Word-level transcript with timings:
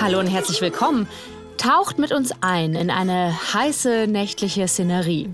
Hallo 0.00 0.18
und 0.18 0.26
herzlich 0.26 0.60
willkommen. 0.60 1.06
Taucht 1.56 1.98
mit 1.98 2.12
uns 2.12 2.32
ein 2.40 2.74
in 2.74 2.90
eine 2.90 3.32
heiße 3.54 4.06
nächtliche 4.08 4.66
Szenerie. 4.66 5.30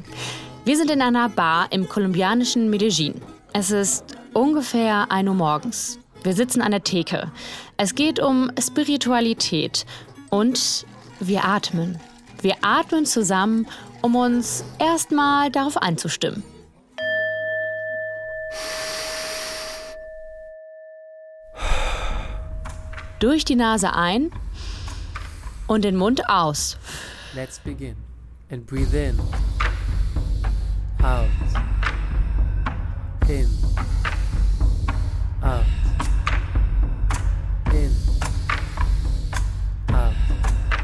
Wir 0.64 0.76
sind 0.76 0.91
in 0.91 1.01
einer 1.01 1.29
Bar 1.29 1.69
im 1.71 1.89
kolumbianischen 1.89 2.71
Medellin. 2.71 3.21
Es 3.53 3.71
ist 3.71 4.17
ungefähr 4.35 5.11
1 5.11 5.29
Uhr 5.29 5.35
morgens. 5.35 5.99
Wir 6.23 6.35
sitzen 6.35 6.61
an 6.61 6.73
der 6.73 6.85
Theke. 6.85 7.31
Es 7.77 7.95
geht 7.95 8.21
um 8.21 8.51
Spiritualität 8.61 9.87
und 10.30 10.87
wir 11.21 11.45
atmen. 11.45 11.98
Wir 12.43 12.57
atmen 12.62 13.07
zusammen, 13.07 13.66
um 14.03 14.16
uns 14.16 14.64
erstmal 14.79 15.50
darauf 15.50 15.77
einzustimmen. 15.77 16.43
Durch 23.21 23.45
die 23.45 23.57
Nase 23.57 23.95
ein 23.95 24.30
und 25.66 25.84
den 25.84 25.97
Mund 25.97 26.29
aus. 26.29 26.79
Let's 27.34 27.59
begin. 27.59 27.97
And 28.51 28.65
breathe 28.65 28.95
in. 28.95 29.19
Out. 31.02 31.27
In. 33.28 33.48
Out. 35.42 35.65
In. 37.73 37.91
Out. 39.92 40.14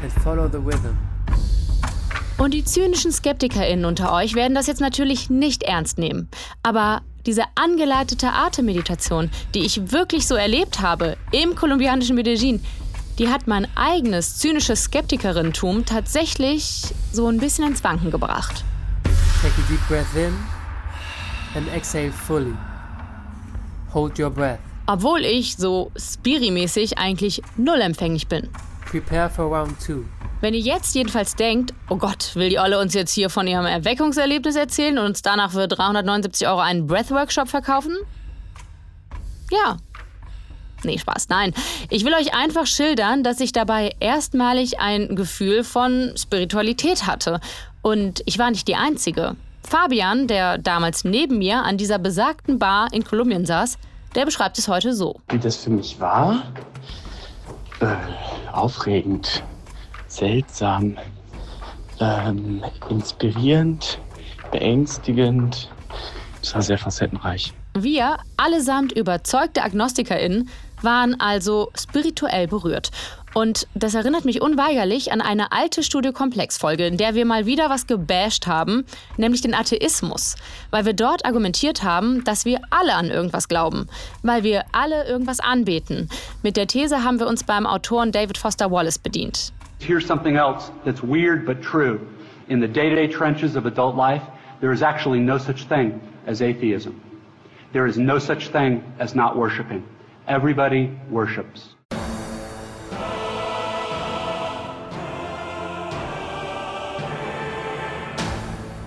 And 0.03 0.11
follow 0.21 0.49
the 0.49 0.57
rhythm. 0.57 0.97
Und 2.37 2.53
die 2.53 2.65
zynischen 2.65 3.13
SkeptikerInnen 3.13 3.85
unter 3.85 4.11
euch 4.11 4.35
werden 4.35 4.55
das 4.55 4.67
jetzt 4.67 4.81
natürlich 4.81 5.29
nicht 5.29 5.63
ernst 5.63 5.97
nehmen. 5.97 6.29
Aber 6.63 7.01
diese 7.25 7.43
angeleitete 7.55 8.31
Atemmeditation, 8.31 9.31
die 9.53 9.65
ich 9.65 9.91
wirklich 9.91 10.27
so 10.27 10.35
erlebt 10.35 10.81
habe 10.81 11.17
im 11.31 11.55
kolumbianischen 11.55 12.15
Medellin, 12.15 12.63
die 13.17 13.29
hat 13.29 13.47
mein 13.47 13.67
eigenes 13.75 14.37
zynisches 14.37 14.83
Skeptikerinnentum 14.83 15.85
tatsächlich 15.85 16.93
so 17.11 17.27
ein 17.27 17.39
bisschen 17.39 17.67
ins 17.67 17.83
Wanken 17.83 18.11
gebracht. 18.11 18.63
Take 19.41 19.53
a 19.61 19.69
deep 19.69 19.87
breath 19.87 20.15
in 20.15 20.33
and 21.55 21.67
exhale 21.73 22.11
fully. 22.11 22.53
Hold 23.93 24.19
your 24.19 24.29
breath. 24.29 24.59
Obwohl 24.87 25.21
ich 25.21 25.55
so 25.55 25.91
spirimäßig 25.97 26.97
eigentlich 26.97 27.41
null 27.55 27.81
empfänglich 27.81 28.27
bin. 28.27 28.49
Prepare 28.85 29.29
for 29.29 29.45
round 29.45 29.75
two. 29.79 30.03
Wenn 30.45 30.53
ihr 30.53 30.59
jetzt 30.59 30.93
jedenfalls 30.93 31.35
denkt, 31.35 31.73
oh 31.89 31.95
Gott, 31.95 32.35
will 32.35 32.49
die 32.49 32.59
Olle 32.59 32.77
uns 32.77 32.93
jetzt 32.93 33.11
hier 33.11 33.31
von 33.31 33.47
ihrem 33.47 33.65
Erweckungserlebnis 33.65 34.55
erzählen 34.55 34.99
und 34.99 35.05
uns 35.05 35.23
danach 35.23 35.53
für 35.53 35.67
379 35.67 36.47
Euro 36.47 36.59
einen 36.59 36.85
Breathworkshop 36.85 37.47
verkaufen? 37.47 37.97
Ja. 39.49 39.77
Nee, 40.83 40.99
Spaß, 40.99 41.29
nein. 41.29 41.51
Ich 41.89 42.05
will 42.05 42.13
euch 42.13 42.35
einfach 42.35 42.67
schildern, 42.67 43.23
dass 43.23 43.39
ich 43.39 43.53
dabei 43.53 43.95
erstmalig 43.99 44.79
ein 44.79 45.15
Gefühl 45.15 45.63
von 45.63 46.13
Spiritualität 46.15 47.07
hatte. 47.07 47.39
Und 47.81 48.21
ich 48.27 48.37
war 48.37 48.51
nicht 48.51 48.67
die 48.67 48.75
Einzige. 48.75 49.35
Fabian, 49.67 50.27
der 50.27 50.59
damals 50.59 51.05
neben 51.05 51.39
mir 51.39 51.63
an 51.63 51.79
dieser 51.79 51.97
besagten 51.97 52.59
Bar 52.59 52.89
in 52.93 53.03
Kolumbien 53.03 53.47
saß, 53.47 53.79
der 54.13 54.25
beschreibt 54.25 54.59
es 54.59 54.67
heute 54.67 54.93
so. 54.93 55.19
Wie 55.29 55.39
das 55.39 55.55
für 55.55 55.71
mich 55.71 55.99
war? 55.99 56.43
Äh, 57.79 57.95
aufregend 58.51 59.41
seltsam, 60.15 60.97
ähm, 61.99 62.63
inspirierend, 62.89 63.99
beängstigend. 64.51 65.69
Es 66.41 66.53
war 66.53 66.61
sehr 66.61 66.77
facettenreich. 66.77 67.53
Wir, 67.77 68.17
allesamt 68.37 68.93
überzeugte 68.93 69.61
AgnostikerInnen, 69.63 70.49
waren 70.81 71.19
also 71.19 71.71
spirituell 71.75 72.47
berührt. 72.47 72.91
Und 73.33 73.67
das 73.75 73.95
erinnert 73.95 74.23
mich 74.23 74.41
unweigerlich 74.41 75.11
an 75.11 75.19
eine 75.19 75.51
alte 75.51 75.83
Studiokomplex-Folge, 75.83 76.85
in 76.85 76.95
der 76.95 77.15
wir 77.15 77.25
mal 77.25 77.45
wieder 77.45 77.69
was 77.69 77.85
gebasht 77.85 78.47
haben, 78.47 78.85
nämlich 79.17 79.41
den 79.41 79.53
Atheismus. 79.53 80.37
Weil 80.71 80.85
wir 80.85 80.93
dort 80.93 81.25
argumentiert 81.25 81.83
haben, 81.83 82.23
dass 82.23 82.45
wir 82.45 82.61
alle 82.69 82.93
an 82.93 83.09
irgendwas 83.11 83.49
glauben. 83.49 83.87
Weil 84.23 84.43
wir 84.43 84.63
alle 84.71 85.05
irgendwas 85.05 85.41
anbeten. 85.41 86.07
Mit 86.43 86.55
der 86.55 86.67
These 86.67 87.03
haben 87.03 87.19
wir 87.19 87.27
uns 87.27 87.43
beim 87.43 87.65
Autoren 87.65 88.13
David 88.13 88.37
Foster 88.37 88.71
Wallace 88.71 88.99
bedient. 88.99 89.51
Here's 89.79 90.05
something 90.05 90.35
else 90.37 90.71
that's 90.83 91.03
weird 91.03 91.45
but 91.45 91.61
true. 91.61 91.99
In 92.47 92.59
the 92.59 92.67
day 92.67 92.89
to 92.89 92.95
day 92.95 93.07
trenches 93.07 93.55
of 93.55 93.65
adult 93.65 93.95
life, 93.95 94.23
there 94.61 94.71
is 94.71 94.81
actually 94.81 95.19
no 95.19 95.37
such 95.37 95.65
thing 95.65 95.99
as 96.27 96.41
atheism. 96.41 97.01
There 97.73 97.85
is 97.85 97.97
no 97.97 98.19
such 98.19 98.49
thing 98.49 98.83
as 98.99 99.15
not 99.15 99.35
worshiping. 99.35 99.83
Everybody 100.27 100.91
worships. 101.09 101.75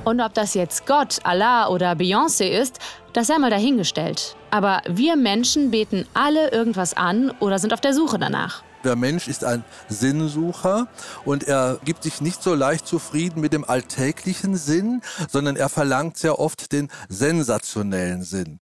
Und 0.05 0.23
ob 0.23 0.33
das 0.33 0.55
jetzt 0.55 0.87
Gott, 0.87 1.19
Allah 1.25 1.69
oder 1.69 1.93
Beyoncé 1.93 2.47
ist, 2.47 2.79
das 3.13 3.27
sei 3.27 3.39
mal 3.39 3.51
dahingestellt. 3.51 4.37
Aber 4.51 4.81
wir 4.89 5.17
Menschen 5.17 5.71
beten 5.71 6.07
alle 6.15 6.51
irgendwas 6.51 6.95
an 6.97 7.31
oder 7.41 7.59
sind 7.59 7.75
auf 7.75 7.83
der 7.83 7.93
Suche 7.93 8.19
danach. 8.19 8.63
Der 8.85 8.95
Mensch 8.95 9.27
ist 9.27 9.45
ein 9.45 9.65
Sinnsucher 9.89 10.87
und 11.25 11.45
er 11.45 11.81
gibt 11.85 12.05
sich 12.05 12.21
nicht 12.21 12.43
so 12.43 12.55
leicht 12.55 12.87
zufrieden 12.87 13.41
mit 13.41 13.53
dem 13.53 13.65
alltäglichen 13.65 14.57
Sinn, 14.57 15.03
sondern 15.29 15.57
er 15.57 15.69
verlangt 15.69 16.17
sehr 16.17 16.39
oft 16.39 16.71
den 16.73 16.89
sensationellen 17.09 18.23
Sinn. 18.23 18.61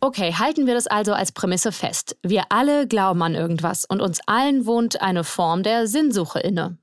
Okay, 0.00 0.34
halten 0.34 0.66
wir 0.66 0.74
das 0.74 0.86
also 0.86 1.14
als 1.14 1.32
Prämisse 1.32 1.72
fest. 1.72 2.16
Wir 2.22 2.44
alle 2.50 2.86
glauben 2.86 3.22
an 3.22 3.34
irgendwas 3.34 3.84
und 3.84 4.00
uns 4.00 4.20
allen 4.26 4.64
wohnt 4.64 5.00
eine 5.00 5.24
Form 5.24 5.64
der 5.64 5.88
Sinnsuche 5.88 6.38
inne. 6.38 6.78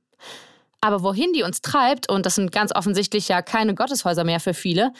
Aber 0.81 1.03
wohin 1.03 1.31
die 1.31 1.43
uns 1.43 1.61
treibt, 1.61 2.09
und 2.09 2.25
das 2.25 2.35
sind 2.35 2.51
ganz 2.51 2.75
offensichtlich 2.75 3.29
ja 3.29 3.41
keine 3.41 3.75
Gotteshäuser 3.75 4.25
mehr 4.25 4.41
für 4.41 4.53
viele, 4.53 4.91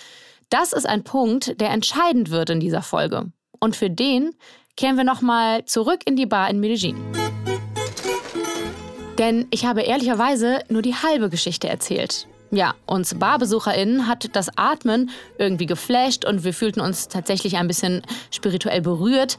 das 0.50 0.74
ist 0.74 0.88
ein 0.88 1.04
Punkt, 1.04 1.60
der 1.60 1.72
entscheidend 1.72 2.30
wird 2.30 2.50
in 2.50 2.60
dieser 2.60 2.82
Folge. 2.82 3.32
Und 3.60 3.76
für 3.76 3.90
den 3.90 4.32
kehren 4.76 4.98
wir 4.98 5.04
nochmal 5.04 5.66
zurück 5.66 6.02
in 6.06 6.16
die 6.16 6.26
Bar 6.26 6.50
in 6.50 6.60
Medellin. 6.60 6.98
Denn 9.18 9.48
ich 9.52 9.66
habe 9.66 9.82
ehrlicherweise 9.82 10.64
nur 10.70 10.82
die 10.82 10.96
halbe 10.96 11.30
Geschichte 11.30 11.70
erzählt. 11.70 12.28
Ja, 12.52 12.76
uns 12.86 13.16
BarbesucherInnen 13.16 14.08
hat 14.08 14.36
das 14.36 14.56
Atmen 14.58 15.10
irgendwie 15.38 15.66
geflasht 15.66 16.26
und 16.26 16.44
wir 16.44 16.54
fühlten 16.54 16.82
uns 16.82 17.08
tatsächlich 17.08 17.58
ein 17.58 17.68
bisschen 17.68 18.04
spirituell 18.32 18.82
berührt. 18.82 19.38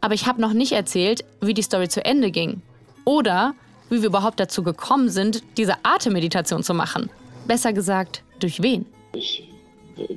Aber 0.00 0.14
ich 0.14 0.26
habe 0.26 0.40
noch 0.40 0.52
nicht 0.52 0.72
erzählt, 0.72 1.24
wie 1.40 1.54
die 1.54 1.62
Story 1.62 1.88
zu 1.88 2.04
Ende 2.04 2.30
ging. 2.30 2.62
Oder 3.04 3.54
wie 3.88 4.02
wir 4.02 4.08
überhaupt 4.08 4.40
dazu 4.40 4.62
gekommen 4.62 5.08
sind, 5.08 5.42
diese 5.56 5.74
Atemmeditation 5.82 6.62
zu 6.62 6.74
machen. 6.74 7.08
Besser 7.46 7.72
gesagt, 7.72 8.22
durch 8.40 8.62
wen? 8.62 8.84
Ich 9.14 9.47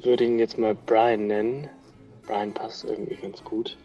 würde 0.03 0.25
ihn 0.25 0.40
jetzt 0.40 0.58
mal 0.58 0.75
Brian 0.86 1.28
nennen. 1.28 1.69
Brian 2.25 2.53
passt 2.53 2.86
irgendwie 2.86 3.16
ganz 3.16 3.44
gut. 3.44 3.78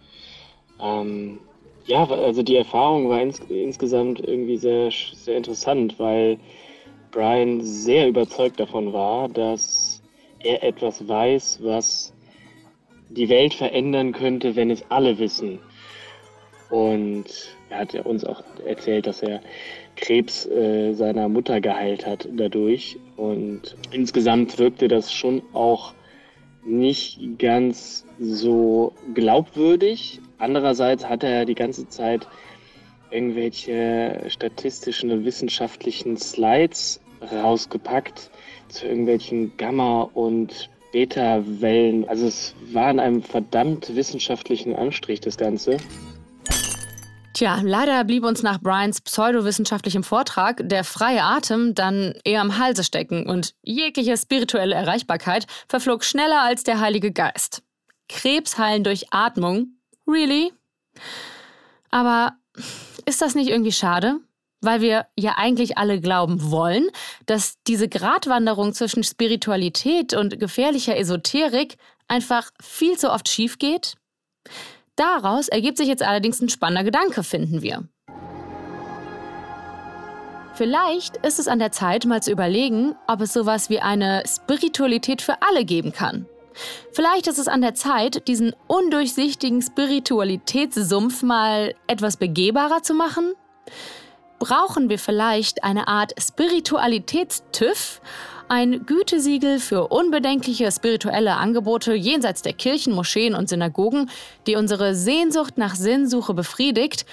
Ähm, 0.80 1.40
ja, 1.86 2.04
also 2.08 2.42
die 2.42 2.56
Erfahrung 2.56 3.08
war 3.08 3.20
ins, 3.20 3.40
insgesamt 3.48 4.20
irgendwie 4.20 4.56
sehr, 4.56 4.90
sehr 4.90 5.36
interessant, 5.36 5.98
weil 5.98 6.38
Brian 7.12 7.60
sehr 7.62 8.08
überzeugt 8.08 8.60
davon 8.60 8.92
war, 8.92 9.28
dass 9.28 10.02
er 10.40 10.62
etwas 10.62 11.06
weiß, 11.06 11.60
was 11.62 12.12
die 13.08 13.28
Welt 13.28 13.54
verändern 13.54 14.12
könnte, 14.12 14.56
wenn 14.56 14.70
es 14.70 14.84
alle 14.90 15.18
wissen. 15.18 15.60
Und 16.70 17.56
er 17.70 17.78
hat 17.78 17.92
ja 17.92 18.02
uns 18.02 18.24
auch 18.24 18.42
erzählt, 18.64 19.06
dass 19.06 19.22
er 19.22 19.40
Krebs 19.94 20.46
äh, 20.46 20.92
seiner 20.92 21.28
Mutter 21.28 21.60
geheilt 21.60 22.04
hat 22.06 22.28
dadurch. 22.32 22.98
Und 23.16 23.76
insgesamt 23.90 24.58
wirkte 24.58 24.88
das 24.88 25.12
schon 25.12 25.42
auch 25.52 25.94
nicht 26.64 27.38
ganz 27.38 28.04
so 28.18 28.92
glaubwürdig. 29.14 30.20
Andererseits 30.38 31.08
hat 31.08 31.22
er 31.22 31.44
die 31.44 31.54
ganze 31.54 31.88
Zeit 31.88 32.26
irgendwelche 33.10 34.24
statistischen 34.28 35.10
und 35.10 35.24
wissenschaftlichen 35.24 36.16
Slides 36.16 37.00
rausgepackt 37.32 38.30
zu 38.68 38.86
irgendwelchen 38.86 39.56
Gamma- 39.56 40.10
und 40.12 40.70
Beta-Wellen. 40.92 42.08
Also 42.08 42.26
es 42.26 42.54
war 42.72 42.90
in 42.90 43.00
einem 43.00 43.22
verdammt 43.22 43.94
wissenschaftlichen 43.94 44.74
Anstrich, 44.74 45.20
das 45.20 45.36
Ganze. 45.36 45.78
Tja, 47.36 47.60
leider 47.62 48.02
blieb 48.04 48.24
uns 48.24 48.42
nach 48.42 48.62
Brians 48.62 49.02
pseudowissenschaftlichem 49.02 50.02
Vortrag 50.02 50.66
der 50.70 50.84
freie 50.84 51.22
Atem 51.22 51.74
dann 51.74 52.14
eher 52.24 52.40
am 52.40 52.56
Halse 52.56 52.82
stecken 52.82 53.26
und 53.28 53.54
jegliche 53.60 54.16
spirituelle 54.16 54.74
Erreichbarkeit 54.74 55.46
verflog 55.68 56.02
schneller 56.02 56.40
als 56.40 56.64
der 56.64 56.80
Heilige 56.80 57.12
Geist. 57.12 57.62
Krebs 58.08 58.56
heilen 58.56 58.84
durch 58.84 59.12
Atmung? 59.12 59.76
Really? 60.06 60.50
Aber 61.90 62.38
ist 63.04 63.20
das 63.20 63.34
nicht 63.34 63.50
irgendwie 63.50 63.72
schade? 63.72 64.18
Weil 64.62 64.80
wir 64.80 65.06
ja 65.14 65.34
eigentlich 65.36 65.76
alle 65.76 66.00
glauben 66.00 66.50
wollen, 66.50 66.88
dass 67.26 67.62
diese 67.66 67.90
Gratwanderung 67.90 68.72
zwischen 68.72 69.04
Spiritualität 69.04 70.14
und 70.14 70.40
gefährlicher 70.40 70.96
Esoterik 70.96 71.76
einfach 72.08 72.50
viel 72.62 72.96
zu 72.96 73.12
oft 73.12 73.28
schief 73.28 73.58
geht? 73.58 73.98
Daraus 74.96 75.48
ergibt 75.48 75.76
sich 75.76 75.88
jetzt 75.88 76.02
allerdings 76.02 76.40
ein 76.40 76.48
spannender 76.48 76.84
Gedanke, 76.84 77.22
finden 77.22 77.62
wir. 77.62 77.86
Vielleicht 80.54 81.18
ist 81.18 81.38
es 81.38 81.48
an 81.48 81.58
der 81.58 81.70
Zeit, 81.70 82.06
mal 82.06 82.22
zu 82.22 82.32
überlegen, 82.32 82.94
ob 83.06 83.20
es 83.20 83.34
sowas 83.34 83.68
wie 83.68 83.80
eine 83.80 84.22
Spiritualität 84.26 85.20
für 85.20 85.42
alle 85.42 85.66
geben 85.66 85.92
kann. 85.92 86.26
Vielleicht 86.92 87.26
ist 87.26 87.38
es 87.38 87.46
an 87.46 87.60
der 87.60 87.74
Zeit, 87.74 88.26
diesen 88.26 88.54
undurchsichtigen 88.66 89.60
Spiritualitätssumpf 89.60 91.22
mal 91.22 91.74
etwas 91.86 92.16
begehbarer 92.16 92.82
zu 92.82 92.94
machen? 92.94 93.34
Brauchen 94.38 94.88
wir 94.88 94.98
vielleicht 94.98 95.62
eine 95.62 95.88
Art 95.88 96.14
Spiritualitätstüv? 96.18 98.00
Ein 98.48 98.86
Gütesiegel 98.86 99.58
für 99.58 99.88
unbedenkliche 99.88 100.70
spirituelle 100.70 101.34
Angebote 101.34 101.94
jenseits 101.94 102.42
der 102.42 102.52
Kirchen, 102.52 102.94
Moscheen 102.94 103.34
und 103.34 103.48
Synagogen, 103.48 104.08
die 104.46 104.54
unsere 104.54 104.94
Sehnsucht 104.94 105.58
nach 105.58 105.74
Sinnsuche 105.74 106.32
befriedigt 106.32 107.06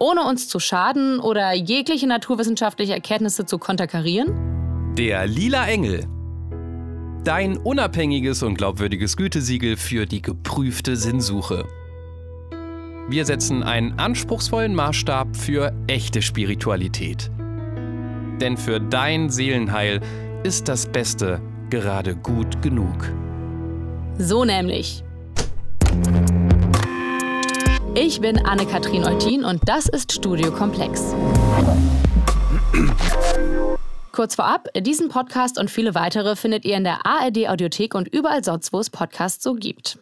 ohne 0.00 0.22
uns 0.22 0.48
zu 0.48 0.58
schaden 0.58 1.20
oder 1.20 1.52
jegliche 1.54 2.06
naturwissenschaftliche 2.06 2.94
Erkenntnisse 2.94 3.44
zu 3.44 3.58
konterkarieren? 3.58 4.94
Der 4.96 5.26
lila 5.26 5.68
Engel. 5.68 6.06
Dein 7.22 7.58
unabhängiges 7.58 8.42
und 8.42 8.54
glaubwürdiges 8.54 9.16
Gütesiegel 9.16 9.76
für 9.76 10.06
die 10.06 10.22
geprüfte 10.22 10.96
Sinnsuche. 10.96 11.66
Wir 13.10 13.26
setzen 13.26 13.62
einen 13.62 13.98
anspruchsvollen 13.98 14.74
Maßstab 14.74 15.36
für 15.36 15.72
echte 15.86 16.22
Spiritualität. 16.22 17.30
Denn 18.40 18.56
für 18.56 18.80
dein 18.80 19.28
Seelenheil 19.28 20.00
ist 20.42 20.68
das 20.68 20.86
Beste 20.86 21.40
gerade 21.68 22.16
gut 22.16 22.62
genug. 22.62 23.12
So 24.18 24.44
nämlich. 24.44 25.04
Ich 27.94 28.20
bin 28.20 28.38
Anne-Kathrin 28.46 29.04
Eutin 29.04 29.44
und 29.44 29.60
das 29.68 29.86
ist 29.86 30.12
Studio 30.12 30.50
Komplex. 30.50 31.14
Kurz 34.12 34.34
vorab, 34.34 34.68
diesen 34.76 35.08
Podcast 35.08 35.58
und 35.58 35.70
viele 35.70 35.94
weitere 35.94 36.36
findet 36.36 36.64
ihr 36.64 36.76
in 36.76 36.84
der 36.84 37.04
ARD 37.04 37.48
Audiothek 37.48 37.94
und 37.94 38.08
überall 38.08 38.42
sonst, 38.42 38.72
wo 38.72 38.80
es 38.80 38.88
Podcasts 38.88 39.44
so 39.44 39.54
gibt. 39.54 39.98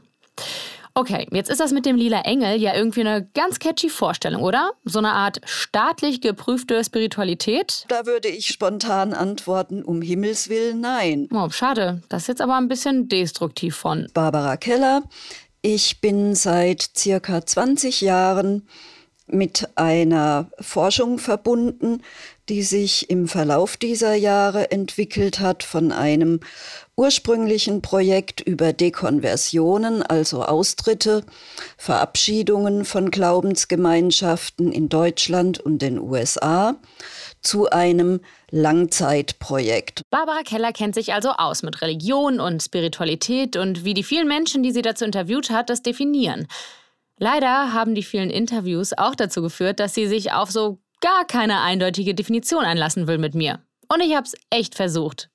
Okay, 0.98 1.28
jetzt 1.30 1.48
ist 1.48 1.60
das 1.60 1.70
mit 1.70 1.86
dem 1.86 1.94
lila 1.94 2.22
Engel 2.22 2.60
ja 2.60 2.74
irgendwie 2.74 3.02
eine 3.02 3.24
ganz 3.32 3.60
catchy 3.60 3.88
Vorstellung, 3.88 4.42
oder? 4.42 4.72
So 4.84 4.98
eine 4.98 5.12
Art 5.12 5.40
staatlich 5.44 6.20
geprüfte 6.20 6.82
Spiritualität? 6.82 7.84
Da 7.86 8.04
würde 8.04 8.26
ich 8.26 8.48
spontan 8.48 9.14
antworten, 9.14 9.84
um 9.84 10.02
Himmels 10.02 10.48
Willen 10.48 10.80
nein. 10.80 11.28
Oh, 11.32 11.50
schade. 11.50 12.02
Das 12.08 12.22
ist 12.22 12.26
jetzt 12.26 12.40
aber 12.40 12.56
ein 12.56 12.66
bisschen 12.66 13.06
destruktiv 13.06 13.76
von. 13.76 14.08
Barbara 14.12 14.56
Keller, 14.56 15.04
ich 15.62 16.00
bin 16.00 16.34
seit 16.34 16.90
circa 16.96 17.46
20 17.46 18.00
Jahren 18.00 18.66
mit 19.30 19.68
einer 19.76 20.50
Forschung 20.60 21.18
verbunden, 21.18 22.02
die 22.48 22.62
sich 22.62 23.10
im 23.10 23.28
Verlauf 23.28 23.76
dieser 23.76 24.14
Jahre 24.14 24.70
entwickelt 24.70 25.40
hat 25.40 25.62
von 25.62 25.92
einem 25.92 26.40
ursprünglichen 26.96 27.80
Projekt 27.82 28.40
über 28.40 28.72
Dekonversionen, 28.72 30.02
also 30.02 30.42
Austritte, 30.44 31.24
Verabschiedungen 31.76 32.84
von 32.84 33.10
Glaubensgemeinschaften 33.10 34.72
in 34.72 34.88
Deutschland 34.88 35.60
und 35.60 35.80
den 35.80 35.98
USA, 36.00 36.76
zu 37.40 37.70
einem 37.70 38.20
Langzeitprojekt. 38.50 40.02
Barbara 40.10 40.42
Keller 40.42 40.72
kennt 40.72 40.94
sich 40.94 41.12
also 41.12 41.30
aus 41.36 41.62
mit 41.62 41.82
Religion 41.82 42.40
und 42.40 42.62
Spiritualität 42.62 43.56
und 43.56 43.84
wie 43.84 43.94
die 43.94 44.02
vielen 44.02 44.26
Menschen, 44.26 44.62
die 44.62 44.72
sie 44.72 44.82
dazu 44.82 45.04
interviewt 45.04 45.50
hat, 45.50 45.70
das 45.70 45.82
definieren. 45.82 46.48
Leider 47.18 47.72
haben 47.72 47.94
die 47.94 48.02
vielen 48.02 48.30
Interviews 48.30 48.92
auch 48.96 49.14
dazu 49.14 49.42
geführt, 49.42 49.80
dass 49.80 49.94
sie 49.94 50.06
sich 50.06 50.32
auf 50.32 50.50
so 50.50 50.78
gar 51.00 51.24
keine 51.26 51.60
eindeutige 51.60 52.14
Definition 52.14 52.64
einlassen 52.64 53.06
will 53.06 53.18
mit 53.18 53.34
mir. 53.34 53.60
Und 53.88 54.00
ich 54.00 54.14
habe 54.14 54.26
es 54.26 54.34
echt 54.50 54.74
versucht. 54.74 55.30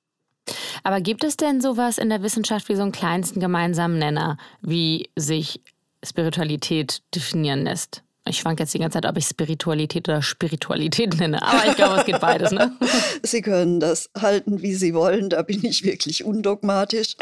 Aber 0.82 1.00
gibt 1.00 1.24
es 1.24 1.36
denn 1.36 1.60
sowas 1.60 1.98
in 1.98 2.10
der 2.10 2.22
Wissenschaft 2.22 2.68
wie 2.68 2.76
so 2.76 2.82
einen 2.82 2.92
kleinsten 2.92 3.40
gemeinsamen 3.40 3.98
Nenner, 3.98 4.36
wie 4.60 5.08
sich 5.16 5.60
Spiritualität 6.04 7.02
definieren 7.14 7.64
lässt? 7.64 8.02
Ich 8.26 8.38
schwank 8.38 8.58
jetzt 8.58 8.72
die 8.72 8.78
ganze 8.78 8.96
Zeit, 8.96 9.06
ob 9.06 9.18
ich 9.18 9.26
Spiritualität 9.26 10.08
oder 10.08 10.22
Spiritualität 10.22 11.18
nenne. 11.18 11.42
Aber 11.42 11.66
ich 11.68 11.76
glaube, 11.76 12.00
es 12.00 12.06
geht 12.06 12.20
beides, 12.20 12.52
ne? 12.52 12.74
Sie 13.22 13.42
können 13.42 13.80
das 13.80 14.08
halten, 14.18 14.62
wie 14.62 14.74
Sie 14.74 14.94
wollen. 14.94 15.28
Da 15.28 15.42
bin 15.42 15.62
ich 15.64 15.84
wirklich 15.84 16.24
undogmatisch. 16.24 17.16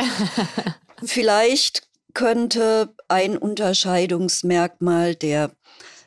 Vielleicht 1.04 1.82
könnte 2.14 2.94
ein 3.08 3.36
Unterscheidungsmerkmal 3.36 5.14
der 5.14 5.50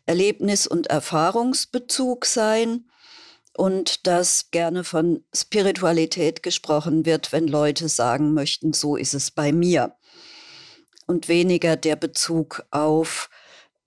Erlebnis- 0.06 0.68
und 0.68 0.88
Erfahrungsbezug 0.88 2.26
sein 2.26 2.86
und 3.58 4.06
dass 4.06 4.52
gerne 4.52 4.84
von 4.84 5.24
Spiritualität 5.34 6.44
gesprochen 6.44 7.06
wird, 7.06 7.32
wenn 7.32 7.48
Leute 7.48 7.90
sagen 7.90 8.34
möchten, 8.34 8.74
so 8.74 8.96
ist 8.96 9.14
es 9.14 9.32
bei 9.32 9.52
mir. 9.52 9.96
Und 11.08 11.28
weniger 11.28 11.76
der 11.76 11.96
Bezug 11.96 12.66
auf 12.72 13.30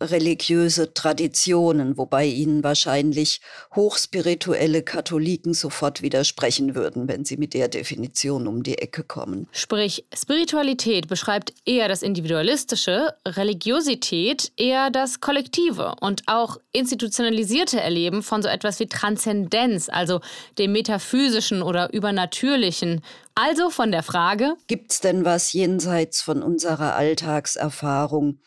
religiöse 0.00 0.94
Traditionen, 0.94 1.96
wobei 1.96 2.26
ihnen 2.26 2.62
wahrscheinlich 2.62 3.40
hochspirituelle 3.74 4.82
Katholiken 4.82 5.54
sofort 5.54 6.02
widersprechen 6.02 6.74
würden, 6.74 7.08
wenn 7.08 7.24
sie 7.24 7.36
mit 7.36 7.54
der 7.54 7.68
Definition 7.68 8.46
um 8.46 8.62
die 8.62 8.78
Ecke 8.78 9.02
kommen. 9.02 9.48
Sprich, 9.52 10.04
Spiritualität 10.14 11.08
beschreibt 11.08 11.52
eher 11.64 11.88
das 11.88 12.02
Individualistische, 12.02 13.14
Religiosität 13.26 14.52
eher 14.56 14.90
das 14.90 15.20
Kollektive 15.20 15.94
und 16.00 16.22
auch 16.26 16.58
institutionalisierte 16.72 17.80
Erleben 17.80 18.22
von 18.22 18.42
so 18.42 18.48
etwas 18.48 18.78
wie 18.78 18.86
Transzendenz, 18.86 19.88
also 19.88 20.20
dem 20.58 20.72
Metaphysischen 20.72 21.62
oder 21.62 21.92
Übernatürlichen. 21.92 23.02
Also 23.34 23.70
von 23.70 23.90
der 23.90 24.02
Frage, 24.02 24.54
gibt's 24.66 25.00
denn 25.00 25.24
was 25.24 25.52
jenseits 25.52 26.22
von 26.22 26.42
unserer 26.42 26.94
Alltagserfahrung? 26.94 28.38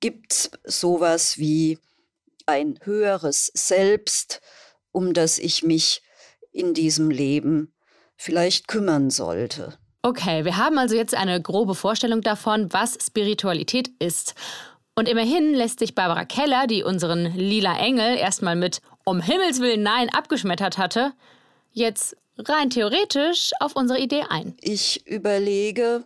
Gibt 0.00 0.32
es 0.32 0.50
sowas 0.64 1.38
wie 1.38 1.78
ein 2.46 2.78
höheres 2.82 3.50
Selbst, 3.54 4.40
um 4.92 5.14
das 5.14 5.38
ich 5.38 5.62
mich 5.62 6.02
in 6.52 6.74
diesem 6.74 7.10
Leben 7.10 7.72
vielleicht 8.16 8.68
kümmern 8.68 9.10
sollte. 9.10 9.78
Okay, 10.02 10.44
wir 10.44 10.58
haben 10.58 10.78
also 10.78 10.94
jetzt 10.94 11.14
eine 11.14 11.40
grobe 11.40 11.74
Vorstellung 11.74 12.20
davon, 12.20 12.72
was 12.72 12.98
Spiritualität 13.00 13.90
ist. 13.98 14.34
Und 14.94 15.08
immerhin 15.08 15.54
lässt 15.54 15.78
sich 15.78 15.94
Barbara 15.94 16.24
Keller, 16.24 16.66
die 16.66 16.84
unseren 16.84 17.34
lila 17.34 17.78
Engel 17.78 18.16
erstmal 18.16 18.54
mit 18.54 18.80
Um 19.04 19.20
Himmels 19.20 19.60
Willen 19.60 19.82
Nein 19.82 20.10
abgeschmettert 20.10 20.78
hatte, 20.78 21.12
jetzt 21.72 22.16
rein 22.38 22.70
theoretisch 22.70 23.52
auf 23.60 23.74
unsere 23.76 23.98
Idee 23.98 24.24
ein. 24.28 24.56
Ich 24.60 25.06
überlege, 25.06 26.04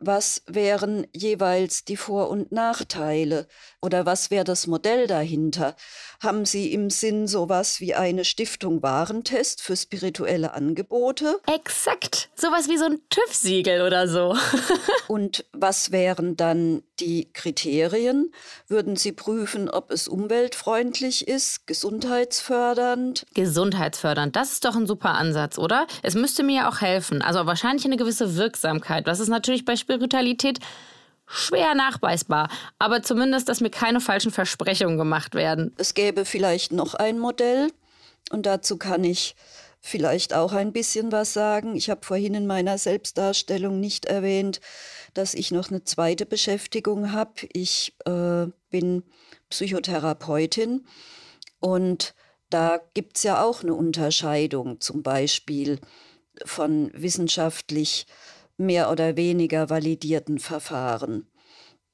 was 0.00 0.42
wären 0.46 1.06
jeweils 1.14 1.84
die 1.84 1.96
Vor- 1.96 2.30
und 2.30 2.52
Nachteile 2.52 3.48
oder 3.82 4.06
was 4.06 4.30
wäre 4.30 4.44
das 4.44 4.66
Modell 4.66 5.06
dahinter? 5.06 5.76
Haben 6.20 6.44
Sie 6.46 6.72
im 6.72 6.90
Sinn 6.90 7.28
sowas 7.28 7.80
wie 7.80 7.94
eine 7.94 8.24
Stiftung 8.24 8.82
Warentest 8.82 9.62
für 9.62 9.76
spirituelle 9.76 10.52
Angebote? 10.52 11.38
Exakt, 11.46 12.28
sowas 12.34 12.68
wie 12.68 12.76
so 12.76 12.86
ein 12.86 12.98
TÜV-Siegel 13.08 13.82
oder 13.82 14.08
so. 14.08 14.36
und 15.06 15.44
was 15.52 15.92
wären 15.92 16.36
dann 16.36 16.82
die 16.98 17.28
Kriterien? 17.32 18.32
Würden 18.66 18.96
Sie 18.96 19.12
prüfen, 19.12 19.70
ob 19.70 19.92
es 19.92 20.08
umweltfreundlich 20.08 21.28
ist, 21.28 21.68
gesundheitsfördernd? 21.68 23.24
Gesundheitsfördernd, 23.34 24.34
das 24.34 24.50
ist 24.54 24.64
doch 24.64 24.74
ein 24.74 24.88
super 24.88 25.10
Ansatz, 25.10 25.56
oder? 25.56 25.86
Es 26.02 26.16
müsste 26.16 26.42
mir 26.42 26.62
ja 26.62 26.68
auch 26.68 26.80
helfen, 26.80 27.22
also 27.22 27.46
wahrscheinlich 27.46 27.84
eine 27.84 27.96
gewisse 27.96 28.34
Wirksamkeit. 28.34 29.06
Das 29.06 29.20
ist 29.20 29.28
natürlich 29.28 29.64
bei 29.64 29.76
Spiritualität 29.76 30.58
schwer 31.28 31.74
nachweisbar, 31.74 32.48
aber 32.78 33.02
zumindest, 33.02 33.48
dass 33.48 33.60
mir 33.60 33.70
keine 33.70 34.00
falschen 34.00 34.32
Versprechungen 34.32 34.98
gemacht 34.98 35.34
werden. 35.34 35.74
Es 35.76 35.94
gäbe 35.94 36.24
vielleicht 36.24 36.72
noch 36.72 36.94
ein 36.94 37.18
Modell 37.18 37.70
und 38.30 38.46
dazu 38.46 38.76
kann 38.76 39.04
ich 39.04 39.36
vielleicht 39.80 40.34
auch 40.34 40.52
ein 40.52 40.72
bisschen 40.72 41.12
was 41.12 41.32
sagen. 41.32 41.76
Ich 41.76 41.90
habe 41.90 42.04
vorhin 42.04 42.34
in 42.34 42.46
meiner 42.46 42.78
Selbstdarstellung 42.78 43.80
nicht 43.80 44.06
erwähnt, 44.06 44.60
dass 45.14 45.34
ich 45.34 45.50
noch 45.50 45.70
eine 45.70 45.84
zweite 45.84 46.26
Beschäftigung 46.26 47.12
habe. 47.12 47.32
Ich 47.52 47.94
äh, 48.04 48.46
bin 48.70 49.04
Psychotherapeutin 49.50 50.86
und 51.60 52.14
da 52.50 52.80
gibt 52.94 53.18
es 53.18 53.22
ja 53.22 53.42
auch 53.42 53.62
eine 53.62 53.74
Unterscheidung, 53.74 54.80
zum 54.80 55.02
Beispiel 55.02 55.78
von 56.44 56.90
wissenschaftlich 56.94 58.06
mehr 58.58 58.90
oder 58.90 59.16
weniger 59.16 59.70
validierten 59.70 60.38
Verfahren. 60.38 61.26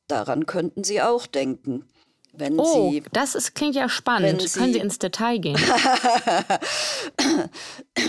Daran 0.08 0.46
könnten 0.46 0.84
Sie 0.84 1.00
auch 1.00 1.26
denken. 1.26 1.84
Wenn 2.36 2.58
oh, 2.58 2.90
Sie, 2.90 3.02
das 3.12 3.36
ist, 3.36 3.54
klingt 3.54 3.76
ja 3.76 3.88
spannend. 3.88 4.42
Sie, 4.42 4.58
Können 4.58 4.72
Sie 4.72 4.80
ins 4.80 4.98
Detail 4.98 5.38
gehen? 5.38 5.56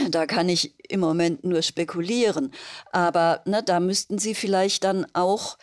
da 0.10 0.26
kann 0.26 0.50
ich 0.50 0.74
im 0.90 1.00
Moment 1.00 1.44
nur 1.44 1.62
spekulieren. 1.62 2.52
Aber 2.92 3.44
ne, 3.46 3.62
da 3.62 3.80
müssten 3.80 4.18
Sie 4.18 4.34
vielleicht 4.34 4.84
dann 4.84 5.06
auch 5.14 5.60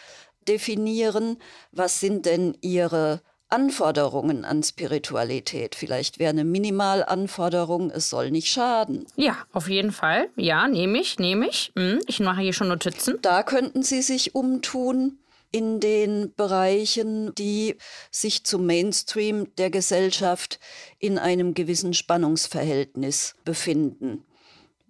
definieren, 0.46 1.38
was 1.72 1.98
sind 1.98 2.24
denn 2.24 2.56
ihre 2.60 3.20
Anforderungen 3.52 4.44
an 4.44 4.62
Spiritualität. 4.62 5.74
Vielleicht 5.74 6.18
wäre 6.18 6.30
eine 6.30 6.44
Minimalanforderung, 6.44 7.90
es 7.90 8.10
soll 8.10 8.30
nicht 8.30 8.48
schaden. 8.48 9.06
Ja, 9.16 9.36
auf 9.52 9.68
jeden 9.68 9.92
Fall. 9.92 10.28
Ja, 10.36 10.66
nehme 10.66 10.98
ich, 10.98 11.18
nehme 11.18 11.48
ich. 11.48 11.72
Hm, 11.76 12.00
ich 12.06 12.20
mache 12.20 12.40
hier 12.40 12.52
schon 12.52 12.68
Notizen. 12.68 13.18
Da 13.22 13.42
könnten 13.42 13.82
Sie 13.82 14.02
sich 14.02 14.34
umtun 14.34 15.18
in 15.52 15.80
den 15.80 16.32
Bereichen, 16.34 17.34
die 17.34 17.76
sich 18.10 18.44
zum 18.44 18.66
Mainstream 18.66 19.54
der 19.56 19.70
Gesellschaft 19.70 20.58
in 20.98 21.18
einem 21.18 21.52
gewissen 21.54 21.92
Spannungsverhältnis 21.92 23.34
befinden. 23.44 24.24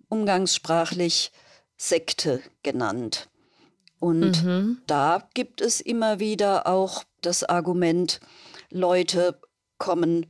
Umgangssprachlich 0.09 1.33
Sekte 1.77 2.41
genannt. 2.63 3.29
Und 3.99 4.45
mhm. 4.45 4.79
da 4.87 5.29
gibt 5.35 5.61
es 5.61 5.81
immer 5.81 6.21
wieder 6.21 6.67
auch 6.67 7.05
das 7.23 7.45
Argument, 7.45 8.21
Leute 8.73 9.41
kommen 9.79 10.27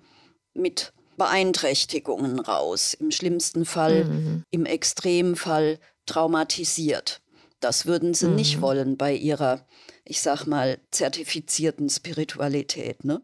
mit 0.55 0.93
Beeinträchtigungen 1.17 2.41
raus, 2.41 2.95
im 2.95 3.11
schlimmsten 3.11 3.65
Fall, 3.65 4.05
mhm. 4.05 4.45
im 4.51 4.67
Extremfall 4.67 5.79
traumatisiert. 6.07 7.21
Das 7.61 7.87
würden 7.87 8.13
sie 8.15 8.29
mhm. 8.29 8.35
nicht 8.37 8.61
wollen 8.61 8.97
bei 8.97 9.15
ihrer, 9.15 9.65
ich 10.05 10.21
sag 10.21 10.47
mal, 10.47 10.79
zertifizierten 10.91 11.89
Spiritualität, 11.89 13.05
ne? 13.05 13.23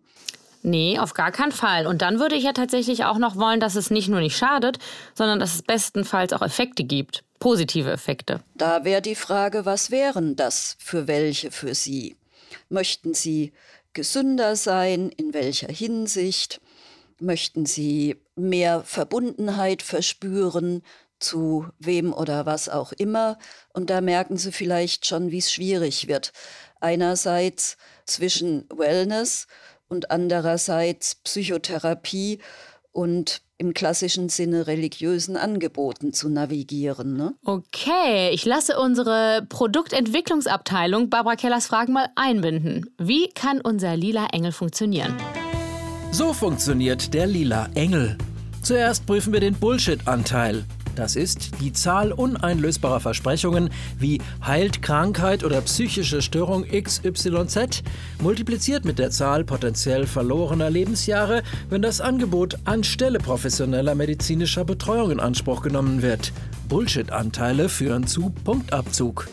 Nee, 0.62 0.98
auf 0.98 1.14
gar 1.14 1.30
keinen 1.30 1.52
Fall. 1.52 1.86
Und 1.86 2.02
dann 2.02 2.18
würde 2.18 2.34
ich 2.34 2.44
ja 2.44 2.52
tatsächlich 2.52 3.04
auch 3.04 3.18
noch 3.18 3.36
wollen, 3.36 3.60
dass 3.60 3.76
es 3.76 3.90
nicht 3.90 4.08
nur 4.08 4.20
nicht 4.20 4.36
schadet, 4.36 4.78
sondern 5.14 5.38
dass 5.38 5.54
es 5.54 5.62
bestenfalls 5.62 6.32
auch 6.32 6.42
Effekte 6.42 6.84
gibt. 6.84 7.22
Positive 7.38 7.90
Effekte. 7.90 8.40
Da 8.56 8.84
wäre 8.84 9.00
die 9.00 9.14
Frage, 9.14 9.64
was 9.64 9.90
wären 9.90 10.34
das 10.34 10.76
für 10.80 11.06
welche 11.06 11.52
für 11.52 11.74
Sie? 11.74 12.16
Möchten 12.68 13.14
Sie 13.14 13.52
gesünder 13.98 14.54
sein? 14.54 15.10
In 15.16 15.34
welcher 15.34 15.66
Hinsicht? 15.66 16.60
Möchten 17.18 17.66
Sie 17.66 18.14
mehr 18.36 18.84
Verbundenheit 18.84 19.82
verspüren 19.82 20.82
zu 21.18 21.66
wem 21.80 22.12
oder 22.12 22.46
was 22.46 22.68
auch 22.68 22.92
immer? 22.92 23.40
Und 23.72 23.90
da 23.90 24.00
merken 24.00 24.36
Sie 24.36 24.52
vielleicht 24.52 25.04
schon, 25.04 25.32
wie 25.32 25.38
es 25.38 25.50
schwierig 25.50 26.06
wird. 26.06 26.32
Einerseits 26.78 27.76
zwischen 28.04 28.68
Wellness 28.72 29.48
und 29.88 30.12
andererseits 30.12 31.16
Psychotherapie 31.16 32.38
und 32.92 33.42
im 33.58 33.74
klassischen 33.74 34.28
Sinne 34.28 34.68
religiösen 34.68 35.36
Angeboten 35.36 36.12
zu 36.12 36.28
navigieren. 36.28 37.16
Ne? 37.16 37.34
Okay, 37.44 38.30
ich 38.30 38.44
lasse 38.46 38.78
unsere 38.78 39.44
Produktentwicklungsabteilung 39.48 41.10
Barbara 41.10 41.34
Kellers 41.34 41.66
Fragen 41.66 41.92
mal 41.92 42.08
einbinden. 42.14 42.88
Wie 42.98 43.28
kann 43.30 43.60
unser 43.60 43.96
lila 43.96 44.28
Engel 44.32 44.52
funktionieren? 44.52 45.14
So 46.12 46.32
funktioniert 46.32 47.12
der 47.12 47.26
lila 47.26 47.68
Engel. 47.74 48.16
Zuerst 48.62 49.06
prüfen 49.06 49.32
wir 49.32 49.40
den 49.40 49.54
Bullshit-Anteil. 49.54 50.64
Das 50.98 51.14
ist 51.14 51.60
die 51.60 51.72
Zahl 51.72 52.10
uneinlösbarer 52.10 52.98
Versprechungen 52.98 53.70
wie 54.00 54.20
heilt 54.44 54.82
Krankheit 54.82 55.44
oder 55.44 55.60
psychische 55.60 56.22
Störung 56.22 56.64
XYZ 56.64 57.84
multipliziert 58.20 58.84
mit 58.84 58.98
der 58.98 59.10
Zahl 59.12 59.44
potenziell 59.44 60.08
verlorener 60.08 60.70
Lebensjahre, 60.70 61.44
wenn 61.70 61.82
das 61.82 62.00
Angebot 62.00 62.58
anstelle 62.64 63.20
professioneller 63.20 63.94
medizinischer 63.94 64.64
Betreuung 64.64 65.12
in 65.12 65.20
Anspruch 65.20 65.62
genommen 65.62 66.02
wird. 66.02 66.32
Bullshit-Anteile 66.68 67.68
führen 67.68 68.08
zu 68.08 68.30
Punktabzug. 68.42 69.28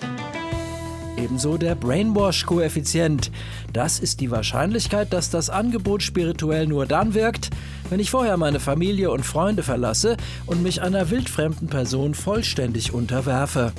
Ebenso 1.18 1.58
der 1.58 1.76
Brainwash-Koeffizient. 1.76 3.32
Das 3.72 4.00
ist 4.00 4.20
die 4.20 4.32
Wahrscheinlichkeit, 4.32 5.14
dass 5.14 5.30
das 5.30 5.50
Angebot 5.50 6.04
spirituell 6.04 6.68
nur 6.68 6.86
dann 6.86 7.14
wirkt, 7.14 7.52
wenn 7.90 8.00
ich 8.00 8.12
vorher 8.12 8.36
meine 8.38 8.60
Familie 8.60 9.12
und 9.12 9.26
Freunde 9.26 9.64
verlasse 9.64 10.18
und 10.46 10.62
mich 10.62 10.82
einer 10.82 11.10
wildfremden 11.10 11.68
Person 11.70 12.14
vollständig 12.14 12.94
unterwerfe. 12.94 13.72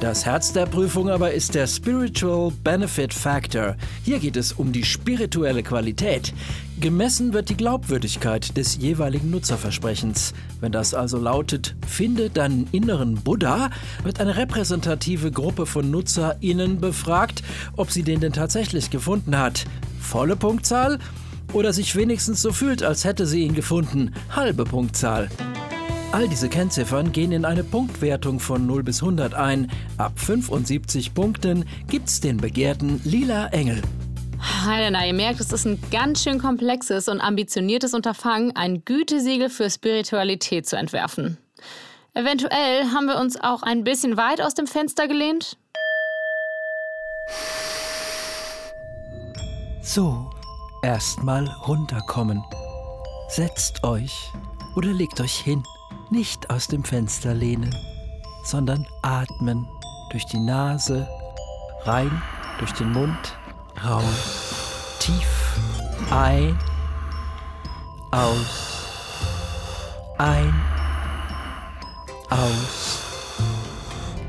Das 0.00 0.24
Herz 0.24 0.54
der 0.54 0.64
Prüfung 0.64 1.10
aber 1.10 1.32
ist 1.32 1.54
der 1.54 1.66
Spiritual 1.66 2.50
Benefit 2.64 3.12
Factor. 3.12 3.76
Hier 4.02 4.18
geht 4.18 4.36
es 4.36 4.52
um 4.52 4.72
die 4.72 4.84
spirituelle 4.84 5.62
Qualität. 5.62 6.32
Gemessen 6.80 7.34
wird 7.34 7.50
die 7.50 7.58
Glaubwürdigkeit 7.58 8.56
des 8.56 8.78
jeweiligen 8.78 9.30
Nutzerversprechens. 9.30 10.32
Wenn 10.62 10.72
das 10.72 10.94
also 10.94 11.18
lautet, 11.18 11.76
finde 11.86 12.30
deinen 12.30 12.68
inneren 12.72 13.16
Buddha, 13.16 13.68
wird 14.02 14.18
eine 14.18 14.38
repräsentative 14.38 15.30
Gruppe 15.30 15.66
von 15.66 15.90
NutzerInnen 15.90 16.80
befragt, 16.80 17.42
ob 17.76 17.90
sie 17.90 18.02
den 18.02 18.20
denn 18.20 18.32
tatsächlich 18.32 18.88
gefunden 18.88 19.36
hat. 19.36 19.66
Volle 20.00 20.36
Punktzahl? 20.36 20.98
Oder 21.52 21.74
sich 21.74 21.96
wenigstens 21.96 22.40
so 22.40 22.50
fühlt, 22.50 22.82
als 22.82 23.04
hätte 23.04 23.26
sie 23.26 23.42
ihn 23.42 23.54
gefunden. 23.54 24.14
Halbe 24.30 24.64
Punktzahl. 24.64 25.28
All 26.12 26.28
diese 26.28 26.48
Kennziffern 26.48 27.12
gehen 27.12 27.32
in 27.32 27.44
eine 27.44 27.62
Punktwertung 27.62 28.40
von 28.40 28.66
0 28.66 28.84
bis 28.84 29.02
100 29.02 29.34
ein. 29.34 29.70
Ab 29.98 30.18
75 30.18 31.12
Punkten 31.12 31.66
gibt's 31.88 32.20
den 32.20 32.38
begehrten 32.38 33.02
Lila 33.04 33.48
Engel. 33.48 33.82
Helena, 34.40 35.06
ihr 35.06 35.14
merkt, 35.14 35.40
es 35.40 35.52
ist 35.52 35.66
ein 35.66 35.82
ganz 35.90 36.22
schön 36.22 36.38
komplexes 36.38 37.08
und 37.08 37.20
ambitioniertes 37.20 37.94
Unterfangen, 37.94 38.56
ein 38.56 38.84
Gütesiegel 38.84 39.50
für 39.50 39.70
Spiritualität 39.70 40.66
zu 40.66 40.76
entwerfen. 40.76 41.38
Eventuell 42.14 42.84
haben 42.92 43.06
wir 43.06 43.18
uns 43.18 43.40
auch 43.40 43.62
ein 43.62 43.84
bisschen 43.84 44.16
weit 44.16 44.40
aus 44.40 44.54
dem 44.54 44.66
Fenster 44.66 45.06
gelehnt. 45.06 45.56
So, 49.82 50.30
erstmal 50.82 51.46
runterkommen. 51.66 52.42
Setzt 53.28 53.84
euch 53.84 54.32
oder 54.76 54.88
legt 54.88 55.20
euch 55.20 55.36
hin. 55.36 55.62
Nicht 56.10 56.50
aus 56.50 56.66
dem 56.66 56.82
Fenster 56.82 57.34
lehnen, 57.34 57.74
sondern 58.44 58.86
atmen 59.02 59.68
durch 60.10 60.26
die 60.26 60.40
Nase, 60.40 61.08
rein 61.84 62.22
durch 62.58 62.72
den 62.72 62.92
Mund, 62.92 63.38
raus, 63.84 64.96
tief 64.98 65.58
ein, 66.10 66.58
aus, 68.10 68.86
ein, 70.18 70.52
aus, 72.30 72.98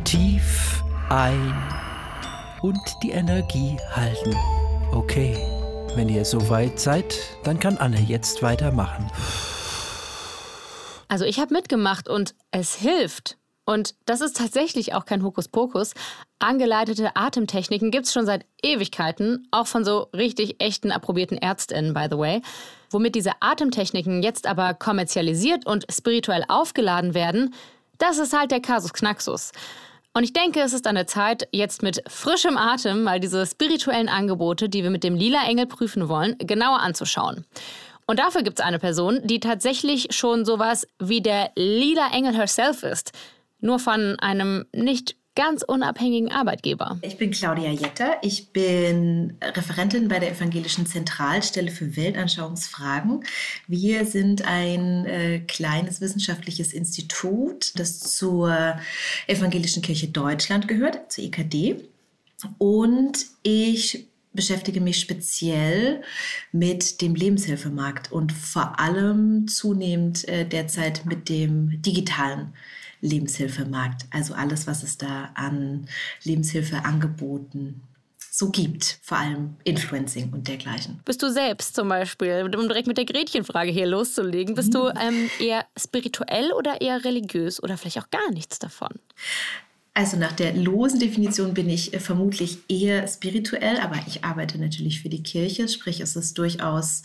tief 0.04 0.84
ein 1.10 1.54
und 2.62 2.80
die 3.04 3.12
Energie 3.12 3.78
halten. 3.92 4.36
Okay, 4.92 5.38
wenn 5.96 6.10
ihr 6.10 6.26
soweit 6.26 6.80
seid, 6.80 7.16
dann 7.44 7.60
kann 7.60 7.78
Anne 7.78 8.00
jetzt 8.00 8.42
weitermachen. 8.42 9.10
Also 11.08 11.26
ich 11.26 11.40
habe 11.40 11.54
mitgemacht 11.54 12.08
und 12.08 12.36
es 12.52 12.76
hilft. 12.76 13.38
Und 13.66 13.96
das 14.06 14.22
ist 14.22 14.38
tatsächlich 14.38 14.94
auch 14.94 15.06
kein 15.06 15.24
Hokuspokus. 15.24 15.94
Angeleitete 16.40 17.16
Atemtechniken 17.16 17.92
gibt 17.92 18.08
es 18.08 18.14
schon 18.14 18.26
seit 18.26 18.46
Ewigkeiten, 18.64 19.48
auch 19.52 19.68
von 19.68 19.86
so 19.86 20.08
richtig 20.14 20.62
echten 20.62 20.92
approbierten 20.92 21.38
Ärztinnen, 21.38 21.94
by 21.94 22.08
the 22.10 22.18
way. 22.18 22.42
Womit 22.90 23.16
diese 23.16 23.32
Atemtechniken 23.40 24.24
jetzt 24.24 24.48
aber 24.48 24.74
kommerzialisiert 24.74 25.66
und 25.66 25.86
spirituell 25.92 26.44
aufgeladen 26.48 27.14
werden, 27.14 27.54
das 28.00 28.18
ist 28.18 28.38
halt 28.38 28.52
der 28.52 28.62
Kasus 28.62 28.94
Knaxus. 28.94 29.52
Und 30.14 30.24
ich 30.24 30.34
denke, 30.34 30.60
es 30.60 30.74
ist 30.74 30.88
an 30.88 30.96
der 30.96 31.08
Zeit, 31.08 31.48
jetzt 31.52 31.84
mit 31.84 32.04
frischem 32.08 32.58
Atem 32.58 33.04
mal 33.04 33.20
diese 33.20 33.46
spirituellen 33.46 34.10
Angebote, 34.10 34.68
die 34.68 34.84
wir 34.84 34.90
mit 34.90 35.04
dem 35.04 35.16
Lila 35.16 35.46
Engel 35.48 35.68
prüfen 35.68 36.10
wollen, 36.10 36.36
genauer 36.40 36.82
anzuschauen. 36.82 37.46
Und 38.08 38.20
dafür 38.20 38.44
gibt 38.44 38.60
es 38.60 38.66
eine 38.66 38.80
Person, 38.80 39.22
die 39.24 39.40
tatsächlich 39.40 40.08
schon 40.10 40.44
sowas 40.44 40.86
wie 41.00 41.22
der 41.22 41.52
Lila 41.56 42.10
Engel 42.12 42.36
herself 42.36 42.84
ist. 42.84 43.14
Nur 43.62 43.80
von 43.80 44.20
einem 44.20 44.66
nicht 44.74 45.16
ganz 45.36 45.64
unabhängigen 45.64 46.32
Arbeitgeber. 46.32 47.00
Ich 47.02 47.18
bin 47.18 47.32
Claudia 47.32 47.72
Jetter. 47.72 48.18
Ich 48.22 48.52
bin 48.52 49.38
Referentin 49.42 50.08
bei 50.08 50.20
der 50.20 50.32
Evangelischen 50.32 50.86
Zentralstelle 50.86 51.72
für 51.72 51.96
Weltanschauungsfragen. 51.96 53.24
Wir 53.68 54.06
sind 54.06 54.46
ein 54.46 55.06
äh, 55.06 55.40
kleines 55.40 56.02
wissenschaftliches 56.02 56.74
Institut, 56.74 57.80
das 57.80 58.00
zur 58.00 58.78
Evangelischen 59.28 59.82
Kirche 59.82 60.10
Deutschland 60.10 60.68
gehört, 60.68 61.12
zur 61.12 61.24
EKD. 61.24 61.78
Und 62.58 63.26
ich 63.44 64.08
beschäftige 64.34 64.82
mich 64.82 65.00
speziell 65.00 66.02
mit 66.52 67.02
dem 67.02 67.16
Lebenshilfemarkt 67.16 68.12
und 68.12 68.32
vor 68.32 68.80
allem 68.80 69.48
zunehmend 69.48 70.28
äh, 70.28 70.46
derzeit 70.46 71.06
mit 71.06 71.30
dem 71.30 71.82
digitalen 71.82 72.54
Lebenshilfemarkt. 73.02 74.06
Also 74.12 74.34
alles, 74.34 74.68
was 74.68 74.84
es 74.84 74.98
da 74.98 75.32
an 75.36 75.88
Lebenshilfeangeboten 76.24 77.82
so 78.34 78.50
gibt, 78.50 79.00
vor 79.02 79.18
allem 79.18 79.58
Influencing 79.66 80.32
und 80.32 80.48
dergleichen. 80.48 81.02
Bist 81.04 81.22
du 81.22 81.30
selbst 81.30 81.76
zum 81.76 81.90
Beispiel, 81.90 82.50
um 82.56 82.68
direkt 82.68 82.88
mit 82.88 82.98
der 82.98 83.04
Gretchenfrage 83.04 83.72
hier 83.72 83.86
loszulegen, 83.86 84.56
bist 84.56 84.74
du 84.74 84.86
mhm. 84.86 84.94
ähm, 85.00 85.30
eher 85.40 85.66
spirituell 85.78 86.54
oder 86.54 86.80
eher 86.80 87.04
religiös 87.04 87.62
oder 87.62 87.78
vielleicht 87.78 88.00
auch 88.00 88.10
gar 88.10 88.32
nichts 88.32 88.58
davon? 88.58 88.92
Also 89.94 90.16
nach 90.16 90.32
der 90.32 90.54
losen 90.54 91.02
Definition 91.02 91.54
bin 91.54 91.70
ich 91.70 91.94
äh, 91.94 92.00
vermutlich 92.00 92.60
eher 92.70 93.06
spirituell, 93.08 93.78
aber 93.80 93.98
ich 94.08 94.24
arbeite 94.24 94.58
natürlich 94.58 95.02
für 95.02 95.10
die 95.10 95.22
Kirche, 95.22 95.68
sprich 95.68 96.00
es 96.00 96.16
ist 96.16 96.38
durchaus 96.38 97.04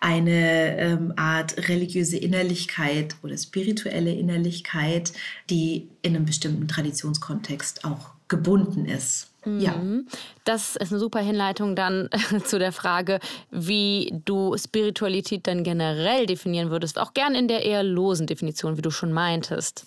eine 0.00 0.78
ähm, 0.78 1.12
Art 1.16 1.68
religiöse 1.68 2.16
Innerlichkeit 2.16 3.16
oder 3.22 3.36
spirituelle 3.36 4.14
Innerlichkeit, 4.14 5.12
die 5.50 5.88
in 6.00 6.16
einem 6.16 6.24
bestimmten 6.24 6.68
Traditionskontext 6.68 7.84
auch 7.84 8.12
gebunden 8.28 8.86
ist. 8.86 9.31
Ja. 9.44 9.72
Mhm. 9.76 10.06
Das 10.44 10.76
ist 10.76 10.90
eine 10.92 11.00
super 11.00 11.20
Hinleitung 11.20 11.74
dann 11.74 12.08
zu 12.44 12.58
der 12.58 12.72
Frage, 12.72 13.18
wie 13.50 14.12
du 14.24 14.56
Spiritualität 14.56 15.46
dann 15.46 15.64
generell 15.64 16.26
definieren 16.26 16.70
würdest, 16.70 16.98
auch 16.98 17.14
gern 17.14 17.34
in 17.34 17.48
der 17.48 17.64
eher 17.64 17.82
losen 17.82 18.26
Definition, 18.26 18.76
wie 18.76 18.82
du 18.82 18.90
schon 18.90 19.12
meintest. 19.12 19.86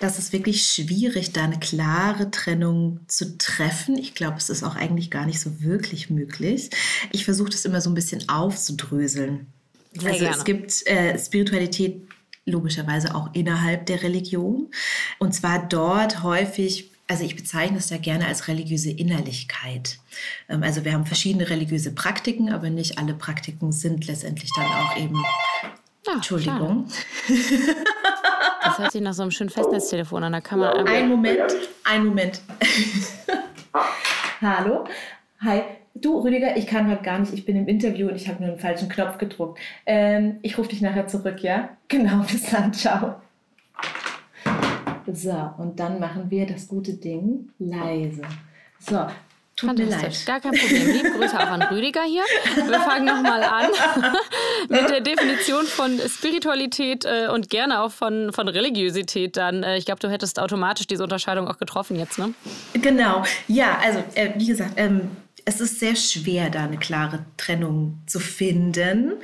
Das 0.00 0.18
ist 0.18 0.32
wirklich 0.32 0.62
schwierig, 0.62 1.32
da 1.32 1.44
eine 1.44 1.58
klare 1.58 2.30
Trennung 2.30 3.00
zu 3.06 3.36
treffen. 3.36 3.98
Ich 3.98 4.14
glaube, 4.14 4.38
es 4.38 4.48
ist 4.48 4.62
auch 4.62 4.76
eigentlich 4.76 5.10
gar 5.10 5.26
nicht 5.26 5.40
so 5.40 5.60
wirklich 5.62 6.10
möglich. 6.10 6.70
Ich 7.12 7.24
versuche 7.24 7.50
das 7.50 7.64
immer 7.64 7.80
so 7.80 7.90
ein 7.90 7.94
bisschen 7.94 8.28
aufzudröseln. 8.28 9.46
Sehr 9.92 10.12
also 10.12 10.20
gerne. 10.20 10.36
es 10.36 10.44
gibt 10.44 10.86
äh, 10.86 11.18
Spiritualität 11.18 12.02
logischerweise 12.46 13.14
auch 13.14 13.30
innerhalb 13.34 13.86
der 13.86 14.02
Religion. 14.02 14.70
Und 15.18 15.34
zwar 15.34 15.66
dort 15.66 16.22
häufig 16.22 16.89
also 17.10 17.24
ich 17.24 17.34
bezeichne 17.34 17.78
es 17.78 17.88
da 17.88 17.96
gerne 17.96 18.26
als 18.26 18.46
religiöse 18.46 18.90
Innerlichkeit. 18.90 19.98
Ähm, 20.48 20.62
Also 20.62 20.84
wir 20.84 20.92
haben 20.92 21.04
verschiedene 21.06 21.50
religiöse 21.50 21.92
Praktiken, 21.92 22.52
aber 22.52 22.70
nicht 22.70 22.98
alle 22.98 23.14
Praktiken 23.14 23.72
sind 23.72 24.06
letztendlich 24.06 24.50
dann 24.54 24.66
auch 24.66 24.96
eben. 24.96 25.20
Ja, 26.06 26.14
Entschuldigung. 26.14 26.86
Das 28.62 28.78
hört 28.78 28.92
sich 28.92 29.00
nach 29.02 29.12
so 29.12 29.22
einem 29.22 29.32
schönen 29.32 29.50
Festnetztelefon 29.50 30.22
an. 30.22 30.32
Da 30.32 30.40
kann 30.40 30.60
man 30.60 30.68
einfach. 30.72 30.94
Ein 30.94 31.08
Moment, 31.08 31.52
ein 31.84 32.06
Moment. 32.06 32.40
Hallo? 34.40 34.84
Hi. 35.40 35.62
Du, 35.94 36.20
Rüdiger, 36.20 36.56
ich 36.56 36.68
kann 36.68 36.88
heute 36.88 37.02
gar 37.02 37.18
nicht. 37.18 37.34
Ich 37.34 37.44
bin 37.44 37.56
im 37.56 37.66
Interview 37.66 38.08
und 38.08 38.14
ich 38.14 38.28
habe 38.28 38.40
nur 38.40 38.52
einen 38.52 38.60
falschen 38.60 38.88
Knopf 38.88 39.18
gedruckt. 39.18 39.58
Ähm, 39.84 40.38
ich 40.42 40.56
rufe 40.56 40.68
dich 40.68 40.80
nachher 40.80 41.08
zurück, 41.08 41.42
ja? 41.42 41.70
Genau, 41.88 42.18
bis 42.30 42.44
dann. 42.50 42.72
Ciao. 42.72 43.16
So, 45.12 45.52
und 45.58 45.78
dann 45.78 46.00
machen 46.00 46.30
wir 46.30 46.46
das 46.46 46.68
gute 46.68 46.94
Ding 46.94 47.50
leise. 47.58 48.22
So, 48.78 49.06
tut 49.56 49.78
mir 49.78 49.86
leid. 49.86 50.26
gar 50.26 50.40
kein 50.40 50.52
Problem. 50.52 50.86
Liebe 50.86 51.10
Grüße 51.10 51.38
auch 51.38 51.50
an 51.50 51.62
Rüdiger 51.62 52.02
hier. 52.02 52.22
Wir 52.54 52.80
fangen 52.80 53.04
nochmal 53.04 53.42
an 53.42 53.70
mit 54.68 54.88
der 54.88 55.00
Definition 55.00 55.64
von 55.66 55.98
Spiritualität 55.98 57.04
äh, 57.04 57.28
und 57.28 57.50
gerne 57.50 57.82
auch 57.82 57.92
von, 57.92 58.32
von 58.32 58.48
Religiosität 58.48 59.36
dann. 59.36 59.62
Äh, 59.62 59.76
ich 59.76 59.84
glaube, 59.84 60.00
du 60.00 60.10
hättest 60.10 60.38
automatisch 60.38 60.86
diese 60.86 61.02
Unterscheidung 61.02 61.48
auch 61.48 61.58
getroffen 61.58 61.96
jetzt, 61.96 62.18
ne? 62.18 62.32
Genau, 62.74 63.22
ja, 63.48 63.78
also 63.82 63.98
äh, 64.14 64.30
wie 64.36 64.46
gesagt, 64.46 64.72
ähm, 64.76 65.10
es 65.50 65.60
ist 65.60 65.80
sehr 65.80 65.96
schwer, 65.96 66.48
da 66.48 66.62
eine 66.62 66.78
klare 66.78 67.26
Trennung 67.36 67.98
zu 68.06 68.20
finden, 68.20 69.14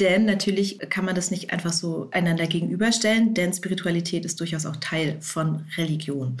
denn 0.00 0.24
natürlich 0.24 0.80
kann 0.90 1.04
man 1.04 1.14
das 1.14 1.30
nicht 1.30 1.52
einfach 1.52 1.72
so 1.72 2.08
einander 2.10 2.48
gegenüberstellen, 2.48 3.34
denn 3.34 3.52
Spiritualität 3.52 4.24
ist 4.24 4.40
durchaus 4.40 4.66
auch 4.66 4.74
Teil 4.76 5.16
von 5.20 5.64
Religion. 5.76 6.38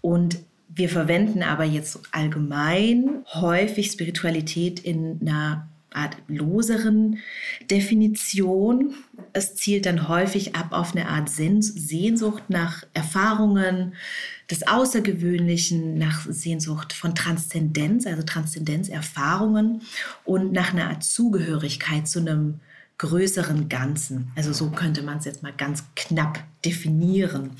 Und 0.00 0.38
wir 0.68 0.88
verwenden 0.88 1.42
aber 1.42 1.64
jetzt 1.64 2.00
allgemein 2.10 3.22
häufig 3.34 3.90
Spiritualität 3.90 4.80
in 4.80 5.18
einer 5.20 5.68
Art 5.92 6.16
loseren 6.26 7.18
Definition. 7.70 8.94
Es 9.34 9.56
zielt 9.56 9.84
dann 9.84 10.08
häufig 10.08 10.56
ab 10.56 10.68
auf 10.70 10.96
eine 10.96 11.08
Art 11.08 11.28
Sehns- 11.28 11.68
Sehnsucht 11.68 12.44
nach 12.48 12.84
Erfahrungen 12.94 13.94
des 14.50 14.66
Außergewöhnlichen, 14.66 15.98
nach 15.98 16.26
Sehnsucht 16.28 16.92
von 16.92 17.14
Transzendenz, 17.14 18.06
also 18.06 18.22
Transzendenzerfahrungen 18.22 19.82
und 20.24 20.52
nach 20.52 20.72
einer 20.72 20.90
Art 20.90 21.04
Zugehörigkeit 21.04 22.06
zu 22.06 22.20
einem 22.20 22.60
größeren 22.98 23.68
Ganzen. 23.68 24.30
Also 24.36 24.52
so 24.52 24.70
könnte 24.70 25.02
man 25.02 25.18
es 25.18 25.24
jetzt 25.24 25.42
mal 25.42 25.52
ganz 25.52 25.84
knapp 25.96 26.42
definieren. 26.64 27.50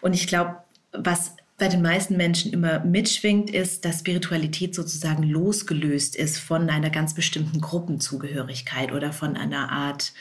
Und 0.00 0.14
ich 0.14 0.26
glaube, 0.26 0.56
was 0.92 1.32
bei 1.58 1.68
den 1.68 1.82
meisten 1.82 2.16
Menschen 2.16 2.52
immer 2.52 2.80
mitschwingt, 2.80 3.50
ist, 3.50 3.84
dass 3.84 4.00
Spiritualität 4.00 4.74
sozusagen 4.74 5.22
losgelöst 5.22 6.14
ist 6.14 6.38
von 6.38 6.68
einer 6.68 6.90
ganz 6.90 7.14
bestimmten 7.14 7.60
Gruppenzugehörigkeit 7.60 8.92
oder 8.92 9.12
von 9.12 9.36
einer 9.36 9.70
Art 9.70 10.12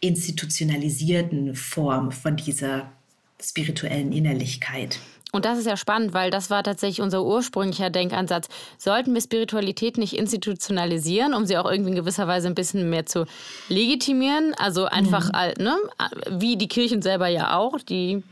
institutionalisierten 0.00 1.56
Form 1.56 2.12
von 2.12 2.36
dieser 2.36 2.92
spirituellen 3.42 4.12
Innerlichkeit. 4.12 5.00
Und 5.34 5.44
das 5.46 5.58
ist 5.58 5.66
ja 5.66 5.76
spannend, 5.76 6.14
weil 6.14 6.30
das 6.30 6.48
war 6.48 6.62
tatsächlich 6.62 7.00
unser 7.00 7.24
ursprünglicher 7.24 7.90
Denkansatz. 7.90 8.46
Sollten 8.78 9.12
wir 9.14 9.20
Spiritualität 9.20 9.98
nicht 9.98 10.16
institutionalisieren, 10.16 11.34
um 11.34 11.44
sie 11.44 11.58
auch 11.58 11.68
irgendwie 11.68 11.90
in 11.90 11.96
gewisser 11.96 12.28
Weise 12.28 12.46
ein 12.46 12.54
bisschen 12.54 12.88
mehr 12.88 13.04
zu 13.04 13.26
legitimieren? 13.68 14.54
Also 14.56 14.84
einfach, 14.84 15.30
äh, 15.34 15.60
ne, 15.60 15.76
wie 16.30 16.56
die 16.56 16.68
Kirchen 16.68 17.02
selber 17.02 17.26
ja 17.26 17.56
auch, 17.56 17.80
die 17.80 18.22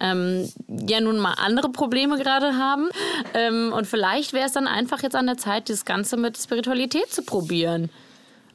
ähm, 0.00 0.50
ja 0.66 1.02
nun 1.02 1.18
mal 1.18 1.34
andere 1.34 1.68
Probleme 1.68 2.16
gerade 2.16 2.56
haben. 2.56 2.88
Ähm, 3.34 3.74
und 3.74 3.86
vielleicht 3.86 4.32
wäre 4.32 4.46
es 4.46 4.52
dann 4.52 4.66
einfach 4.66 5.02
jetzt 5.02 5.14
an 5.14 5.26
der 5.26 5.36
Zeit, 5.36 5.68
das 5.68 5.84
Ganze 5.84 6.16
mit 6.16 6.38
Spiritualität 6.38 7.12
zu 7.12 7.22
probieren. 7.22 7.90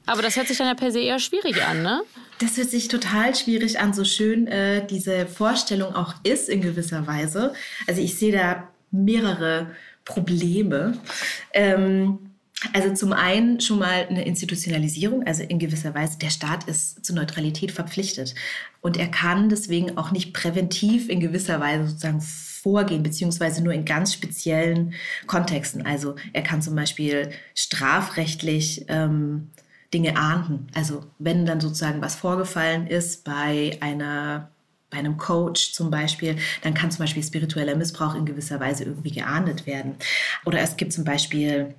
Aber 0.07 0.23
das 0.23 0.37
hört 0.37 0.47
sich 0.47 0.57
dann 0.57 0.65
ja 0.65 0.73
per 0.73 0.91
se 0.91 1.01
eher 1.01 1.19
schwierig 1.19 1.63
an, 1.63 1.83
ne? 1.83 2.01
Das 2.41 2.57
hört 2.57 2.71
sich 2.71 2.87
total 2.87 3.35
schwierig 3.35 3.79
an, 3.79 3.93
so 3.93 4.03
schön 4.03 4.47
äh, 4.47 4.85
diese 4.87 5.27
Vorstellung 5.27 5.93
auch 5.93 6.15
ist 6.23 6.49
in 6.49 6.61
gewisser 6.61 7.05
Weise. 7.05 7.53
Also 7.85 8.01
ich 8.01 8.17
sehe 8.17 8.31
da 8.31 8.67
mehrere 8.89 9.67
Probleme. 10.05 10.97
Ähm, 11.53 12.31
also 12.73 12.95
zum 12.95 13.13
einen 13.13 13.61
schon 13.61 13.77
mal 13.77 14.07
eine 14.09 14.25
Institutionalisierung, 14.25 15.25
also 15.27 15.43
in 15.43 15.59
gewisser 15.59 15.93
Weise, 15.93 16.17
der 16.17 16.31
Staat 16.31 16.63
ist 16.63 17.05
zur 17.05 17.15
Neutralität 17.15 17.71
verpflichtet 17.71 18.33
und 18.81 18.97
er 18.97 19.07
kann 19.07 19.49
deswegen 19.49 19.97
auch 19.97 20.11
nicht 20.11 20.33
präventiv 20.33 21.09
in 21.09 21.19
gewisser 21.19 21.59
Weise 21.59 21.89
sozusagen 21.89 22.21
vorgehen, 22.21 23.03
beziehungsweise 23.03 23.63
nur 23.63 23.73
in 23.73 23.85
ganz 23.85 24.13
speziellen 24.13 24.93
Kontexten. 25.27 25.85
Also 25.85 26.15
er 26.33 26.41
kann 26.41 26.61
zum 26.61 26.75
Beispiel 26.75 27.31
strafrechtlich 27.55 28.85
ähm, 28.87 29.49
Dinge 29.93 30.15
ahnden. 30.15 30.67
Also 30.73 31.03
wenn 31.19 31.45
dann 31.45 31.59
sozusagen 31.59 32.01
was 32.01 32.15
vorgefallen 32.15 32.87
ist 32.87 33.23
bei 33.23 33.77
einer 33.81 34.49
bei 34.89 34.97
einem 34.97 35.17
Coach 35.17 35.71
zum 35.71 35.89
Beispiel, 35.89 36.35
dann 36.63 36.73
kann 36.73 36.91
zum 36.91 36.99
Beispiel 36.99 37.23
spiritueller 37.23 37.77
Missbrauch 37.77 38.13
in 38.13 38.25
gewisser 38.25 38.59
Weise 38.59 38.83
irgendwie 38.83 39.11
geahndet 39.11 39.65
werden. 39.65 39.95
Oder 40.43 40.59
es 40.59 40.75
gibt 40.75 40.91
zum 40.91 41.05
Beispiel 41.05 41.73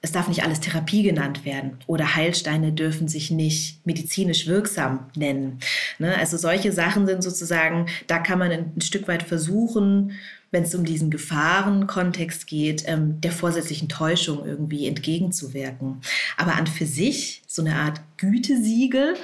es 0.00 0.12
darf 0.12 0.28
nicht 0.28 0.44
alles 0.44 0.60
Therapie 0.60 1.02
genannt 1.02 1.44
werden 1.44 1.78
oder 1.88 2.14
Heilsteine 2.14 2.72
dürfen 2.72 3.08
sich 3.08 3.30
nicht 3.32 3.84
medizinisch 3.84 4.46
wirksam 4.46 5.10
nennen. 5.16 5.58
Ne? 5.98 6.16
Also 6.16 6.36
solche 6.36 6.70
Sachen 6.72 7.06
sind 7.06 7.22
sozusagen, 7.22 7.86
da 8.06 8.18
kann 8.20 8.38
man 8.38 8.52
ein, 8.52 8.72
ein 8.76 8.80
Stück 8.80 9.08
weit 9.08 9.24
versuchen, 9.24 10.12
wenn 10.50 10.62
es 10.62 10.74
um 10.74 10.84
diesen 10.84 11.10
Gefahrenkontext 11.10 12.46
geht, 12.46 12.84
ähm, 12.86 13.20
der 13.20 13.32
vorsätzlichen 13.32 13.88
Täuschung 13.88 14.46
irgendwie 14.46 14.86
entgegenzuwirken. 14.86 16.00
Aber 16.36 16.54
an 16.54 16.66
für 16.66 16.86
sich 16.86 17.42
so 17.46 17.62
eine 17.62 17.76
Art 17.76 18.00
Gütesiegel, 18.16 19.14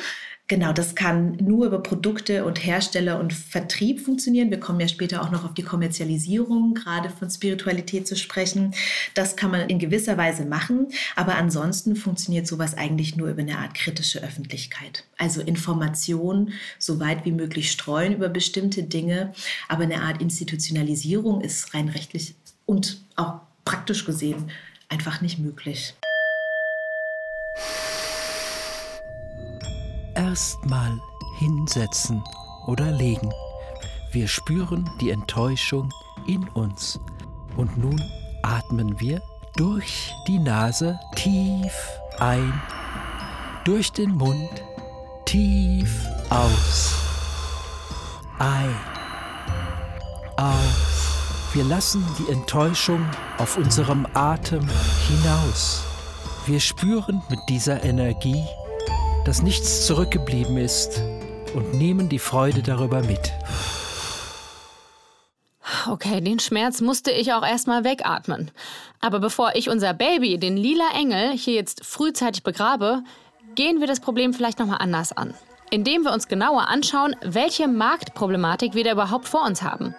Genau, 0.47 0.75
das 0.75 0.95
kann 0.95 1.37
nur 1.41 1.65
über 1.65 1.83
Produkte 1.83 2.45
und 2.45 2.63
Hersteller 2.63 3.19
und 3.19 3.33
Vertrieb 3.33 4.01
funktionieren. 4.01 4.51
Wir 4.51 4.61
kommen 4.61 4.79
ja 4.79 4.89
später 4.89 5.23
auch 5.23 5.31
noch 5.31 5.47
auf 5.47 5.55
die 5.55 5.63
Kommerzialisierung, 5.63 6.75
gerade 6.75 7.09
von 7.09 7.31
Spiritualität 7.31 8.07
zu 8.07 8.15
sprechen. 8.15 8.75
Das 9.15 9.37
kann 9.37 9.51
man 9.51 9.71
in 9.71 9.79
gewisser 9.79 10.19
Weise 10.19 10.45
machen, 10.45 10.89
aber 11.17 11.37
ansonsten 11.37 11.97
funktioniert 11.97 12.47
sowas 12.47 12.77
eigentlich 12.77 13.17
nur 13.17 13.31
über 13.31 13.41
eine 13.41 13.57
Art 13.57 13.73
kritische 13.73 14.23
Öffentlichkeit. 14.23 15.05
Also 15.17 15.41
Information 15.41 16.53
so 16.79 17.01
weit 17.01 17.25
wie 17.25 17.33
möglich 17.33 17.71
streuen 17.71 18.13
über 18.13 18.29
bestimmte 18.29 18.83
Dinge, 18.83 19.33
aber 19.71 19.85
eine 19.85 20.03
Art 20.03 20.21
Institutionalisierung 20.21 21.41
ist 21.41 21.73
rein 21.73 21.89
rechtlich 21.89 22.35
und 22.67 23.01
auch 23.17 23.41
praktisch 23.65 24.05
gesehen 24.05 24.51
einfach 24.91 25.23
nicht 25.23 25.39
möglich. 25.39 25.95
Erstmal 30.15 31.01
hinsetzen 31.39 32.23
oder 32.67 32.91
legen. 32.91 33.33
Wir 34.13 34.29
spüren 34.29 34.89
die 35.01 35.11
Enttäuschung 35.11 35.91
in 36.27 36.49
uns. 36.51 37.01
Und 37.57 37.77
nun 37.77 38.01
atmen 38.43 39.01
wir 39.01 39.21
durch 39.57 40.13
die 40.27 40.39
Nase 40.39 40.99
tief 41.15 41.73
ein, 42.19 42.53
durch 43.65 43.93
den 43.93 44.11
Mund 44.17 44.51
tief 45.25 46.07
aus. 46.31 46.95
Ein, 48.39 48.75
aus. 50.37 51.15
Wir 51.53 51.65
lassen 51.65 52.05
die 52.19 52.33
Enttäuschung 52.33 53.05
auf 53.39 53.57
unserem 53.57 54.07
Atem 54.15 54.67
hinaus. 55.09 55.85
Wir 56.47 56.61
spüren 56.61 57.23
mit 57.31 57.39
dieser 57.49 57.83
Energie, 57.85 58.45
dass 59.25 59.43
nichts 59.43 59.87
zurückgeblieben 59.87 60.57
ist 60.59 61.03
und 61.55 61.75
nehmen 61.75 62.09
die 62.09 62.19
Freude 62.19 62.63
darüber 62.63 63.03
mit. 63.03 63.33
Okay, 65.89 66.21
den 66.21 66.39
Schmerz 66.39 66.81
musste 66.81 67.11
ich 67.11 67.33
auch 67.33 67.45
erstmal 67.45 67.85
wegatmen. 67.85 68.51
Aber 69.01 69.21
bevor 69.21 69.55
ich 69.55 69.69
unser 69.69 69.95
Baby, 69.95 70.39
den 70.39 70.57
lila 70.57 70.89
Engel, 70.95 71.33
hier 71.33 71.55
jetzt 71.55 71.85
frühzeitig 71.85 72.43
begrabe, 72.43 73.03
gehen 73.55 73.81
wir 73.81 73.87
das 73.87 74.01
Problem 74.01 74.35
vielleicht 74.35 74.59
nochmal 74.59 74.79
anders 74.81 75.13
an. 75.13 75.35
Indem 75.75 76.05
wir 76.05 76.13
uns 76.13 76.29
genauer 76.29 76.69
anschauen, 76.69 77.17
welche 77.21 77.67
Marktproblematik 77.67 78.77
wir 78.77 78.85
da 78.85 78.93
überhaupt 78.93 79.27
vor 79.27 79.45
uns 79.45 79.65
haben. 79.65 79.93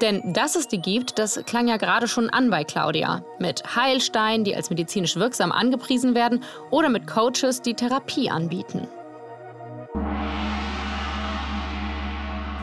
Denn 0.00 0.32
dass 0.32 0.56
es 0.56 0.66
die 0.66 0.82
gibt, 0.82 1.16
das 1.16 1.40
klang 1.46 1.68
ja 1.68 1.76
gerade 1.76 2.08
schon 2.08 2.28
an 2.28 2.50
bei 2.50 2.64
Claudia. 2.64 3.24
Mit 3.38 3.62
Heilsteinen, 3.76 4.42
die 4.42 4.56
als 4.56 4.68
medizinisch 4.68 5.14
wirksam 5.14 5.52
angepriesen 5.52 6.16
werden, 6.16 6.42
oder 6.72 6.88
mit 6.88 7.06
Coaches, 7.06 7.62
die 7.62 7.74
Therapie 7.74 8.30
anbieten. 8.30 8.88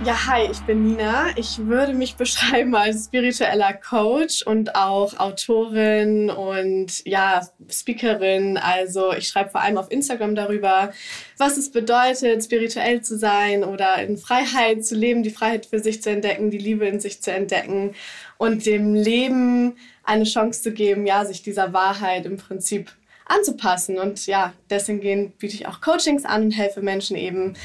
Ja, 0.05 0.27
hi, 0.27 0.47
ich 0.49 0.61
bin 0.61 0.87
Nina. 0.87 1.27
Ich 1.35 1.57
würde 1.57 1.93
mich 1.93 2.15
beschreiben 2.17 2.73
als 2.73 3.05
spiritueller 3.05 3.73
Coach 3.73 4.43
und 4.43 4.73
auch 4.73 5.19
Autorin 5.19 6.29
und 6.29 7.05
ja, 7.05 7.45
Speakerin. 7.69 8.57
Also 8.57 9.11
ich 9.11 9.27
schreibe 9.27 9.49
vor 9.49 9.61
allem 9.61 9.77
auf 9.77 9.91
Instagram 9.91 10.35
darüber, 10.35 10.93
was 11.37 11.57
es 11.57 11.69
bedeutet, 11.69 12.45
spirituell 12.45 13.01
zu 13.01 13.17
sein 13.17 13.65
oder 13.65 14.01
in 14.01 14.17
Freiheit 14.17 14.85
zu 14.85 14.95
leben, 14.95 15.21
die 15.21 15.31
Freiheit 15.31 15.65
für 15.65 15.79
sich 15.79 16.01
zu 16.01 16.09
entdecken, 16.11 16.49
die 16.49 16.57
Liebe 16.57 16.85
in 16.87 17.01
sich 17.01 17.21
zu 17.21 17.33
entdecken 17.33 17.93
und 18.37 18.65
dem 18.65 18.95
Leben 18.95 19.75
eine 20.05 20.23
Chance 20.23 20.61
zu 20.61 20.71
geben, 20.71 21.05
ja, 21.05 21.25
sich 21.25 21.43
dieser 21.43 21.73
Wahrheit 21.73 22.25
im 22.25 22.37
Prinzip 22.37 22.89
anzupassen. 23.25 23.99
Und 23.99 24.27
ja, 24.27 24.53
deswegen 24.69 25.31
biete 25.31 25.55
ich 25.55 25.67
auch 25.67 25.81
Coachings 25.81 26.23
an 26.23 26.43
und 26.43 26.51
helfe 26.51 26.81
Menschen 26.81 27.17
eben, 27.17 27.55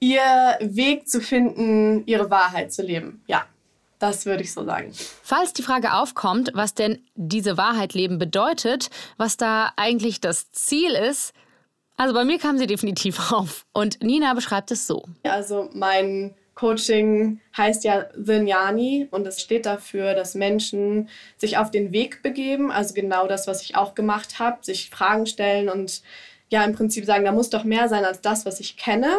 ihr 0.00 0.58
Weg 0.60 1.08
zu 1.08 1.20
finden, 1.20 2.06
ihre 2.06 2.30
Wahrheit 2.30 2.72
zu 2.72 2.82
leben. 2.82 3.22
Ja, 3.26 3.46
das 3.98 4.26
würde 4.26 4.42
ich 4.42 4.52
so 4.52 4.64
sagen. 4.64 4.92
Falls 5.22 5.52
die 5.52 5.62
Frage 5.62 5.94
aufkommt, 5.94 6.50
was 6.54 6.74
denn 6.74 7.02
diese 7.14 7.56
Wahrheit 7.56 7.94
leben 7.94 8.18
bedeutet, 8.18 8.90
was 9.16 9.36
da 9.36 9.72
eigentlich 9.76 10.20
das 10.20 10.50
Ziel 10.52 10.90
ist, 10.92 11.32
also 11.96 12.12
bei 12.12 12.24
mir 12.24 12.38
kam 12.38 12.58
sie 12.58 12.66
definitiv 12.66 13.32
auf. 13.32 13.64
Und 13.72 14.02
Nina 14.02 14.34
beschreibt 14.34 14.70
es 14.70 14.86
so. 14.86 15.04
Also 15.22 15.70
mein 15.72 16.34
Coaching 16.54 17.40
heißt 17.56 17.84
ja 17.84 18.06
Vinyani 18.14 19.08
und 19.10 19.26
es 19.26 19.40
steht 19.40 19.66
dafür, 19.66 20.14
dass 20.14 20.34
Menschen 20.34 21.08
sich 21.36 21.58
auf 21.58 21.70
den 21.70 21.92
Weg 21.92 22.22
begeben, 22.22 22.70
also 22.70 22.94
genau 22.94 23.26
das, 23.26 23.46
was 23.46 23.62
ich 23.62 23.76
auch 23.76 23.94
gemacht 23.94 24.38
habe, 24.38 24.64
sich 24.64 24.88
Fragen 24.88 25.26
stellen 25.26 25.68
und 25.68 26.02
ja 26.48 26.64
im 26.64 26.74
Prinzip 26.74 27.04
sagen, 27.04 27.24
da 27.24 27.32
muss 27.32 27.50
doch 27.50 27.64
mehr 27.64 27.88
sein 27.88 28.04
als 28.04 28.22
das, 28.22 28.46
was 28.46 28.60
ich 28.60 28.76
kenne 28.78 29.10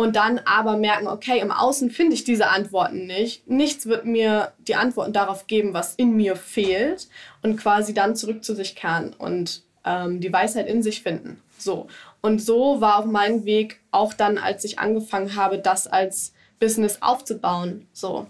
und 0.00 0.16
dann 0.16 0.40
aber 0.46 0.78
merken, 0.78 1.08
okay, 1.08 1.40
im 1.40 1.50
Außen 1.50 1.90
finde 1.90 2.14
ich 2.14 2.24
diese 2.24 2.48
Antworten 2.48 3.06
nicht. 3.06 3.46
Nichts 3.50 3.84
wird 3.84 4.06
mir 4.06 4.52
die 4.66 4.74
Antworten 4.74 5.12
darauf 5.12 5.46
geben, 5.46 5.74
was 5.74 5.94
in 5.94 6.16
mir 6.16 6.36
fehlt 6.36 7.06
und 7.42 7.58
quasi 7.58 7.92
dann 7.92 8.16
zurück 8.16 8.42
zu 8.42 8.54
sich 8.54 8.74
kehren 8.74 9.12
und 9.18 9.62
ähm, 9.84 10.22
die 10.22 10.32
Weisheit 10.32 10.68
in 10.68 10.82
sich 10.82 11.02
finden. 11.02 11.38
So. 11.58 11.86
Und 12.22 12.40
so 12.40 12.80
war 12.80 12.98
auch 12.98 13.04
mein 13.04 13.44
Weg 13.44 13.80
auch 13.90 14.14
dann, 14.14 14.38
als 14.38 14.64
ich 14.64 14.78
angefangen 14.78 15.36
habe, 15.36 15.58
das 15.58 15.86
als 15.86 16.32
Business 16.58 17.02
aufzubauen. 17.02 17.86
So. 17.92 18.26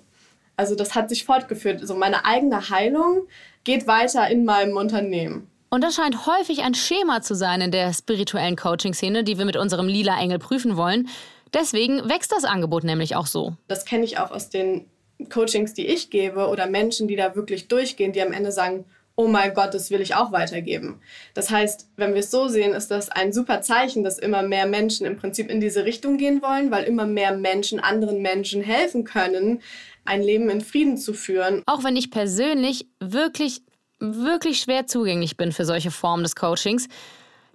Also 0.57 0.75
das 0.75 0.97
hat 0.97 1.09
sich 1.09 1.25
fortgeführt. 1.25 1.83
Also 1.83 1.95
meine 1.95 2.25
eigene 2.25 2.69
Heilung 2.69 3.29
geht 3.63 3.87
weiter 3.87 4.29
in 4.29 4.45
meinem 4.45 4.77
Unternehmen. 4.77 5.47
Und 5.69 5.85
das 5.85 5.95
scheint 5.95 6.27
häufig 6.27 6.65
ein 6.65 6.75
Schema 6.75 7.23
zu 7.23 7.37
sein 7.37 7.61
in 7.61 7.71
der 7.71 7.93
spirituellen 7.93 8.57
Coaching-Szene, 8.57 9.23
die 9.23 9.39
wir 9.39 9.45
mit 9.45 9.57
unserem 9.57 9.87
lila 9.87 10.19
Engel 10.19 10.41
prüfen 10.41 10.77
wollen. 10.77 11.09
Deswegen 11.53 12.09
wächst 12.09 12.33
das 12.33 12.45
Angebot 12.45 12.85
nämlich 12.85 13.17
auch 13.17 13.27
so. 13.27 13.57
Das 13.69 13.85
kenne 13.85 14.05
ich 14.05 14.19
auch 14.19 14.31
aus 14.31 14.49
den 14.51 14.87
Coachings, 15.29 15.75
die 15.75 15.87
ich 15.87 16.11
gebe 16.11 16.47
oder 16.49 16.67
Menschen, 16.67 17.09
die 17.09 17.17
da 17.17 17.35
wirklich 17.35 17.69
durchgehen, 17.69 18.13
die 18.13 18.23
am 18.23 18.33
Ende 18.33 18.53
sagen, 18.53 18.85
oh 19.17 19.29
mein 19.29 19.53
Gott, 19.53 19.75
das 19.75 19.91
will 19.91 20.01
ich 20.01 20.15
auch 20.15 20.33
weitergeben. 20.33 21.01
Das 21.35 21.51
heißt, 21.51 21.89
wenn 21.97 22.15
wir 22.15 22.21
es 22.21 22.31
so 22.31 22.49
sehen, 22.49 22.73
ist 22.73 22.91
das 22.91 23.11
ein 23.11 23.33
super 23.33 23.61
Zeichen, 23.61 24.03
dass 24.03 24.19
immer 24.19 24.43
mehr 24.43 24.67
Menschen 24.67 25.07
im 25.07 25.19
Prinzip 25.19 25.51
in 25.51 25.61
diese 25.61 25.85
Richtung 25.85 26.17
gehen 26.17 26.41
wollen, 26.41 26.71
weil 26.71 26.85
immer 26.85 27.05
mehr 27.05 27.37
Menschen 27.37 27.81
anderen 27.81 28.23
Menschen 28.23 28.63
helfen 28.63 29.05
können, 29.05 29.61
ein 30.07 30.23
Leben 30.23 30.49
in 30.49 30.63
Frieden 30.63 30.97
zu 30.97 31.13
führen. 31.13 31.63
Auch 31.67 31.85
wenn 31.85 31.97
ich 31.97 32.11
persönlich 32.11 32.87
wirklich, 32.99 33.63
wirklich 33.99 34.61
schwer 34.61 34.87
zugänglich 34.87 35.37
bin 35.37 35.53
für 35.53 35.67
solche 35.67 35.91
Formen 35.91 36.23
des 36.23 36.35
Coachings, 36.35 36.89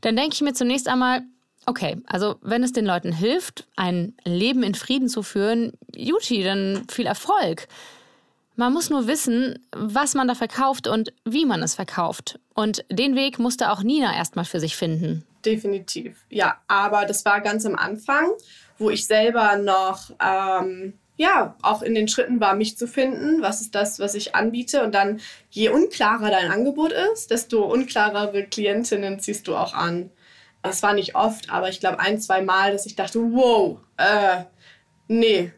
dann 0.01 0.15
denke 0.15 0.35
ich 0.35 0.41
mir 0.41 0.53
zunächst 0.53 0.87
einmal, 0.87 1.23
Okay, 1.65 1.97
also 2.05 2.35
wenn 2.41 2.63
es 2.63 2.73
den 2.73 2.85
Leuten 2.85 3.11
hilft, 3.11 3.67
ein 3.75 4.13
Leben 4.23 4.61
in 4.61 4.75
Frieden 4.75 5.09
zu 5.09 5.23
führen, 5.23 5.73
Juti, 5.95 6.43
dann 6.43 6.85
viel 6.89 7.07
Erfolg. 7.07 7.67
Man 8.55 8.71
muss 8.71 8.89
nur 8.89 9.07
wissen, 9.07 9.59
was 9.75 10.13
man 10.13 10.27
da 10.27 10.35
verkauft 10.35 10.87
und 10.87 11.11
wie 11.25 11.45
man 11.45 11.61
es 11.61 11.75
verkauft. 11.75 12.39
Und 12.53 12.85
den 12.89 13.15
Weg 13.15 13.39
musste 13.39 13.71
auch 13.71 13.83
Nina 13.83 14.15
erstmal 14.15 14.45
für 14.45 14.59
sich 14.59 14.77
finden. 14.77 15.25
Definitiv, 15.43 16.25
ja. 16.29 16.57
Aber 16.67 17.05
das 17.05 17.25
war 17.25 17.41
ganz 17.41 17.65
am 17.65 17.75
Anfang, 17.75 18.29
wo 18.77 18.89
ich 18.89 19.07
selber 19.07 19.57
noch, 19.57 20.11
ähm, 20.23 20.93
ja, 21.17 21.55
auch 21.61 21.81
in 21.81 21.95
den 21.95 22.07
Schritten 22.07 22.39
war, 22.39 22.55
mich 22.55 22.77
zu 22.77 22.87
finden. 22.87 23.41
Was 23.41 23.59
ist 23.59 23.75
das, 23.75 23.99
was 23.99 24.15
ich 24.15 24.35
anbiete? 24.35 24.83
Und 24.83 24.95
dann, 24.95 25.19
je 25.49 25.69
unklarer 25.69 26.29
dein 26.29 26.51
Angebot 26.51 26.93
ist, 27.13 27.31
desto 27.31 27.65
unklarere 27.65 28.43
Klientinnen 28.43 29.19
ziehst 29.19 29.47
du 29.47 29.55
auch 29.55 29.73
an 29.73 30.11
es 30.69 30.83
war 30.83 30.93
nicht 30.93 31.15
oft, 31.15 31.49
aber 31.49 31.69
ich 31.69 31.79
glaube 31.79 31.99
ein, 31.99 32.19
zwei 32.19 32.41
Mal, 32.41 32.71
dass 32.71 32.85
ich 32.85 32.95
dachte, 32.95 33.19
wow, 33.19 33.79
äh, 33.97 34.43
nee, 35.07 35.51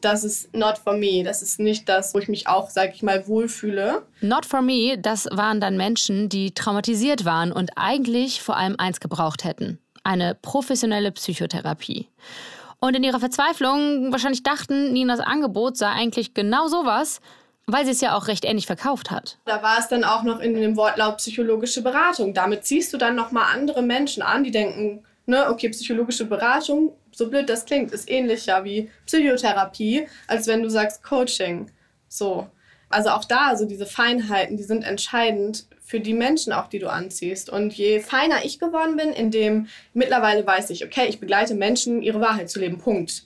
das 0.00 0.24
ist 0.24 0.54
not 0.54 0.78
for 0.78 0.94
me. 0.94 1.22
Das 1.24 1.42
ist 1.42 1.58
nicht 1.58 1.88
das, 1.88 2.14
wo 2.14 2.18
ich 2.18 2.28
mich 2.28 2.48
auch, 2.48 2.70
sag 2.70 2.94
ich 2.94 3.02
mal, 3.02 3.26
wohlfühle. 3.26 4.06
Not 4.20 4.46
for 4.46 4.62
me, 4.62 4.98
das 4.98 5.26
waren 5.30 5.60
dann 5.60 5.76
Menschen, 5.76 6.28
die 6.28 6.52
traumatisiert 6.52 7.24
waren 7.24 7.52
und 7.52 7.70
eigentlich 7.76 8.42
vor 8.42 8.56
allem 8.56 8.76
eins 8.78 9.00
gebraucht 9.00 9.44
hätten. 9.44 9.78
Eine 10.04 10.34
professionelle 10.34 11.12
Psychotherapie. 11.12 12.08
Und 12.78 12.94
in 12.94 13.04
ihrer 13.04 13.20
Verzweiflung 13.20 14.12
wahrscheinlich 14.12 14.42
dachten, 14.42 14.92
Ninas 14.92 15.20
Angebot 15.20 15.76
sei 15.76 15.88
eigentlich 15.88 16.34
genau 16.34 16.68
sowas, 16.68 17.20
weil 17.66 17.84
sie 17.84 17.90
es 17.90 18.00
ja 18.00 18.16
auch 18.16 18.28
recht 18.28 18.44
ähnlich 18.44 18.66
verkauft 18.66 19.10
hat. 19.10 19.38
Da 19.44 19.62
war 19.62 19.78
es 19.78 19.88
dann 19.88 20.04
auch 20.04 20.22
noch 20.22 20.40
in 20.40 20.54
dem 20.54 20.76
Wortlaut 20.76 21.18
psychologische 21.18 21.82
Beratung. 21.82 22.32
Damit 22.32 22.64
ziehst 22.64 22.92
du 22.92 22.96
dann 22.96 23.16
nochmal 23.16 23.54
andere 23.54 23.82
Menschen 23.82 24.22
an, 24.22 24.44
die 24.44 24.52
denken, 24.52 25.04
ne, 25.26 25.50
okay, 25.50 25.68
psychologische 25.68 26.24
Beratung, 26.24 26.92
so 27.12 27.28
blöd 27.28 27.48
das 27.48 27.64
klingt, 27.64 27.92
ist 27.92 28.10
ähnlicher 28.10 28.64
wie 28.64 28.90
Psychotherapie, 29.06 30.08
als 30.28 30.46
wenn 30.46 30.62
du 30.62 30.70
sagst 30.70 31.02
Coaching. 31.02 31.70
So. 32.08 32.48
Also 32.88 33.10
auch 33.10 33.24
da, 33.24 33.48
also 33.48 33.64
diese 33.64 33.86
Feinheiten, 33.86 34.56
die 34.56 34.62
sind 34.62 34.84
entscheidend 34.84 35.66
für 35.82 35.98
die 35.98 36.14
Menschen 36.14 36.52
auch, 36.52 36.68
die 36.68 36.78
du 36.78 36.88
anziehst. 36.88 37.50
Und 37.50 37.72
je 37.74 37.98
feiner 37.98 38.44
ich 38.44 38.60
geworden 38.60 38.96
bin, 38.96 39.12
in 39.12 39.32
dem 39.32 39.66
mittlerweile 39.92 40.46
weiß 40.46 40.70
ich, 40.70 40.84
okay, 40.84 41.06
ich 41.08 41.18
begleite 41.18 41.54
Menschen, 41.54 42.00
ihre 42.02 42.20
Wahrheit 42.20 42.48
zu 42.48 42.60
leben. 42.60 42.78
Punkt. 42.78 43.24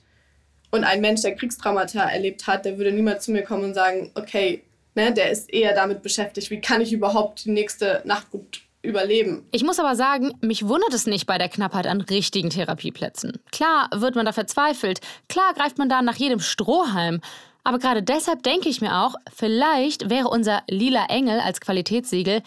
Und 0.70 0.84
ein 0.84 1.00
Mensch, 1.00 1.22
der 1.22 1.34
Kriegstraumata 1.34 2.02
erlebt 2.04 2.46
hat, 2.46 2.64
der 2.64 2.78
würde 2.78 2.92
niemals 2.92 3.24
zu 3.24 3.32
mir 3.32 3.42
kommen 3.42 3.64
und 3.64 3.74
sagen, 3.74 4.12
okay, 4.14 4.62
ne, 4.94 5.12
der 5.12 5.30
ist 5.30 5.52
eher 5.52 5.74
damit 5.74 6.02
beschäftigt, 6.02 6.50
wie 6.50 6.60
kann 6.60 6.80
ich 6.80 6.92
überhaupt 6.92 7.44
die 7.44 7.50
nächste 7.50 8.02
Nacht 8.04 8.30
gut 8.30 8.62
überleben. 8.82 9.46
Ich 9.52 9.62
muss 9.62 9.78
aber 9.78 9.94
sagen, 9.94 10.32
mich 10.40 10.66
wundert 10.66 10.94
es 10.94 11.06
nicht 11.06 11.26
bei 11.26 11.38
der 11.38 11.48
Knappheit 11.48 11.86
an 11.86 12.00
richtigen 12.00 12.50
Therapieplätzen. 12.50 13.38
Klar 13.52 13.90
wird 13.94 14.14
man 14.14 14.24
da 14.24 14.32
verzweifelt, 14.32 15.00
klar 15.28 15.52
greift 15.54 15.78
man 15.78 15.88
da 15.88 16.02
nach 16.02 16.16
jedem 16.16 16.40
Strohhalm. 16.40 17.20
Aber 17.62 17.78
gerade 17.78 18.02
deshalb 18.02 18.42
denke 18.42 18.70
ich 18.70 18.80
mir 18.80 19.04
auch, 19.04 19.14
vielleicht 19.34 20.08
wäre 20.08 20.28
unser 20.28 20.62
lila 20.66 21.06
Engel 21.06 21.40
als 21.40 21.60
Qualitätssiegel 21.60 22.42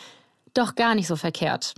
doch 0.55 0.73
gar 0.73 0.95
nicht 0.95 1.07
so 1.07 1.15
verkehrt. 1.15 1.75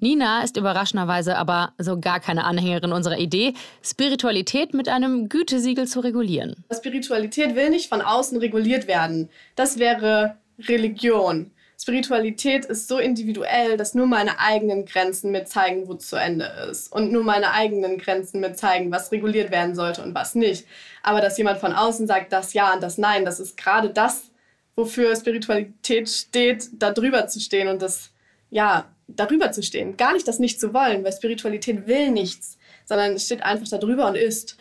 Nina 0.00 0.42
ist 0.42 0.56
überraschenderweise 0.56 1.36
aber 1.36 1.72
so 1.78 1.98
gar 1.98 2.20
keine 2.20 2.44
Anhängerin 2.44 2.92
unserer 2.92 3.18
Idee, 3.18 3.54
Spiritualität 3.82 4.74
mit 4.74 4.88
einem 4.88 5.28
Gütesiegel 5.28 5.86
zu 5.86 6.00
regulieren. 6.00 6.64
Spiritualität 6.72 7.54
will 7.54 7.70
nicht 7.70 7.88
von 7.88 8.00
außen 8.00 8.38
reguliert 8.38 8.88
werden. 8.88 9.30
Das 9.54 9.78
wäre 9.78 10.36
Religion. 10.58 11.52
Spiritualität 11.82 12.64
ist 12.64 12.86
so 12.86 12.98
individuell, 12.98 13.76
dass 13.76 13.94
nur 13.94 14.06
meine 14.06 14.38
eigenen 14.38 14.86
Grenzen 14.86 15.32
mir 15.32 15.44
zeigen, 15.44 15.88
wo 15.88 15.94
zu 15.94 16.14
Ende 16.14 16.44
ist. 16.70 16.92
Und 16.92 17.10
nur 17.10 17.24
meine 17.24 17.52
eigenen 17.52 17.98
Grenzen 17.98 18.40
mir 18.40 18.52
zeigen, 18.52 18.92
was 18.92 19.10
reguliert 19.10 19.50
werden 19.50 19.74
sollte 19.74 20.00
und 20.02 20.14
was 20.14 20.36
nicht. 20.36 20.64
Aber 21.02 21.20
dass 21.20 21.38
jemand 21.38 21.58
von 21.58 21.72
außen 21.72 22.06
sagt, 22.06 22.32
das 22.32 22.52
Ja 22.52 22.72
und 22.72 22.84
das 22.84 22.98
Nein, 22.98 23.24
das 23.24 23.40
ist 23.40 23.56
gerade 23.56 23.90
das, 23.90 24.30
wofür 24.76 25.16
Spiritualität 25.16 26.08
steht, 26.08 26.68
da 26.74 26.92
drüber 26.92 27.26
zu 27.26 27.40
stehen 27.40 27.66
und 27.66 27.82
das, 27.82 28.11
ja, 28.52 28.84
darüber 29.08 29.50
zu 29.50 29.62
stehen. 29.62 29.96
Gar 29.96 30.12
nicht 30.12 30.28
das 30.28 30.38
nicht 30.38 30.60
zu 30.60 30.72
wollen, 30.72 31.02
weil 31.02 31.12
Spiritualität 31.12 31.86
will 31.86 32.10
nichts, 32.10 32.58
sondern 32.84 33.14
es 33.14 33.24
steht 33.24 33.42
einfach 33.42 33.66
darüber 33.68 34.06
und 34.06 34.14
ist. 34.14 34.56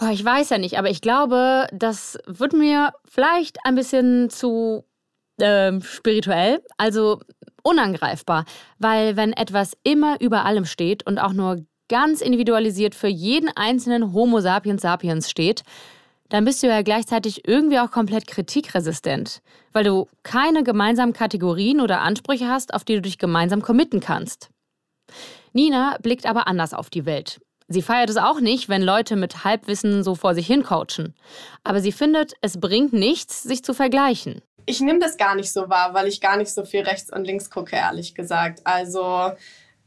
Oh, 0.00 0.08
ich 0.10 0.24
weiß 0.24 0.50
ja 0.50 0.58
nicht, 0.58 0.78
aber 0.78 0.90
ich 0.90 1.00
glaube, 1.00 1.66
das 1.72 2.18
wird 2.26 2.52
mir 2.54 2.92
vielleicht 3.08 3.58
ein 3.64 3.74
bisschen 3.74 4.30
zu 4.30 4.84
äh, 5.38 5.80
spirituell, 5.82 6.62
also 6.78 7.20
unangreifbar. 7.62 8.46
Weil 8.78 9.16
wenn 9.16 9.32
etwas 9.32 9.76
immer 9.82 10.20
über 10.20 10.44
allem 10.44 10.64
steht 10.64 11.06
und 11.06 11.18
auch 11.18 11.32
nur 11.32 11.64
ganz 11.88 12.20
individualisiert 12.20 12.94
für 12.94 13.08
jeden 13.08 13.50
einzelnen 13.54 14.12
Homo 14.12 14.40
sapiens 14.40 14.82
sapiens 14.82 15.30
steht, 15.30 15.62
dann 16.28 16.44
bist 16.44 16.62
du 16.62 16.66
ja 16.66 16.82
gleichzeitig 16.82 17.46
irgendwie 17.46 17.78
auch 17.78 17.90
komplett 17.90 18.26
kritikresistent, 18.26 19.42
weil 19.72 19.84
du 19.84 20.08
keine 20.22 20.62
gemeinsamen 20.64 21.12
Kategorien 21.12 21.80
oder 21.80 22.00
Ansprüche 22.00 22.48
hast, 22.48 22.74
auf 22.74 22.84
die 22.84 22.94
du 22.94 23.02
dich 23.02 23.18
gemeinsam 23.18 23.62
committen 23.62 24.00
kannst. 24.00 24.50
Nina 25.52 25.96
blickt 26.02 26.26
aber 26.26 26.48
anders 26.48 26.74
auf 26.74 26.90
die 26.90 27.06
Welt. 27.06 27.40
Sie 27.68 27.82
feiert 27.82 28.10
es 28.10 28.16
auch 28.16 28.40
nicht, 28.40 28.68
wenn 28.68 28.82
Leute 28.82 29.16
mit 29.16 29.44
Halbwissen 29.44 30.04
so 30.04 30.14
vor 30.14 30.34
sich 30.34 30.46
hin 30.46 30.62
coachen. 30.62 31.14
Aber 31.64 31.80
sie 31.80 31.92
findet, 31.92 32.34
es 32.40 32.60
bringt 32.60 32.92
nichts, 32.92 33.42
sich 33.42 33.64
zu 33.64 33.74
vergleichen. 33.74 34.42
Ich 34.66 34.80
nehme 34.80 35.00
das 35.00 35.16
gar 35.16 35.34
nicht 35.34 35.52
so 35.52 35.68
wahr, 35.68 35.94
weil 35.94 36.06
ich 36.06 36.20
gar 36.20 36.36
nicht 36.36 36.52
so 36.52 36.64
viel 36.64 36.82
rechts 36.82 37.12
und 37.12 37.24
links 37.24 37.50
gucke, 37.50 37.74
ehrlich 37.74 38.14
gesagt. 38.14 38.60
Also 38.64 39.32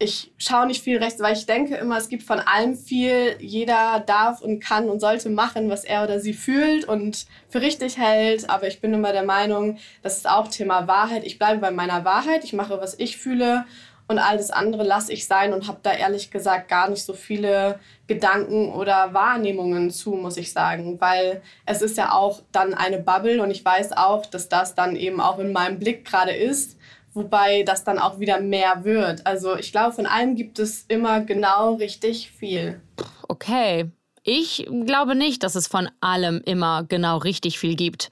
ich 0.02 0.32
schaue 0.38 0.66
nicht 0.66 0.82
viel 0.82 0.98
rechts, 0.98 1.20
weil 1.20 1.36
ich 1.36 1.46
denke 1.46 1.76
immer, 1.76 1.98
es 1.98 2.08
gibt 2.08 2.24
von 2.24 2.40
allem 2.40 2.76
viel. 2.76 3.36
Jeder 3.40 4.00
darf 4.00 4.42
und 4.42 4.62
kann 4.62 4.90
und 4.90 5.02
sollte 5.02 5.30
machen, 5.30 5.70
was 5.70 5.84
er 5.84 6.04
oder 6.04 6.22
sie 6.22 6.34
fühlt 6.34 6.86
und 6.86 7.26
für 7.50 7.62
richtig 7.62 7.98
hält. 7.98 8.50
Aber 8.50 8.68
ich 8.68 8.80
bin 8.80 8.94
immer 8.94 9.12
der 9.12 9.24
Meinung, 9.24 9.78
das 10.02 10.18
ist 10.18 10.30
auch 10.30 10.48
Thema 10.48 10.88
Wahrheit. 10.88 11.26
Ich 11.26 11.38
bleibe 11.38 11.60
bei 11.60 11.72
meiner 11.72 12.06
Wahrheit. 12.06 12.46
Ich 12.46 12.54
mache, 12.54 12.80
was 12.80 12.98
ich 12.98 13.18
fühle 13.18 13.66
und 14.10 14.18
alles 14.18 14.50
andere 14.50 14.84
lasse 14.84 15.14
ich 15.14 15.28
sein 15.28 15.54
und 15.54 15.68
habe 15.68 15.80
da 15.84 15.94
ehrlich 15.94 16.32
gesagt 16.32 16.68
gar 16.68 16.90
nicht 16.90 17.04
so 17.04 17.14
viele 17.14 17.80
Gedanken 18.08 18.74
oder 18.74 19.14
Wahrnehmungen 19.14 19.92
zu, 19.92 20.14
muss 20.14 20.38
ich 20.38 20.52
sagen, 20.52 21.00
weil 21.00 21.44
es 21.68 21.84
ist 21.84 21.96
ja 21.96 22.14
auch 22.14 22.42
dann 22.52 22.74
eine 22.74 22.98
Bubble 22.98 23.44
und 23.44 23.52
ich 23.52 23.64
weiß 23.64 23.92
auch, 23.92 24.26
dass 24.26 24.50
das 24.50 24.74
dann 24.74 24.96
eben 24.96 25.22
auch 25.22 25.38
in 25.38 25.52
meinem 25.52 25.78
Blick 25.78 26.06
gerade 26.06 26.32
ist, 26.32 26.79
wobei 27.20 27.64
das 27.64 27.84
dann 27.84 28.00
auch 28.00 28.20
wieder 28.20 28.40
mehr 28.40 28.84
wird. 28.84 29.28
Also 29.28 29.56
ich 29.56 29.72
glaube, 29.72 29.94
von 29.94 30.08
allem 30.08 30.36
gibt 30.36 30.58
es 30.58 30.86
immer 30.88 31.22
genau 31.22 31.76
richtig 31.76 32.32
viel. 32.32 32.82
Okay, 33.28 33.92
ich 34.24 34.68
glaube 34.86 35.16
nicht, 35.16 35.44
dass 35.44 35.56
es 35.56 35.68
von 35.68 35.90
allem 36.02 36.42
immer 36.46 36.84
genau 36.84 37.18
richtig 37.18 37.60
viel 37.60 37.76
gibt. 37.76 38.10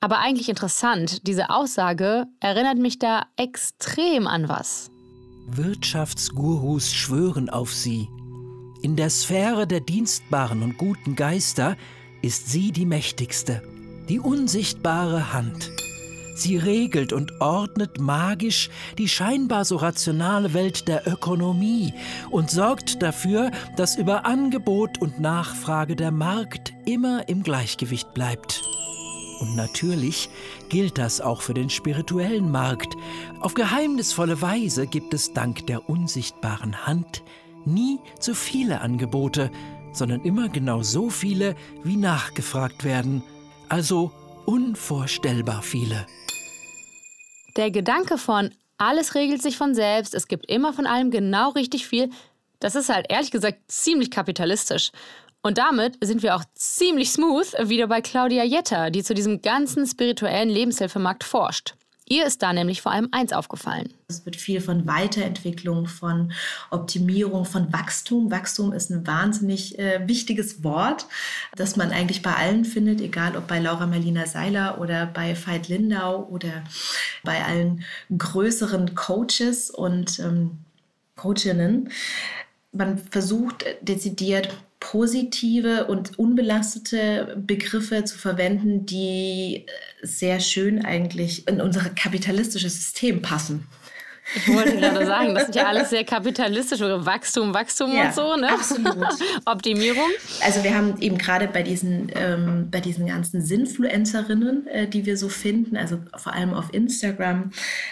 Aber 0.00 0.18
eigentlich 0.18 0.48
interessant, 0.48 1.26
diese 1.26 1.50
Aussage 1.50 2.26
erinnert 2.40 2.78
mich 2.78 2.98
da 2.98 3.22
extrem 3.36 4.26
an 4.26 4.48
was. 4.48 4.90
Wirtschaftsgurus 5.46 6.92
schwören 6.92 7.48
auf 7.48 7.72
sie. 7.72 8.08
In 8.82 8.96
der 8.96 9.08
Sphäre 9.08 9.66
der 9.66 9.80
dienstbaren 9.80 10.62
und 10.62 10.76
guten 10.76 11.16
Geister 11.16 11.76
ist 12.22 12.50
sie 12.50 12.72
die 12.72 12.86
mächtigste, 12.86 13.62
die 14.08 14.20
unsichtbare 14.20 15.32
Hand. 15.32 15.70
Sie 16.34 16.56
regelt 16.56 17.12
und 17.12 17.40
ordnet 17.40 18.00
magisch 18.00 18.68
die 18.98 19.08
scheinbar 19.08 19.64
so 19.64 19.76
rationale 19.76 20.52
Welt 20.52 20.88
der 20.88 21.06
Ökonomie 21.06 21.94
und 22.30 22.50
sorgt 22.50 23.02
dafür, 23.02 23.50
dass 23.76 23.96
über 23.96 24.26
Angebot 24.26 25.00
und 25.00 25.20
Nachfrage 25.20 25.96
der 25.96 26.10
Markt 26.10 26.72
immer 26.86 27.28
im 27.28 27.42
Gleichgewicht 27.42 28.12
bleibt. 28.14 28.62
Und 29.40 29.56
natürlich 29.56 30.28
gilt 30.68 30.98
das 30.98 31.20
auch 31.20 31.42
für 31.42 31.54
den 31.54 31.70
spirituellen 31.70 32.50
Markt. 32.50 32.94
Auf 33.40 33.54
geheimnisvolle 33.54 34.40
Weise 34.40 34.86
gibt 34.86 35.14
es 35.14 35.32
dank 35.32 35.66
der 35.66 35.88
unsichtbaren 35.88 36.86
Hand 36.86 37.22
nie 37.66 37.98
zu 38.18 38.34
viele 38.34 38.80
Angebote, 38.80 39.50
sondern 39.92 40.22
immer 40.22 40.48
genau 40.48 40.82
so 40.82 41.10
viele, 41.10 41.54
wie 41.82 41.96
nachgefragt 41.96 42.84
werden. 42.84 43.22
Also 43.68 44.12
unvorstellbar 44.46 45.62
viele. 45.62 46.06
Der 47.56 47.70
Gedanke 47.70 48.18
von 48.18 48.50
alles 48.78 49.14
regelt 49.14 49.42
sich 49.42 49.56
von 49.56 49.74
selbst, 49.74 50.14
es 50.14 50.26
gibt 50.26 50.50
immer 50.50 50.72
von 50.72 50.86
allem 50.86 51.10
genau 51.10 51.50
richtig 51.50 51.86
viel, 51.86 52.10
das 52.58 52.74
ist 52.74 52.88
halt 52.88 53.06
ehrlich 53.08 53.30
gesagt 53.30 53.58
ziemlich 53.68 54.10
kapitalistisch. 54.10 54.90
Und 55.42 55.58
damit 55.58 55.98
sind 56.02 56.22
wir 56.22 56.34
auch 56.34 56.44
ziemlich 56.54 57.10
smooth 57.10 57.68
wieder 57.68 57.86
bei 57.86 58.00
Claudia 58.00 58.44
Jetter, 58.44 58.90
die 58.90 59.02
zu 59.02 59.14
diesem 59.14 59.42
ganzen 59.42 59.86
spirituellen 59.86 60.48
Lebenshilfemarkt 60.48 61.22
forscht. 61.22 61.74
Ihr 62.14 62.26
ist 62.26 62.42
da 62.44 62.52
nämlich 62.52 62.80
vor 62.80 62.92
allem 62.92 63.08
eins 63.10 63.32
aufgefallen. 63.32 63.92
Es 64.06 64.24
wird 64.24 64.36
viel 64.36 64.60
von 64.60 64.86
Weiterentwicklung, 64.86 65.88
von 65.88 66.32
Optimierung, 66.70 67.44
von 67.44 67.72
Wachstum. 67.72 68.30
Wachstum 68.30 68.72
ist 68.72 68.88
ein 68.90 69.04
wahnsinnig 69.04 69.80
äh, 69.80 70.06
wichtiges 70.06 70.62
Wort, 70.62 71.06
das 71.56 71.74
man 71.74 71.90
eigentlich 71.90 72.22
bei 72.22 72.32
allen 72.32 72.64
findet, 72.64 73.00
egal 73.00 73.36
ob 73.36 73.48
bei 73.48 73.58
Laura 73.58 73.86
Marlina 73.86 74.26
Seiler 74.26 74.80
oder 74.80 75.06
bei 75.06 75.36
Veit 75.36 75.66
Lindau 75.66 76.28
oder 76.30 76.62
bei 77.24 77.42
allen 77.44 77.82
größeren 78.16 78.94
Coaches 78.94 79.70
und 79.70 80.20
ähm, 80.20 80.58
Coachinnen. 81.16 81.90
Man 82.70 82.98
versucht 82.98 83.64
dezidiert 83.80 84.54
positive 84.90 85.86
und 85.86 86.18
unbelastete 86.18 87.36
Begriffe 87.38 88.04
zu 88.04 88.18
verwenden, 88.18 88.84
die 88.84 89.64
sehr 90.02 90.40
schön 90.40 90.84
eigentlich 90.84 91.48
in 91.48 91.62
unser 91.62 91.88
kapitalistisches 91.88 92.74
System 92.74 93.22
passen. 93.22 93.66
Ich 94.34 94.48
wollte 94.48 94.76
gerade 94.76 95.04
sagen, 95.04 95.34
das 95.34 95.44
sind 95.44 95.54
ja 95.54 95.66
alles 95.66 95.90
sehr 95.90 96.04
kapitalistische 96.04 97.04
Wachstum, 97.04 97.52
Wachstum 97.52 97.92
ja, 97.92 98.06
und 98.06 98.14
so, 98.14 98.36
ne? 98.36 98.50
Absolut. 98.50 98.96
Optimierung. 99.44 100.08
Also 100.42 100.64
wir 100.64 100.74
haben 100.74 100.98
eben 101.00 101.18
gerade 101.18 101.46
bei 101.46 101.62
diesen, 101.62 102.10
ähm, 102.14 102.68
bei 102.70 102.80
diesen 102.80 103.06
ganzen 103.06 103.42
Sinfluencerinnen, 103.42 104.66
äh, 104.66 104.88
die 104.88 105.04
wir 105.04 105.18
so 105.18 105.28
finden, 105.28 105.76
also 105.76 105.98
vor 106.16 106.32
allem 106.32 106.54
auf 106.54 106.72
Instagram, 106.72 107.50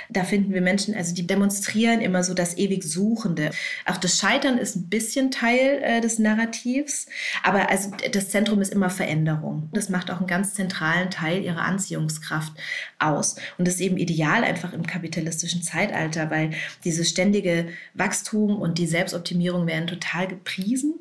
da 0.09 0.25
finden 0.25 0.55
wir 0.55 0.63
Menschen, 0.63 0.95
also 0.95 1.15
die 1.15 1.27
demonstrieren 1.27 2.01
immer 2.01 2.25
so 2.25 2.33
das 2.33 2.57
ewig 2.57 2.83
Suchende. 2.83 3.51
Auch 3.85 3.99
das 3.99 4.19
Scheitern 4.19 4.57
ist 4.57 4.75
ein 4.77 4.89
bisschen 4.89 5.31
Teil 5.31 5.81
äh, 5.83 6.01
des 6.01 6.19
Narrativs, 6.19 7.07
aber 7.43 7.69
also 7.69 7.91
das 8.11 8.31
Zentrum 8.31 8.63
ist 8.63 8.73
immer 8.73 8.91
Veränderung. 8.91 9.69
Das 9.73 9.91
macht 9.91 10.11
auch 10.11 10.19
einen 10.19 10.27
ganz 10.27 10.55
zentralen 10.55 11.11
Teil 11.11 11.43
ihrer 11.43 11.63
Anziehungskraft 11.63 12.53
aus. 12.99 13.37
Und 13.59 13.69
das 13.69 13.75
ist 13.75 13.81
eben 13.81 13.99
ideal 13.99 14.45
einfach 14.45 14.73
im 14.73 14.87
kapitalistischen 14.87 15.63
Zeitalter 15.63 16.22
weiter, 16.23 16.31
weil 16.31 16.51
dieses 16.85 17.09
ständige 17.09 17.69
Wachstum 17.95 18.61
und 18.61 18.79
die 18.79 18.87
Selbstoptimierung 18.87 19.67
werden 19.67 19.87
total 19.87 20.29
gepriesen. 20.29 20.95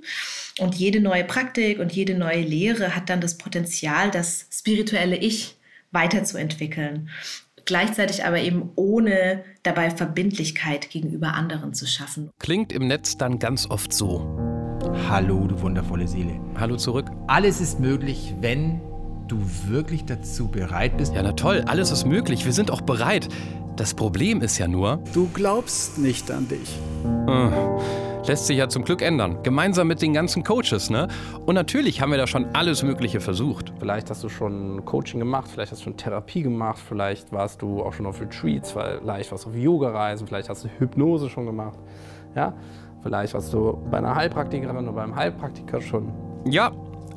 Und 0.59 0.75
jede 0.75 0.99
neue 0.99 1.23
Praktik 1.23 1.79
und 1.79 1.91
jede 1.91 2.15
neue 2.15 2.41
Lehre 2.41 2.95
hat 2.95 3.09
dann 3.09 3.21
das 3.21 3.37
Potenzial, 3.37 4.11
das 4.11 4.47
spirituelle 4.51 5.17
Ich 5.17 5.57
weiterzuentwickeln. 5.91 7.09
Gleichzeitig 7.65 8.25
aber 8.25 8.39
eben 8.39 8.71
ohne 8.75 9.43
dabei 9.63 9.91
Verbindlichkeit 9.91 10.89
gegenüber 10.89 11.33
anderen 11.33 11.73
zu 11.73 11.85
schaffen. 11.85 12.31
Klingt 12.39 12.73
im 12.73 12.87
Netz 12.87 13.17
dann 13.17 13.39
ganz 13.39 13.69
oft 13.69 13.93
so. 13.93 14.37
Hallo, 15.07 15.45
du 15.47 15.61
wundervolle 15.61 16.07
Seele. 16.07 16.39
Hallo 16.57 16.75
zurück. 16.75 17.11
Alles 17.27 17.61
ist 17.61 17.79
möglich, 17.79 18.33
wenn 18.41 18.81
du 19.27 19.39
wirklich 19.67 20.05
dazu 20.05 20.49
bereit 20.49 20.97
bist. 20.97 21.13
Ja, 21.13 21.21
na 21.23 21.31
toll, 21.33 21.63
alles 21.67 21.91
ist 21.91 22.05
möglich. 22.05 22.45
Wir 22.45 22.51
sind 22.51 22.71
auch 22.71 22.81
bereit. 22.81 23.29
Das 23.75 23.93
Problem 23.93 24.41
ist 24.41 24.57
ja 24.57 24.67
nur. 24.67 24.99
Du 25.13 25.29
glaubst 25.33 25.97
nicht 25.97 26.29
an 26.29 26.47
dich. 26.47 26.77
Äh, 27.27 28.27
lässt 28.27 28.47
sich 28.47 28.57
ja 28.57 28.67
zum 28.67 28.83
Glück 28.83 29.01
ändern. 29.01 29.41
Gemeinsam 29.43 29.87
mit 29.87 30.01
den 30.01 30.13
ganzen 30.13 30.43
Coaches, 30.43 30.89
ne? 30.89 31.07
Und 31.45 31.55
natürlich 31.55 32.01
haben 32.01 32.11
wir 32.11 32.17
da 32.17 32.27
schon 32.27 32.53
alles 32.53 32.83
Mögliche 32.83 33.21
versucht. 33.21 33.73
Vielleicht 33.79 34.09
hast 34.09 34.23
du 34.23 34.29
schon 34.29 34.83
Coaching 34.85 35.19
gemacht, 35.19 35.49
vielleicht 35.51 35.71
hast 35.71 35.81
du 35.81 35.85
schon 35.85 35.97
Therapie 35.97 36.43
gemacht, 36.43 36.79
vielleicht 36.85 37.31
warst 37.31 37.61
du 37.61 37.81
auch 37.81 37.93
schon 37.93 38.05
auf 38.05 38.19
Retreats, 38.19 38.71
vielleicht 38.71 39.31
warst 39.31 39.45
du 39.45 39.49
auf 39.49 39.55
Yoga-Reisen, 39.55 40.27
vielleicht 40.27 40.49
hast 40.49 40.65
du 40.65 40.69
Hypnose 40.79 41.29
schon 41.29 41.45
gemacht. 41.45 41.79
Ja? 42.35 42.53
Vielleicht 43.01 43.33
warst 43.33 43.53
du 43.53 43.77
bei 43.89 43.97
einer 43.97 44.13
Heilpraktikerin 44.13 44.77
oder 44.77 44.91
beim 44.91 45.15
Heilpraktiker 45.15 45.81
schon. 45.81 46.11
Ja, 46.45 46.71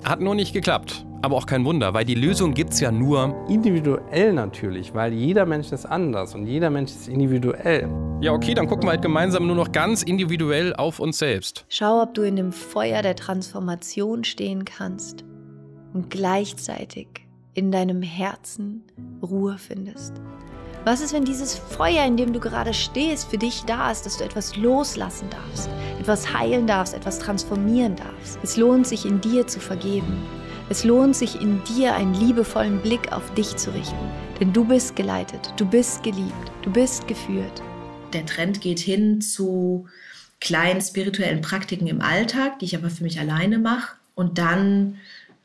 hat 0.04 0.20
nur 0.20 0.34
nicht 0.34 0.52
geklappt. 0.52 1.06
Aber 1.22 1.36
auch 1.36 1.46
kein 1.46 1.64
Wunder, 1.64 1.94
weil 1.94 2.04
die 2.04 2.14
Lösung 2.14 2.52
gibt 2.52 2.74
es 2.74 2.80
ja 2.80 2.92
nur. 2.92 3.34
Individuell 3.48 4.34
natürlich, 4.34 4.92
weil 4.92 5.14
jeder 5.14 5.46
Mensch 5.46 5.72
ist 5.72 5.86
anders 5.86 6.34
und 6.34 6.46
jeder 6.46 6.68
Mensch 6.68 6.90
ist 6.90 7.08
individuell. 7.08 7.88
Ja, 8.20 8.32
okay, 8.32 8.52
dann 8.52 8.66
gucken 8.66 8.84
wir 8.84 8.90
halt 8.90 9.00
gemeinsam 9.00 9.46
nur 9.46 9.56
noch 9.56 9.72
ganz 9.72 10.02
individuell 10.02 10.74
auf 10.76 11.00
uns 11.00 11.18
selbst. 11.18 11.64
Schau, 11.70 12.02
ob 12.02 12.12
du 12.12 12.22
in 12.22 12.36
dem 12.36 12.52
Feuer 12.52 13.00
der 13.00 13.16
Transformation 13.16 14.24
stehen 14.24 14.66
kannst 14.66 15.24
und 15.94 16.10
gleichzeitig 16.10 17.08
in 17.54 17.72
deinem 17.72 18.02
Herzen 18.02 18.82
Ruhe 19.22 19.56
findest. 19.56 20.20
Was 20.84 21.00
ist, 21.00 21.14
wenn 21.14 21.24
dieses 21.24 21.54
Feuer, 21.54 22.04
in 22.04 22.18
dem 22.18 22.34
du 22.34 22.40
gerade 22.40 22.74
stehst, 22.74 23.30
für 23.30 23.38
dich 23.38 23.64
da 23.64 23.90
ist, 23.90 24.04
dass 24.04 24.18
du 24.18 24.24
etwas 24.24 24.54
loslassen 24.54 25.30
darfst, 25.30 25.70
etwas 25.98 26.34
heilen 26.34 26.66
darfst, 26.66 26.92
etwas 26.92 27.18
transformieren 27.18 27.96
darfst? 27.96 28.38
Es 28.42 28.58
lohnt 28.58 28.86
sich, 28.86 29.06
in 29.06 29.18
dir 29.22 29.46
zu 29.46 29.60
vergeben. 29.60 30.22
Es 30.68 30.84
lohnt 30.84 31.16
sich 31.16 31.40
in 31.40 31.64
dir 31.64 31.94
einen 31.94 32.12
liebevollen 32.12 32.82
Blick 32.82 33.10
auf 33.12 33.32
dich 33.32 33.56
zu 33.56 33.72
richten, 33.72 33.96
denn 34.38 34.52
du 34.52 34.62
bist 34.66 34.94
geleitet, 34.94 35.54
du 35.56 35.64
bist 35.64 36.02
geliebt, 36.02 36.52
du 36.60 36.70
bist 36.70 37.08
geführt. 37.08 37.62
Der 38.12 38.26
Trend 38.26 38.60
geht 38.60 38.80
hin 38.80 39.22
zu 39.22 39.86
kleinen 40.38 40.82
spirituellen 40.82 41.40
Praktiken 41.40 41.86
im 41.86 42.02
Alltag, 42.02 42.58
die 42.58 42.66
ich 42.66 42.76
aber 42.76 42.90
für 42.90 43.04
mich 43.04 43.18
alleine 43.18 43.58
mache 43.58 43.96
und 44.14 44.36
dann 44.36 44.96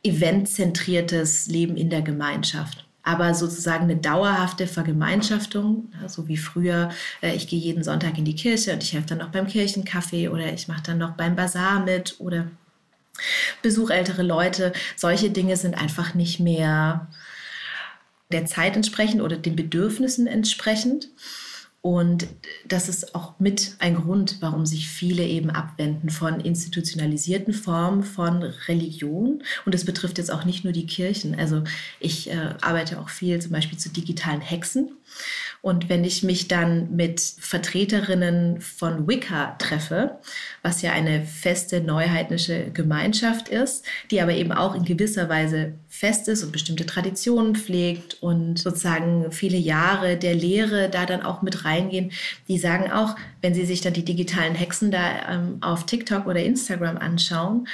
eventzentriertes 0.04 1.48
Leben 1.48 1.78
in 1.78 1.90
der 1.90 2.02
Gemeinschaft 2.02 2.89
aber 3.04 3.34
sozusagen 3.34 3.86
eine 3.86 3.96
dauerhafte 3.96 4.68
Vergemeinschaftung, 4.68 5.92
so 6.08 6.28
wie 6.28 6.38
früher, 6.38 6.90
äh, 7.22 7.36
ich 7.36 7.48
gehe 7.48 7.60
jeden 7.60 7.84
Sonntag 7.84 8.18
in 8.18 8.26
die 8.26 8.36
Kirche 8.36 8.74
und 8.74 8.84
ich 8.84 8.94
helfe 8.94 9.08
dann 9.08 9.20
noch 9.20 9.30
beim 9.30 9.48
Kirchenkaffee 9.48 10.30
oder 10.30 10.52
ich 10.54 10.68
mache 10.68 10.84
dann 10.84 10.98
noch 10.98 11.12
beim 11.12 11.36
Bazar 11.36 11.80
mit 11.80 12.16
oder 12.20 12.48
Besuch 13.62 13.90
ältere 13.90 14.24
Leute, 14.24 14.74
solche 14.96 15.30
Dinge 15.30 15.58
sind 15.58 15.76
einfach 15.76 16.14
nicht 16.14 16.40
mehr 16.40 17.08
der 18.32 18.46
Zeit 18.46 18.76
entsprechend 18.76 19.22
oder 19.22 19.38
den 19.38 19.56
Bedürfnissen 19.56 20.28
entsprechend. 20.28 21.10
Und 21.82 22.28
das 22.68 22.90
ist 22.90 23.16
auch 23.16 23.40
mit 23.40 23.76
ein 23.80 23.96
Grund, 23.96 24.38
warum 24.42 24.66
sich 24.66 24.90
viele 24.90 25.24
eben 25.24 25.50
abwenden 25.50 26.10
von 26.10 26.42
institutionalisierten 26.42 27.54
Formen 27.54 28.04
von 28.04 28.44
Religion. 28.68 29.44
Und 29.66 29.74
das 29.74 29.86
betrifft 29.86 30.18
jetzt 30.18 30.32
auch 30.32 30.44
nicht 30.44 30.66
nur 30.66 30.74
die 30.74 30.86
Kirchen. 30.86 31.40
Also 31.40 31.64
ich 32.02 32.30
äh, 32.30 32.54
arbeite 32.60 33.00
auch 33.00 33.08
viel 33.08 33.42
zum 33.42 33.54
Beispiel 33.54 33.78
zu 33.78 33.90
digitalen 33.90 34.42
Hexen. 34.42 34.92
Und 35.62 35.90
wenn 35.90 36.04
ich 36.04 36.24
mich 36.24 36.48
dann 36.48 36.96
mit 36.96 37.20
Vertreterinnen 37.20 38.62
von 38.62 39.08
Wicca 39.08 39.56
treffe, 39.58 40.20
was 40.62 40.82
ja 40.82 40.92
eine 40.92 41.26
feste 41.26 41.82
neuheidnische 41.82 42.72
Gemeinschaft 42.72 43.50
ist, 43.50 43.86
die 44.12 44.22
aber 44.22 44.34
eben 44.34 44.52
auch 44.52 44.76
in 44.76 44.84
gewisser 44.84 45.30
Weise 45.30 45.74
fest 46.00 46.30
ist 46.30 46.46
und 46.46 46.54
bestimmte 46.54 46.86
Traditionen 46.86 47.56
pflegt 47.56 48.24
und 48.24 48.58
sozusagen 48.58 49.34
viele 49.34 49.58
Jahre 49.58 50.16
der 50.16 50.34
Lehre 50.34 50.90
da 50.90 51.06
dann 51.06 51.22
auch 51.22 51.42
mit 51.42 51.66
reingehen, 51.66 52.14
die 52.48 52.58
sagen 52.58 52.90
auch, 52.90 53.18
wenn 53.42 53.54
sie 53.54 53.66
sich 53.66 53.82
dann 53.82 53.92
die 53.92 54.06
digitalen 54.06 54.56
Hexen 54.56 54.92
da 54.92 55.30
ähm, 55.30 55.58
auf 55.60 55.86
TikTok 55.86 56.26
oder 56.26 56.42
Instagram 56.42 56.98
anschauen, 56.98 57.68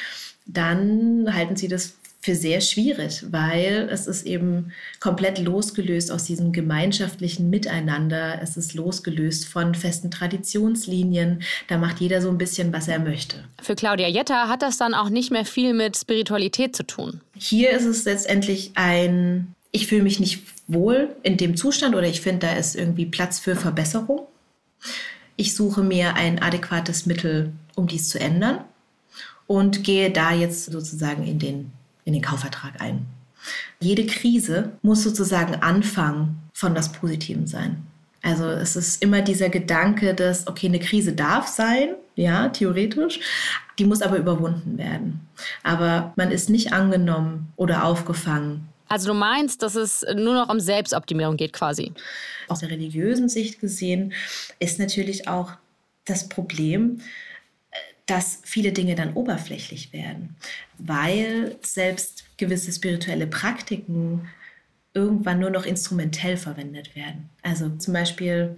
dann 0.47 1.31
halten 1.31 1.55
sie 1.55 1.67
das 1.67 1.97
für 2.25 2.35
sehr 2.35 2.59
schwierig, 2.59 3.23
weil 3.29 3.87
es 3.91 4.07
ist 4.07 4.25
eben 4.25 4.71
komplett 4.99 5.37
losgelöst 5.37 6.11
aus 6.11 6.23
diesem 6.23 6.51
gemeinschaftlichen 6.51 7.51
Miteinander. 7.51 8.39
Es 8.41 8.57
ist 8.57 8.73
losgelöst 8.73 9.45
von 9.45 9.75
festen 9.75 10.09
Traditionslinien. 10.09 11.43
Da 11.67 11.77
macht 11.77 11.99
jeder 11.99 12.23
so 12.23 12.29
ein 12.29 12.39
bisschen, 12.39 12.73
was 12.73 12.87
er 12.87 12.97
möchte. 12.97 13.43
Für 13.61 13.75
Claudia 13.75 14.07
Jetta 14.07 14.49
hat 14.49 14.63
das 14.63 14.77
dann 14.77 14.95
auch 14.95 15.09
nicht 15.09 15.29
mehr 15.29 15.45
viel 15.45 15.75
mit 15.75 15.97
Spiritualität 15.97 16.75
zu 16.75 16.83
tun. 16.83 17.21
Hier 17.37 17.69
ist 17.69 17.85
es 17.85 18.05
letztendlich 18.05 18.71
ein, 18.73 19.53
ich 19.71 19.85
fühle 19.85 20.01
mich 20.01 20.19
nicht 20.19 20.41
wohl 20.67 21.15
in 21.21 21.37
dem 21.37 21.55
Zustand 21.55 21.93
oder 21.93 22.07
ich 22.07 22.21
finde, 22.21 22.47
da 22.47 22.53
ist 22.53 22.75
irgendwie 22.75 23.05
Platz 23.05 23.37
für 23.37 23.55
Verbesserung. 23.55 24.21
Ich 25.35 25.53
suche 25.53 25.83
mir 25.83 26.15
ein 26.15 26.41
adäquates 26.41 27.05
Mittel, 27.05 27.51
um 27.75 27.85
dies 27.85 28.09
zu 28.09 28.19
ändern 28.19 28.61
und 29.45 29.83
gehe 29.83 30.09
da 30.09 30.33
jetzt 30.33 30.71
sozusagen 30.71 31.23
in 31.27 31.37
den 31.37 31.71
in 32.05 32.13
den 32.13 32.21
Kaufvertrag 32.21 32.79
ein. 32.79 33.05
Jede 33.79 34.05
Krise 34.05 34.71
muss 34.81 35.03
sozusagen 35.03 35.55
Anfang 35.55 36.35
von 36.53 36.75
was 36.75 36.91
Positivem 36.91 37.45
sein. 37.45 37.85
Also 38.23 38.45
es 38.45 38.75
ist 38.75 39.03
immer 39.03 39.21
dieser 39.21 39.49
Gedanke, 39.49 40.15
dass, 40.15 40.47
okay, 40.47 40.67
eine 40.67 40.79
Krise 40.79 41.13
darf 41.13 41.47
sein, 41.47 41.89
ja, 42.15 42.49
theoretisch, 42.49 43.19
die 43.77 43.85
muss 43.85 44.01
aber 44.01 44.17
überwunden 44.17 44.77
werden. 44.77 45.27
Aber 45.61 46.13
man 46.15 46.31
ist 46.31 46.49
nicht 46.49 46.73
angenommen 46.73 47.51
oder 47.55 47.83
aufgefangen. 47.83 48.67
Also 48.87 49.09
du 49.09 49.13
meinst, 49.13 49.61
dass 49.61 49.75
es 49.75 50.03
nur 50.15 50.33
noch 50.33 50.49
um 50.49 50.59
Selbstoptimierung 50.59 51.37
geht 51.37 51.53
quasi? 51.53 51.91
Aus 52.47 52.59
der 52.59 52.69
religiösen 52.71 53.29
Sicht 53.29 53.59
gesehen 53.59 54.13
ist 54.59 54.79
natürlich 54.79 55.27
auch 55.27 55.51
das 56.05 56.29
Problem, 56.29 57.01
dass 58.05 58.39
viele 58.43 58.71
Dinge 58.71 58.95
dann 58.95 59.13
oberflächlich 59.13 59.91
werden, 59.93 60.35
weil 60.77 61.57
selbst 61.61 62.25
gewisse 62.37 62.71
spirituelle 62.71 63.27
Praktiken 63.27 64.29
irgendwann 64.95 65.39
nur 65.39 65.49
noch 65.49 65.65
instrumentell 65.65 66.37
verwendet 66.37 66.95
werden. 66.95 67.29
Also 67.41 67.69
zum 67.69 67.93
Beispiel 67.93 68.57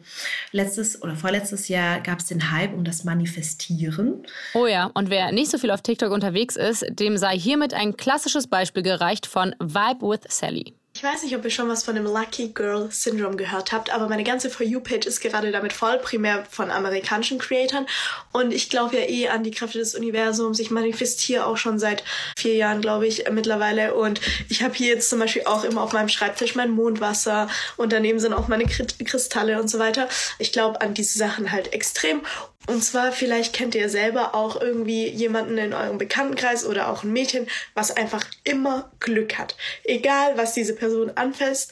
letztes 0.52 1.02
oder 1.02 1.16
vorletztes 1.16 1.68
Jahr 1.68 2.00
gab 2.00 2.20
es 2.20 2.28
den 2.28 2.52
Hype 2.52 2.74
um 2.74 2.84
das 2.84 3.04
Manifestieren. 3.04 4.24
Oh 4.54 4.68
ja, 4.68 4.92
und 4.94 5.10
wer 5.10 5.32
nicht 5.32 5.50
so 5.50 5.58
viel 5.58 5.72
auf 5.72 5.82
TikTok 5.82 6.12
unterwegs 6.12 6.56
ist, 6.56 6.86
dem 6.92 7.18
sei 7.18 7.38
hiermit 7.38 7.74
ein 7.74 7.98
klassisches 7.98 8.46
Beispiel 8.48 8.84
gereicht 8.84 9.26
von 9.26 9.56
Vibe 9.60 10.08
with 10.08 10.22
Sally. 10.30 10.76
Ich 10.98 11.04
weiß 11.04 11.22
nicht, 11.22 11.36
ob 11.36 11.46
ihr 11.46 11.52
schon 11.52 11.70
was 11.70 11.84
von 11.84 11.94
dem 11.94 12.06
Lucky 12.06 12.48
Girl 12.48 12.90
Syndrome 12.90 13.36
gehört 13.36 13.72
habt, 13.72 13.94
aber 13.94 14.10
meine 14.10 14.24
ganze 14.24 14.50
For 14.50 14.66
You-Page 14.66 15.06
ist 15.06 15.20
gerade 15.20 15.52
damit 15.52 15.72
voll, 15.72 16.00
primär 16.00 16.44
von 16.50 16.72
amerikanischen 16.72 17.38
Creatoren. 17.38 17.86
Und 18.32 18.52
ich 18.52 18.68
glaube 18.68 18.98
ja 18.98 19.04
eh 19.04 19.28
an 19.28 19.44
die 19.44 19.52
Kräfte 19.52 19.78
des 19.78 19.94
Universums. 19.94 20.58
Ich 20.58 20.72
manifestiere 20.72 21.46
auch 21.46 21.58
schon 21.58 21.78
seit 21.78 22.04
vier 22.36 22.56
Jahren, 22.56 22.82
glaube 22.82 23.06
ich, 23.06 23.30
mittlerweile. 23.30 23.94
Und 23.94 24.22
ich 24.50 24.64
habe 24.64 24.74
hier 24.74 24.88
jetzt 24.88 25.12
zum 25.12 25.20
Beispiel 25.20 25.44
auch 25.46 25.64
immer 25.64 25.84
auf 25.84 25.94
meinem 25.94 26.10
Schreibtisch 26.10 26.56
mein 26.56 26.72
Mondwasser 26.72 27.48
und 27.76 27.94
daneben 27.94 28.20
sind 28.20 28.34
auch 28.34 28.48
meine 28.48 28.66
Kristalle 28.66 29.62
und 29.62 29.68
so 29.68 29.78
weiter. 29.78 30.10
Ich 30.40 30.52
glaube 30.52 30.82
an 30.82 30.96
diese 30.96 31.20
Sachen 31.20 31.52
halt 31.52 31.74
extrem. 31.74 32.22
Und 32.68 32.84
zwar, 32.84 33.12
vielleicht 33.12 33.54
kennt 33.54 33.76
ihr 33.76 33.90
selber 33.90 34.36
auch 34.36 34.60
irgendwie 34.60 35.08
jemanden 35.08 35.58
in 35.58 35.74
eurem 35.74 35.98
Bekanntenkreis 35.98 36.66
oder 36.66 36.90
auch 36.90 37.04
ein 37.04 37.14
Mädchen, 37.14 37.48
was 37.74 37.96
einfach 37.96 38.26
immer 38.44 38.92
Glück 39.00 39.38
hat. 39.38 39.56
Egal, 39.84 40.38
was 40.38 40.54
diese 40.54 40.76
Person 40.76 41.12
anfasst, 41.16 41.72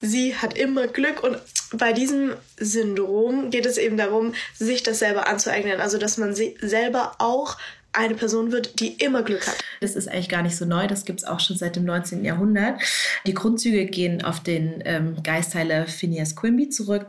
sie 0.00 0.34
hat 0.34 0.56
immer 0.56 0.88
Glück 0.88 1.22
und 1.22 1.38
bei 1.72 1.92
diesem 1.92 2.34
Syndrom 2.58 3.50
geht 3.50 3.66
es 3.66 3.76
eben 3.76 3.98
darum, 3.98 4.34
sich 4.54 4.82
das 4.82 4.98
selber 4.98 5.28
anzueignen. 5.28 5.78
Also, 5.80 5.98
dass 5.98 6.16
man 6.16 6.34
selber 6.34 7.12
auch 7.18 7.58
eine 7.92 8.14
Person 8.14 8.52
wird, 8.52 8.80
die 8.80 8.94
immer 8.94 9.22
Glück 9.22 9.46
hat. 9.46 9.58
Das 9.80 9.96
ist 9.96 10.08
eigentlich 10.08 10.28
gar 10.28 10.42
nicht 10.42 10.56
so 10.56 10.64
neu, 10.64 10.86
das 10.86 11.04
gibt 11.04 11.20
es 11.20 11.26
auch 11.26 11.40
schon 11.40 11.56
seit 11.56 11.76
dem 11.76 11.84
19. 11.84 12.24
Jahrhundert. 12.24 12.80
Die 13.26 13.34
Grundzüge 13.34 13.86
gehen 13.86 14.24
auf 14.24 14.40
den 14.40 14.82
ähm, 14.84 15.22
Geistheiler 15.22 15.86
Phineas 15.86 16.36
Quimby 16.36 16.68
zurück. 16.68 17.06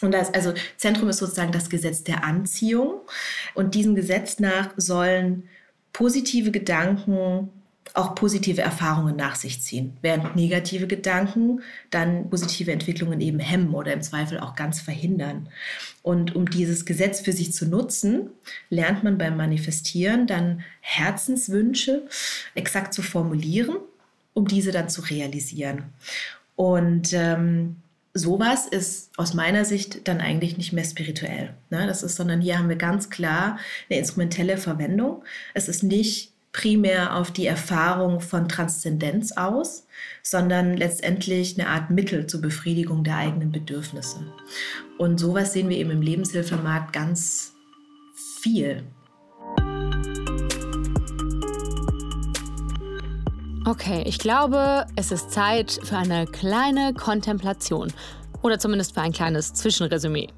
Und 0.00 0.12
das, 0.12 0.32
also 0.34 0.52
Zentrum 0.76 1.08
ist 1.08 1.18
sozusagen 1.18 1.52
das 1.52 1.70
Gesetz 1.70 2.02
der 2.04 2.24
Anziehung. 2.24 3.00
Und 3.54 3.74
diesem 3.74 3.94
Gesetz 3.94 4.38
nach 4.38 4.70
sollen 4.76 5.48
positive 5.92 6.50
Gedanken 6.50 7.50
auch 7.92 8.14
positive 8.16 8.60
Erfahrungen 8.60 9.14
nach 9.14 9.36
sich 9.36 9.60
ziehen, 9.62 9.96
während 10.02 10.34
negative 10.34 10.86
Gedanken 10.86 11.60
dann 11.90 12.28
positive 12.28 12.72
Entwicklungen 12.72 13.20
eben 13.20 13.38
hemmen 13.38 13.72
oder 13.74 13.92
im 13.92 14.02
Zweifel 14.02 14.40
auch 14.40 14.56
ganz 14.56 14.80
verhindern. 14.80 15.48
Und 16.02 16.34
um 16.34 16.50
dieses 16.50 16.86
Gesetz 16.86 17.20
für 17.20 17.32
sich 17.32 17.52
zu 17.52 17.66
nutzen, 17.66 18.30
lernt 18.68 19.04
man 19.04 19.16
beim 19.16 19.36
Manifestieren 19.36 20.26
dann 20.26 20.64
Herzenswünsche 20.80 22.02
exakt 22.54 22.94
zu 22.94 23.02
formulieren, 23.02 23.76
um 24.32 24.48
diese 24.48 24.72
dann 24.72 24.88
zu 24.88 25.02
realisieren. 25.02 25.84
Und 26.56 27.12
ähm, 27.12 27.76
sowas 28.14 28.66
ist 28.66 29.10
aus 29.18 29.34
meiner 29.34 29.64
Sicht 29.64 30.06
dann 30.06 30.20
eigentlich 30.20 30.56
nicht 30.56 30.72
mehr 30.72 30.84
spirituell. 30.84 31.54
Ne? 31.70 31.86
Das 31.86 32.02
ist, 32.02 32.16
sondern 32.16 32.40
hier 32.40 32.58
haben 32.58 32.68
wir 32.68 32.76
ganz 32.76 33.10
klar 33.10 33.58
eine 33.90 33.98
instrumentelle 33.98 34.56
Verwendung. 34.56 35.24
Es 35.52 35.68
ist 35.68 35.82
nicht 35.82 36.32
primär 36.52 37.16
auf 37.16 37.32
die 37.32 37.46
Erfahrung 37.46 38.20
von 38.20 38.48
Transzendenz 38.48 39.32
aus, 39.32 39.86
sondern 40.22 40.76
letztendlich 40.76 41.58
eine 41.58 41.68
Art 41.68 41.90
Mittel 41.90 42.28
zur 42.28 42.40
Befriedigung 42.40 43.02
der 43.02 43.16
eigenen 43.16 43.50
Bedürfnisse. 43.50 44.20
Und 44.96 45.18
sowas 45.18 45.52
sehen 45.52 45.68
wir 45.68 45.76
eben 45.76 45.90
im 45.90 46.00
Lebenshilfemarkt 46.00 46.92
ganz 46.92 47.54
viel. 48.40 48.84
Okay, 53.66 54.02
ich 54.04 54.18
glaube, 54.18 54.84
es 54.94 55.10
ist 55.10 55.30
Zeit 55.30 55.78
für 55.82 55.96
eine 55.96 56.26
kleine 56.26 56.92
Kontemplation 56.92 57.90
oder 58.42 58.58
zumindest 58.58 58.92
für 58.92 59.00
ein 59.00 59.12
kleines 59.12 59.54
Zwischenresümee. 59.54 60.28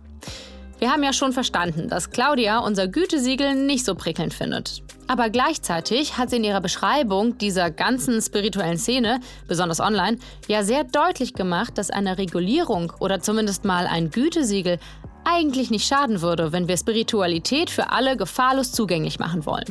Wir 0.78 0.92
haben 0.92 1.02
ja 1.02 1.12
schon 1.12 1.32
verstanden, 1.32 1.88
dass 1.88 2.10
Claudia 2.10 2.60
unser 2.60 2.86
Gütesiegel 2.86 3.56
nicht 3.56 3.84
so 3.84 3.96
prickelnd 3.96 4.32
findet. 4.32 4.84
Aber 5.08 5.28
gleichzeitig 5.28 6.16
hat 6.16 6.30
sie 6.30 6.36
in 6.36 6.44
ihrer 6.44 6.60
Beschreibung 6.60 7.36
dieser 7.36 7.72
ganzen 7.72 8.22
spirituellen 8.22 8.78
Szene, 8.78 9.18
besonders 9.48 9.80
online, 9.80 10.18
ja 10.46 10.62
sehr 10.62 10.84
deutlich 10.84 11.34
gemacht, 11.34 11.78
dass 11.78 11.90
eine 11.90 12.18
Regulierung 12.18 12.92
oder 13.00 13.18
zumindest 13.18 13.64
mal 13.64 13.88
ein 13.88 14.10
Gütesiegel 14.10 14.78
eigentlich 15.24 15.70
nicht 15.70 15.88
schaden 15.88 16.20
würde, 16.20 16.52
wenn 16.52 16.68
wir 16.68 16.76
Spiritualität 16.76 17.70
für 17.70 17.90
alle 17.90 18.16
gefahrlos 18.16 18.70
zugänglich 18.70 19.18
machen 19.18 19.46
wollen. 19.46 19.66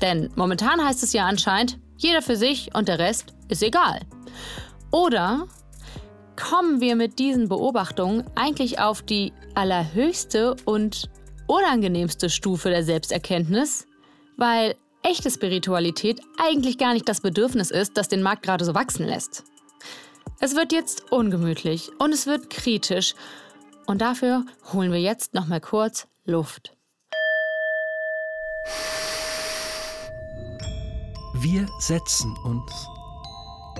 Denn 0.00 0.30
momentan 0.36 0.84
heißt 0.84 1.02
es 1.02 1.12
ja 1.12 1.26
anscheinend, 1.26 1.80
jeder 2.02 2.22
für 2.22 2.36
sich 2.36 2.74
und 2.74 2.88
der 2.88 2.98
Rest 2.98 3.34
ist 3.48 3.62
egal. 3.62 4.00
Oder 4.90 5.46
kommen 6.36 6.80
wir 6.80 6.96
mit 6.96 7.18
diesen 7.18 7.48
Beobachtungen 7.48 8.24
eigentlich 8.34 8.78
auf 8.80 9.02
die 9.02 9.32
allerhöchste 9.54 10.56
und 10.64 11.10
unangenehmste 11.46 12.30
Stufe 12.30 12.70
der 12.70 12.82
Selbsterkenntnis, 12.82 13.86
weil 14.36 14.74
echte 15.02 15.30
Spiritualität 15.30 16.20
eigentlich 16.42 16.78
gar 16.78 16.92
nicht 16.92 17.08
das 17.08 17.20
Bedürfnis 17.20 17.70
ist, 17.70 17.96
das 17.96 18.08
den 18.08 18.22
Markt 18.22 18.42
gerade 18.42 18.64
so 18.64 18.74
wachsen 18.74 19.06
lässt. 19.06 19.44
Es 20.40 20.56
wird 20.56 20.72
jetzt 20.72 21.12
ungemütlich 21.12 21.90
und 21.98 22.12
es 22.12 22.26
wird 22.26 22.48
kritisch 22.48 23.14
und 23.86 24.00
dafür 24.00 24.44
holen 24.72 24.92
wir 24.92 25.00
jetzt 25.00 25.34
noch 25.34 25.46
mal 25.46 25.60
kurz 25.60 26.06
Luft. 26.24 26.79
Wir 31.42 31.66
setzen 31.78 32.36
uns, 32.44 32.86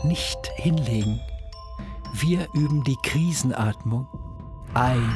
nicht 0.03 0.39
hinlegen. 0.55 1.21
Wir 2.15 2.49
üben 2.55 2.83
die 2.85 2.97
Krisenatmung. 3.03 4.07
Ein, 4.73 5.15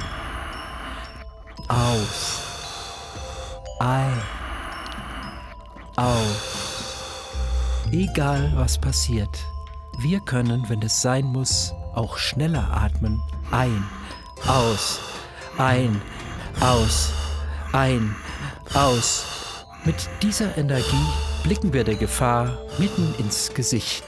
aus, 1.69 2.43
ein, 3.81 4.21
aus. 5.97 6.99
Egal 7.93 8.53
was 8.57 8.79
passiert, 8.79 9.39
wir 10.01 10.21
können, 10.21 10.69
wenn 10.69 10.83
es 10.83 11.01
sein 11.01 11.25
muss, 11.25 11.73
auch 11.95 12.19
schneller 12.19 12.71
atmen. 12.77 13.23
Ein, 13.53 13.87
aus, 14.47 15.01
ein, 15.57 15.99
aus, 16.61 17.11
ein, 17.73 18.15
aus. 18.75 19.25
Mit 19.87 20.11
dieser 20.21 20.59
Energie 20.59 21.07
blicken 21.45 21.75
wir 21.75 21.85
der 21.85 21.97
Gefahr 21.97 22.59
mitten 22.79 23.15
ins 23.19 23.53
Gesicht. 23.53 24.03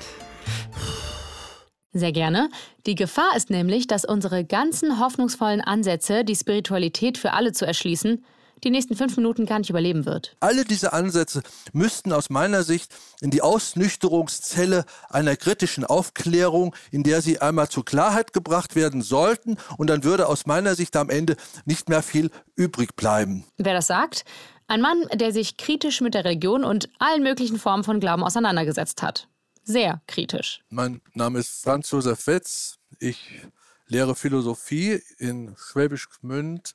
Sehr 1.92 2.12
gerne. 2.12 2.48
Die 2.86 2.94
Gefahr 2.94 3.36
ist 3.36 3.50
nämlich, 3.50 3.86
dass 3.86 4.06
unsere 4.06 4.42
ganzen 4.42 4.98
hoffnungsvollen 4.98 5.60
Ansätze, 5.60 6.24
die 6.24 6.34
Spiritualität 6.34 7.18
für 7.18 7.34
alle 7.34 7.52
zu 7.52 7.66
erschließen, 7.66 8.24
die 8.64 8.70
nächsten 8.70 8.96
fünf 8.96 9.14
Minuten 9.18 9.44
gar 9.44 9.58
nicht 9.58 9.68
überleben 9.68 10.06
wird. 10.06 10.34
Alle 10.40 10.64
diese 10.64 10.94
Ansätze 10.94 11.42
müssten 11.74 12.10
aus 12.14 12.30
meiner 12.30 12.62
Sicht 12.62 12.90
in 13.20 13.30
die 13.30 13.42
Ausnüchterungszelle 13.42 14.86
einer 15.10 15.36
kritischen 15.36 15.84
Aufklärung, 15.84 16.74
in 16.90 17.02
der 17.02 17.20
sie 17.20 17.38
einmal 17.38 17.68
zur 17.68 17.84
Klarheit 17.84 18.32
gebracht 18.32 18.76
werden 18.76 19.02
sollten, 19.02 19.58
und 19.76 19.88
dann 19.90 20.04
würde 20.04 20.26
aus 20.28 20.46
meiner 20.46 20.74
Sicht 20.74 20.96
am 20.96 21.10
Ende 21.10 21.36
nicht 21.66 21.90
mehr 21.90 22.02
viel 22.02 22.30
übrig 22.54 22.96
bleiben. 22.96 23.44
Wer 23.58 23.74
das 23.74 23.88
sagt? 23.88 24.24
Ein 24.68 24.80
Mann, 24.80 25.06
der 25.12 25.32
sich 25.32 25.56
kritisch 25.56 26.00
mit 26.00 26.14
der 26.14 26.24
Religion 26.24 26.64
und 26.64 26.88
allen 26.98 27.22
möglichen 27.22 27.58
Formen 27.58 27.84
von 27.84 28.00
Glauben 28.00 28.24
auseinandergesetzt 28.24 29.02
hat. 29.02 29.28
Sehr 29.62 30.00
kritisch. 30.06 30.60
Mein 30.70 31.00
Name 31.14 31.38
ist 31.38 31.62
Franz 31.62 31.90
Josef 31.90 32.26
Wetz. 32.26 32.78
Ich 32.98 33.42
lehre 33.86 34.14
Philosophie 34.14 35.00
in 35.18 35.54
Schwäbisch 35.56 36.08
Gmünd 36.08 36.74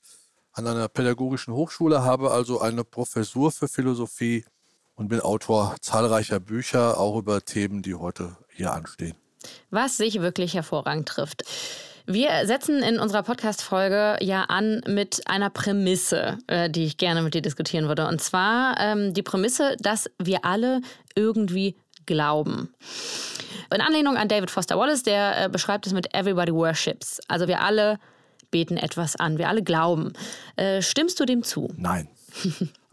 an 0.54 0.68
einer 0.68 0.88
pädagogischen 0.88 1.54
Hochschule, 1.54 2.04
habe 2.04 2.32
also 2.32 2.62
eine 2.62 2.84
Professur 2.84 3.52
für 3.52 3.68
Philosophie 3.68 4.46
und 4.96 5.08
bin 5.08 5.22
Autor 5.22 5.76
zahlreicher 5.82 6.40
Bücher, 6.40 6.98
auch 6.98 7.18
über 7.18 7.44
Themen, 7.44 7.82
die 7.82 7.96
heute 7.96 8.38
hier 8.50 8.74
anstehen. 8.74 9.16
Was 9.70 9.98
sich 9.98 10.22
wirklich 10.22 10.54
hervorragend 10.54 11.08
trifft. 11.08 11.44
Wir 12.06 12.46
setzen 12.46 12.82
in 12.82 13.00
unserer 13.00 13.24
Podcast-Folge 13.24 14.18
ja 14.22 14.44
an 14.44 14.82
mit 14.88 15.22
einer 15.28 15.50
Prämisse, 15.50 16.40
äh, 16.48 16.70
die 16.70 16.86
ich 16.86 16.98
gerne 16.98 17.22
mit 17.22 17.34
dir 17.34 17.42
diskutieren 17.42 17.88
würde. 17.88 18.08
Und 18.08 18.22
zwar 18.22 18.80
ähm, 18.80 19.14
die 19.14 19.22
Prämisse, 19.22 19.76
dass 19.80 20.10
wir 20.22 20.44
alle 20.44 20.82
irgendwie 21.16 21.76
glauben. 22.06 22.74
In 23.74 23.82
Anlehnung 23.82 24.18
an 24.18 24.28
David 24.28 24.52
Foster 24.52 24.78
Wallace, 24.78 25.04
der 25.04 25.46
äh, 25.46 25.50
beschreibt 25.50 25.88
es 25.88 25.94
mit 25.94 26.14
Everybody 26.14 26.54
Worships. 26.54 27.20
Also 27.28 27.48
wir 27.48 27.62
alle 27.62 28.00
beten 28.50 28.78
etwas 28.78 29.16
an, 29.16 29.38
wir 29.38 29.48
alle 29.48 29.64
glauben. 29.64 30.14
Äh, 30.58 30.82
stimmst 30.82 31.20
du 31.20 31.26
dem 31.26 31.44
zu? 31.44 31.70
Nein. 31.78 32.08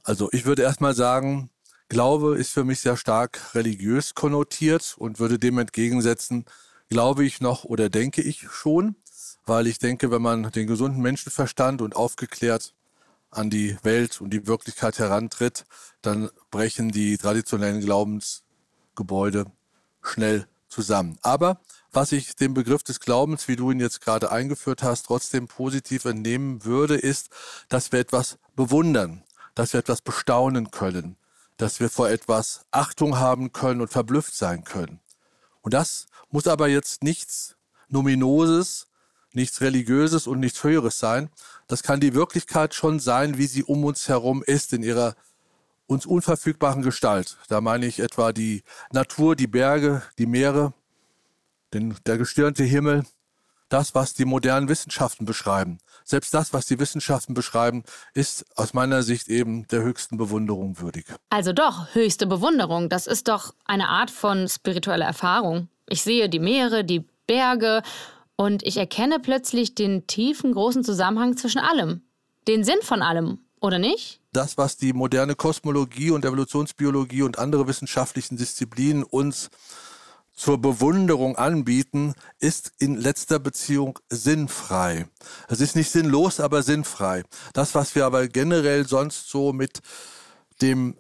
Also 0.05 0.31
ich 0.33 0.47
würde 0.47 0.63
erstmal 0.63 0.95
sagen, 0.95 1.51
Glaube 1.91 2.39
ist 2.39 2.51
für 2.51 2.65
mich 2.65 2.81
sehr 2.81 2.97
stark 2.97 3.55
religiös 3.55 4.15
konnotiert 4.15 4.95
und 4.97 5.19
würde 5.21 5.39
dem 5.39 5.59
entgegensetzen, 5.59 6.47
glaube 6.89 7.25
ich 7.25 7.41
noch 7.41 7.65
oder 7.65 7.89
denke 7.89 8.23
ich 8.23 8.51
schon, 8.51 8.97
weil 9.45 9.67
ich 9.67 9.79
denke, 9.79 10.11
wenn 10.11 10.23
man 10.23 10.51
den 10.51 10.67
gesunden 10.67 11.03
Menschenverstand 11.03 11.83
und 11.83 11.97
aufgeklärt 11.97 12.75
an 13.31 13.51
die 13.51 13.77
Welt 13.83 14.21
und 14.21 14.31
die 14.31 14.47
Wirklichkeit 14.47 14.99
herantritt, 14.99 15.65
dann 16.03 16.31
brechen 16.51 16.91
die 16.91 17.19
traditionellen 17.19 17.81
Glaubensgebäude 17.81 19.47
schnell 20.03 20.47
zusammen. 20.69 21.19
Aber 21.23 21.61
was 21.93 22.13
ich 22.13 22.37
dem 22.37 22.55
Begriff 22.55 22.83
des 22.83 23.01
Glaubens, 23.01 23.49
wie 23.49 23.57
du 23.57 23.71
ihn 23.71 23.81
jetzt 23.81 24.01
gerade 24.01 24.31
eingeführt 24.31 24.83
hast, 24.83 25.07
trotzdem 25.07 25.49
positiv 25.49 26.05
entnehmen 26.05 26.65
würde, 26.65 26.97
ist, 26.97 27.31
dass 27.69 27.93
wir 27.93 28.01
etwas 28.01 28.39
bewundern, 28.55 29.25
dass 29.55 29.73
wir 29.73 29.81
etwas 29.81 30.03
bestaunen 30.03 30.71
können, 30.71 31.17
dass 31.57 31.81
wir 31.81 31.89
vor 31.91 32.09
etwas 32.09 32.67
Achtung 32.71 33.19
haben 33.19 33.53
können 33.53 33.81
und 33.81 33.89
verblüfft 33.89 34.35
sein 34.35 34.65
können. 34.65 35.01
Und 35.61 35.75
das 35.75 36.07
muss 36.31 36.47
aber 36.47 36.69
jetzt 36.69 37.03
nichts 37.03 37.57
Nominoses, 37.89 38.87
nichts 39.33 39.61
Religiöses 39.61 40.27
und 40.27 40.41
nichts 40.41 40.63
Höheres 40.63 40.99
sein. 40.99 41.31
Das 41.67 41.83
kann 41.83 42.01
die 42.01 42.15
Wirklichkeit 42.15 42.75
schon 42.75 43.01
sein, 43.01 43.39
wie 43.39 43.47
sie 43.47 43.65
um 43.65 43.85
uns 43.85 44.09
herum 44.09 44.43
ist, 44.43 44.73
in 44.73 44.83
ihrer 44.83 45.15
uns 45.87 46.05
unverfügbaren 46.07 46.83
Gestalt. 46.83 47.39
Da 47.49 47.61
meine 47.61 47.87
ich 47.87 48.01
etwa 48.01 48.33
die 48.33 48.63
Natur, 48.93 49.37
die 49.37 49.47
Berge, 49.47 50.03
die 50.19 50.27
Meere, 50.27 50.75
den, 51.73 51.97
der 52.07 52.19
gestirnte 52.19 52.63
Himmel, 52.63 53.05
das, 53.69 53.95
was 53.95 54.15
die 54.15 54.25
modernen 54.25 54.69
Wissenschaften 54.69 55.25
beschreiben. 55.25 55.79
Selbst 56.09 56.33
das, 56.33 56.55
was 56.55 56.65
die 56.65 56.81
Wissenschaften 56.81 57.35
beschreiben, 57.35 57.85
ist 58.15 58.47
aus 58.57 58.73
meiner 58.73 59.03
Sicht 59.03 59.29
eben 59.29 59.69
der 59.69 59.83
höchsten 59.83 60.17
Bewunderung 60.17 60.81
würdig. 60.81 61.05
Also 61.29 61.53
doch, 61.53 61.95
höchste 61.95 62.27
Bewunderung. 62.27 62.89
Das 62.89 63.07
ist 63.07 63.29
doch 63.29 63.55
eine 63.67 63.91
Art 63.91 64.11
von 64.11 64.49
spiritueller 64.49 65.05
Erfahrung. 65.05 65.69
Ich 65.87 66.03
sehe 66.03 66.31
die 66.31 66.39
Meere, 66.39 66.83
die 66.83 67.05
Berge 67.27 67.83
und 68.37 68.63
ich 68.63 68.79
erkenne 68.79 69.21
plötzlich 69.21 69.75
den 69.75 70.07
tiefen, 70.07 70.53
großen 70.53 70.83
Zusammenhang 70.83 71.37
zwischen 71.37 71.59
allem. 71.59 72.01
Den 72.47 72.65
Sinn 72.65 72.81
von 72.81 73.03
allem, 73.03 73.41
oder 73.61 73.79
nicht? 73.79 74.23
Das, 74.33 74.57
was 74.57 74.79
die 74.79 74.95
moderne 74.95 75.35
Kosmologie 75.35 76.11
und 76.11 76.25
Evolutionsbiologie 76.25 77.21
und 77.21 77.39
andere 77.39 77.69
wissenschaftlichen 77.69 78.39
Disziplinen 78.39 79.03
uns 79.03 79.51
zur 80.39 80.59
Bewunderung 80.59 81.37
anbieten, 81.37 82.15
ist 82.39 82.73
in 82.79 82.97
letzter 82.97 83.41
Beziehung 83.41 83.99
sinnfrei. 84.09 85.09
Es 85.49 85.61
ist 85.61 85.75
nicht 85.75 85.91
sinnlos, 85.91 86.39
aber 86.39 86.63
sinnfrei. 86.63 87.25
Das, 87.55 87.75
was 87.75 87.97
wir 87.97 88.07
aber 88.07 88.29
generell 88.29 88.87
sonst 88.87 89.29
so 89.29 89.53
mit 89.53 89.81
dem 90.63 90.97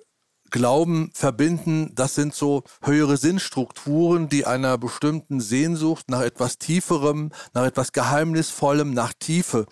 Glauben 0.50 1.12
verbinden, 1.14 1.94
das 1.94 2.16
sind 2.16 2.34
so 2.34 2.64
höhere 2.82 3.16
Sinnstrukturen, 3.16 4.28
die 4.28 4.44
einer 4.44 4.76
bestimmten 4.76 5.40
Sehnsucht 5.40 6.10
nach 6.10 6.22
etwas 6.22 6.58
Tieferem, 6.58 7.30
nach 7.52 7.64
etwas 7.64 7.92
Geheimnisvollem, 7.92 8.92
nach 8.92 9.12
Tiefe 9.12 9.66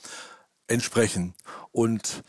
entsprechen. 0.68 1.34
Und 1.72 2.22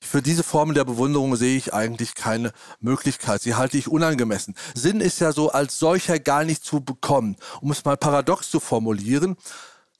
für 0.00 0.22
diese 0.22 0.42
Formen 0.42 0.74
der 0.74 0.84
Bewunderung 0.84 1.36
sehe 1.36 1.56
ich 1.56 1.74
eigentlich 1.74 2.14
keine 2.14 2.52
Möglichkeit. 2.80 3.42
Sie 3.42 3.54
halte 3.54 3.78
ich 3.78 3.88
unangemessen. 3.88 4.54
Sinn 4.74 5.00
ist 5.00 5.20
ja 5.20 5.32
so 5.32 5.50
als 5.50 5.78
solcher 5.78 6.18
gar 6.18 6.44
nicht 6.44 6.64
zu 6.64 6.80
bekommen. 6.80 7.36
Um 7.60 7.70
es 7.70 7.84
mal 7.84 7.96
paradox 7.96 8.50
zu 8.50 8.60
formulieren, 8.60 9.36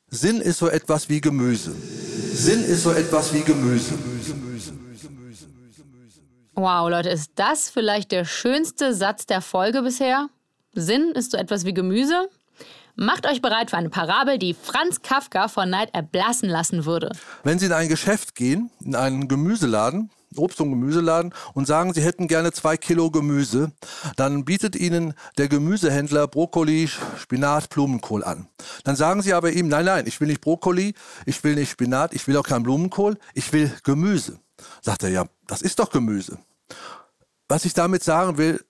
Sinn 0.08 0.40
ist 0.40 0.58
so 0.58 0.68
etwas 0.68 1.08
wie 1.08 1.20
Gemüse. 1.20 1.74
Sinn 2.32 2.64
ist 2.64 2.84
so 2.84 2.92
etwas 2.92 3.32
wie 3.32 3.40
Gemüse. 3.40 3.94
Wow, 6.54 6.88
Leute, 6.88 7.10
ist 7.10 7.32
das 7.34 7.68
vielleicht 7.68 8.12
der 8.12 8.24
schönste 8.24 8.94
Satz 8.94 9.26
der 9.26 9.42
Folge 9.42 9.82
bisher? 9.82 10.28
Sinn 10.72 11.10
ist 11.10 11.32
so 11.32 11.36
etwas 11.36 11.64
wie 11.64 11.74
Gemüse? 11.74 12.28
Macht 12.98 13.26
euch 13.26 13.42
bereit 13.42 13.68
für 13.68 13.76
eine 13.76 13.90
Parabel, 13.90 14.38
die 14.38 14.54
Franz 14.54 15.02
Kafka 15.02 15.48
von 15.48 15.68
Neid 15.68 15.92
erblassen 15.92 16.48
lassen 16.48 16.86
würde. 16.86 17.12
Wenn 17.44 17.58
Sie 17.58 17.66
in 17.66 17.72
ein 17.72 17.90
Geschäft 17.90 18.34
gehen, 18.34 18.70
in 18.82 18.94
einen 18.94 19.28
Gemüseladen, 19.28 20.10
Obst- 20.34 20.62
und 20.62 20.70
Gemüseladen 20.70 21.34
und 21.52 21.66
sagen, 21.66 21.92
Sie 21.92 22.00
hätten 22.00 22.26
gerne 22.26 22.52
zwei 22.52 22.78
Kilo 22.78 23.10
Gemüse, 23.10 23.70
dann 24.16 24.46
bietet 24.46 24.76
Ihnen 24.76 25.12
der 25.36 25.48
Gemüsehändler 25.48 26.26
Brokkoli, 26.26 26.88
Spinat, 27.18 27.68
Blumenkohl 27.68 28.24
an. 28.24 28.48
Dann 28.84 28.96
sagen 28.96 29.20
Sie 29.20 29.34
aber 29.34 29.52
ihm, 29.52 29.68
nein, 29.68 29.84
nein, 29.84 30.06
ich 30.06 30.18
will 30.22 30.28
nicht 30.28 30.40
Brokkoli, 30.40 30.94
ich 31.26 31.44
will 31.44 31.54
nicht 31.54 31.70
Spinat, 31.70 32.14
ich 32.14 32.26
will 32.26 32.36
auch 32.38 32.46
kein 32.46 32.62
Blumenkohl, 32.62 33.18
ich 33.34 33.52
will 33.52 33.70
Gemüse. 33.84 34.40
Sagt 34.80 35.02
er, 35.02 35.10
ja, 35.10 35.26
das 35.46 35.60
ist 35.60 35.80
doch 35.80 35.90
Gemüse. 35.90 36.38
Was 37.46 37.66
ich 37.66 37.74
damit 37.74 38.02
sagen 38.02 38.38
will, 38.38 38.64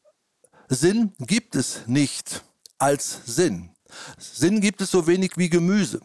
Sinn 0.68 1.12
gibt 1.20 1.54
es 1.54 1.86
nicht 1.86 2.42
als 2.78 3.20
Sinn. 3.24 3.70
Sinn 4.18 4.60
gibt 4.60 4.80
es 4.80 4.90
so 4.90 5.06
wenig 5.06 5.32
wie 5.36 5.48
Gemüse. 5.48 6.00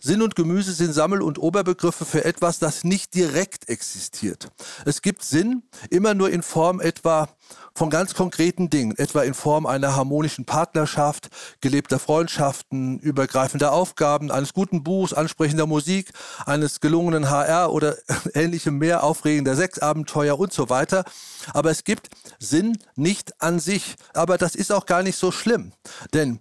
Sinn 0.00 0.22
und 0.22 0.34
Gemüse 0.36 0.72
sind 0.72 0.92
Sammel- 0.92 1.22
und 1.22 1.38
Oberbegriffe 1.38 2.04
für 2.04 2.24
etwas, 2.24 2.58
das 2.58 2.84
nicht 2.84 3.14
direkt 3.14 3.68
existiert. 3.68 4.50
Es 4.84 5.02
gibt 5.02 5.22
Sinn 5.22 5.62
immer 5.90 6.14
nur 6.14 6.30
in 6.30 6.42
Form 6.42 6.80
etwa 6.80 7.28
von 7.74 7.90
ganz 7.90 8.14
konkreten 8.14 8.70
Dingen, 8.70 8.96
etwa 8.96 9.22
in 9.22 9.34
Form 9.34 9.66
einer 9.66 9.94
harmonischen 9.94 10.46
Partnerschaft, 10.46 11.28
gelebter 11.60 11.98
Freundschaften, 11.98 12.98
übergreifender 13.00 13.72
Aufgaben, 13.72 14.30
eines 14.30 14.54
guten 14.54 14.82
Buchs, 14.82 15.12
ansprechender 15.12 15.66
Musik, 15.66 16.10
eines 16.46 16.80
gelungenen 16.80 17.28
HR 17.28 17.72
oder 17.72 17.96
ähnlichem 18.34 18.78
mehr, 18.78 19.04
aufregender 19.04 19.56
Sexabenteuer 19.56 20.38
und 20.38 20.52
so 20.52 20.70
weiter. 20.70 21.04
Aber 21.52 21.70
es 21.70 21.84
gibt 21.84 22.08
Sinn 22.38 22.78
nicht 22.94 23.42
an 23.42 23.60
sich. 23.60 23.96
Aber 24.14 24.38
das 24.38 24.54
ist 24.54 24.72
auch 24.72 24.86
gar 24.86 25.02
nicht 25.02 25.18
so 25.18 25.30
schlimm. 25.30 25.72
Denn 26.14 26.40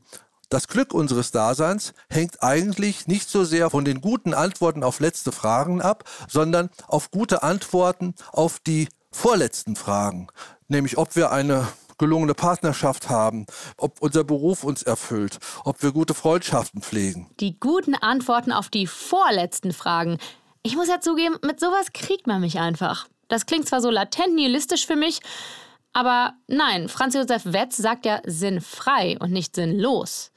das 0.55 0.69
Glück 0.69 0.93
unseres 0.93 1.31
Daseins 1.31 1.93
hängt 2.09 2.41
eigentlich 2.41 3.07
nicht 3.07 3.29
so 3.29 3.43
sehr 3.43 3.69
von 3.69 3.83
den 3.83 3.99
guten 3.99 4.33
Antworten 4.33 4.85
auf 4.85 5.01
letzte 5.01 5.33
Fragen 5.33 5.81
ab, 5.81 6.05
sondern 6.29 6.69
auf 6.87 7.11
gute 7.11 7.43
Antworten 7.43 8.15
auf 8.31 8.59
die 8.59 8.87
vorletzten 9.11 9.75
Fragen, 9.75 10.27
nämlich 10.69 10.97
ob 10.97 11.17
wir 11.17 11.33
eine 11.33 11.67
gelungene 11.97 12.35
Partnerschaft 12.35 13.09
haben, 13.09 13.47
ob 13.75 14.01
unser 14.01 14.23
Beruf 14.23 14.63
uns 14.63 14.81
erfüllt, 14.81 15.39
ob 15.65 15.83
wir 15.83 15.91
gute 15.91 16.13
Freundschaften 16.13 16.81
pflegen. 16.81 17.29
Die 17.41 17.59
guten 17.59 17.95
Antworten 17.95 18.53
auf 18.53 18.69
die 18.69 18.87
vorletzten 18.87 19.73
Fragen. 19.73 20.19
Ich 20.63 20.77
muss 20.77 20.87
ja 20.87 21.01
zugeben, 21.01 21.35
mit 21.43 21.59
sowas 21.59 21.87
kriegt 21.93 22.27
man 22.27 22.39
mich 22.39 22.59
einfach. 22.59 23.07
Das 23.27 23.45
klingt 23.45 23.67
zwar 23.67 23.81
so 23.81 23.89
latent 23.89 24.35
nihilistisch 24.35 24.87
für 24.87 24.95
mich, 24.95 25.19
Aber 25.91 26.33
nein, 26.47 26.89
Franz 26.89 27.15
Josef 27.15 27.43
Wetz 27.45 27.77
sagt 27.77 28.05
ja 28.05 28.21
sinnfrei 28.25 29.17
und 29.19 29.31
nicht 29.31 29.55
sinnlos. 29.55 30.33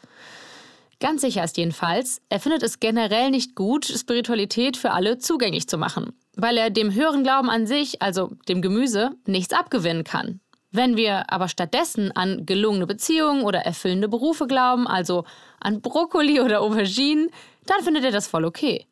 Ganz 1.01 1.21
sicher 1.21 1.45
ist 1.45 1.57
jedenfalls, 1.57 2.21
er 2.29 2.41
findet 2.41 2.65
es 2.65 2.81
generell 2.81 3.31
nicht 3.31 3.55
gut, 3.55 3.85
Spiritualität 3.85 4.77
für 4.77 4.91
alle 4.91 5.19
zugänglich 5.19 5.69
zu 5.69 5.79
machen, 5.79 6.13
weil 6.35 6.57
er 6.57 6.71
dem 6.71 6.93
höheren 6.93 7.23
Glauben 7.23 7.51
an 7.51 7.67
sich, 7.69 8.03
also 8.03 8.33
dem 8.49 8.63
Gemüse, 8.63 9.13
nichts 9.25 9.55
abgewinnen 9.55 10.03
kann. 10.03 10.41
Wenn 10.71 10.97
wir 10.97 11.33
aber 11.33 11.49
stattdessen 11.49 12.13
an 12.13 12.45
gelungene 12.45 12.87
Beziehungen 12.87 13.43
oder 13.43 13.61
erfüllende 13.61 14.09
Berufe 14.09 14.47
glauben, 14.47 14.87
also 14.87 15.25
an 15.61 15.81
Brokkoli 15.81 16.41
oder 16.41 16.61
Auberginen, 16.61 17.31
dann 17.67 17.83
findet 17.83 18.05
er 18.05 18.11
das 18.11 18.27
voll 18.27 18.45
okay. 18.45 18.87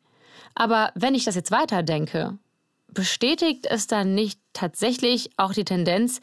Aber 0.55 0.91
wenn 0.95 1.13
ich 1.13 1.25
das 1.25 1.35
jetzt 1.35 1.51
weiterdenke, 1.51 2.37
bestätigt 2.87 3.67
es 3.69 3.85
dann 3.85 4.15
nicht 4.15 4.39
tatsächlich 4.53 5.29
auch 5.37 5.53
die 5.53 5.65
Tendenz, 5.65 6.21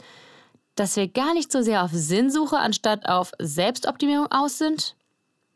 dass 0.75 0.97
wir 0.97 1.07
gar 1.07 1.35
nicht 1.35 1.53
so 1.53 1.63
sehr 1.63 1.85
auf 1.85 1.91
Sinnsuche 1.93 2.59
anstatt 2.59 3.07
auf 3.07 3.31
Selbstoptimierung 3.39 4.33
aus 4.33 4.59
sind? 4.59 4.97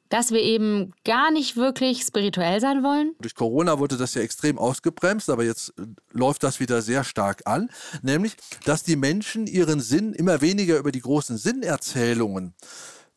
Dass 0.08 0.30
wir 0.30 0.40
eben 0.40 0.92
gar 1.04 1.30
nicht 1.30 1.56
wirklich 1.56 2.02
spirituell 2.02 2.60
sein 2.60 2.82
wollen? 2.82 3.14
Durch 3.20 3.34
Corona 3.34 3.78
wurde 3.78 3.96
das 3.96 4.14
ja 4.14 4.22
extrem 4.22 4.58
ausgebremst, 4.58 5.30
aber 5.30 5.44
jetzt 5.44 5.74
äh, 5.78 5.82
läuft 6.12 6.42
das 6.42 6.60
wieder 6.60 6.82
sehr 6.82 7.04
stark 7.04 7.42
an, 7.46 7.70
nämlich, 8.02 8.36
dass 8.64 8.82
die 8.82 8.96
Menschen 8.96 9.46
ihren 9.46 9.80
Sinn 9.80 10.12
immer 10.12 10.40
weniger 10.40 10.78
über 10.78 10.92
die 10.92 11.00
großen 11.00 11.36
Sinnerzählungen 11.36 12.54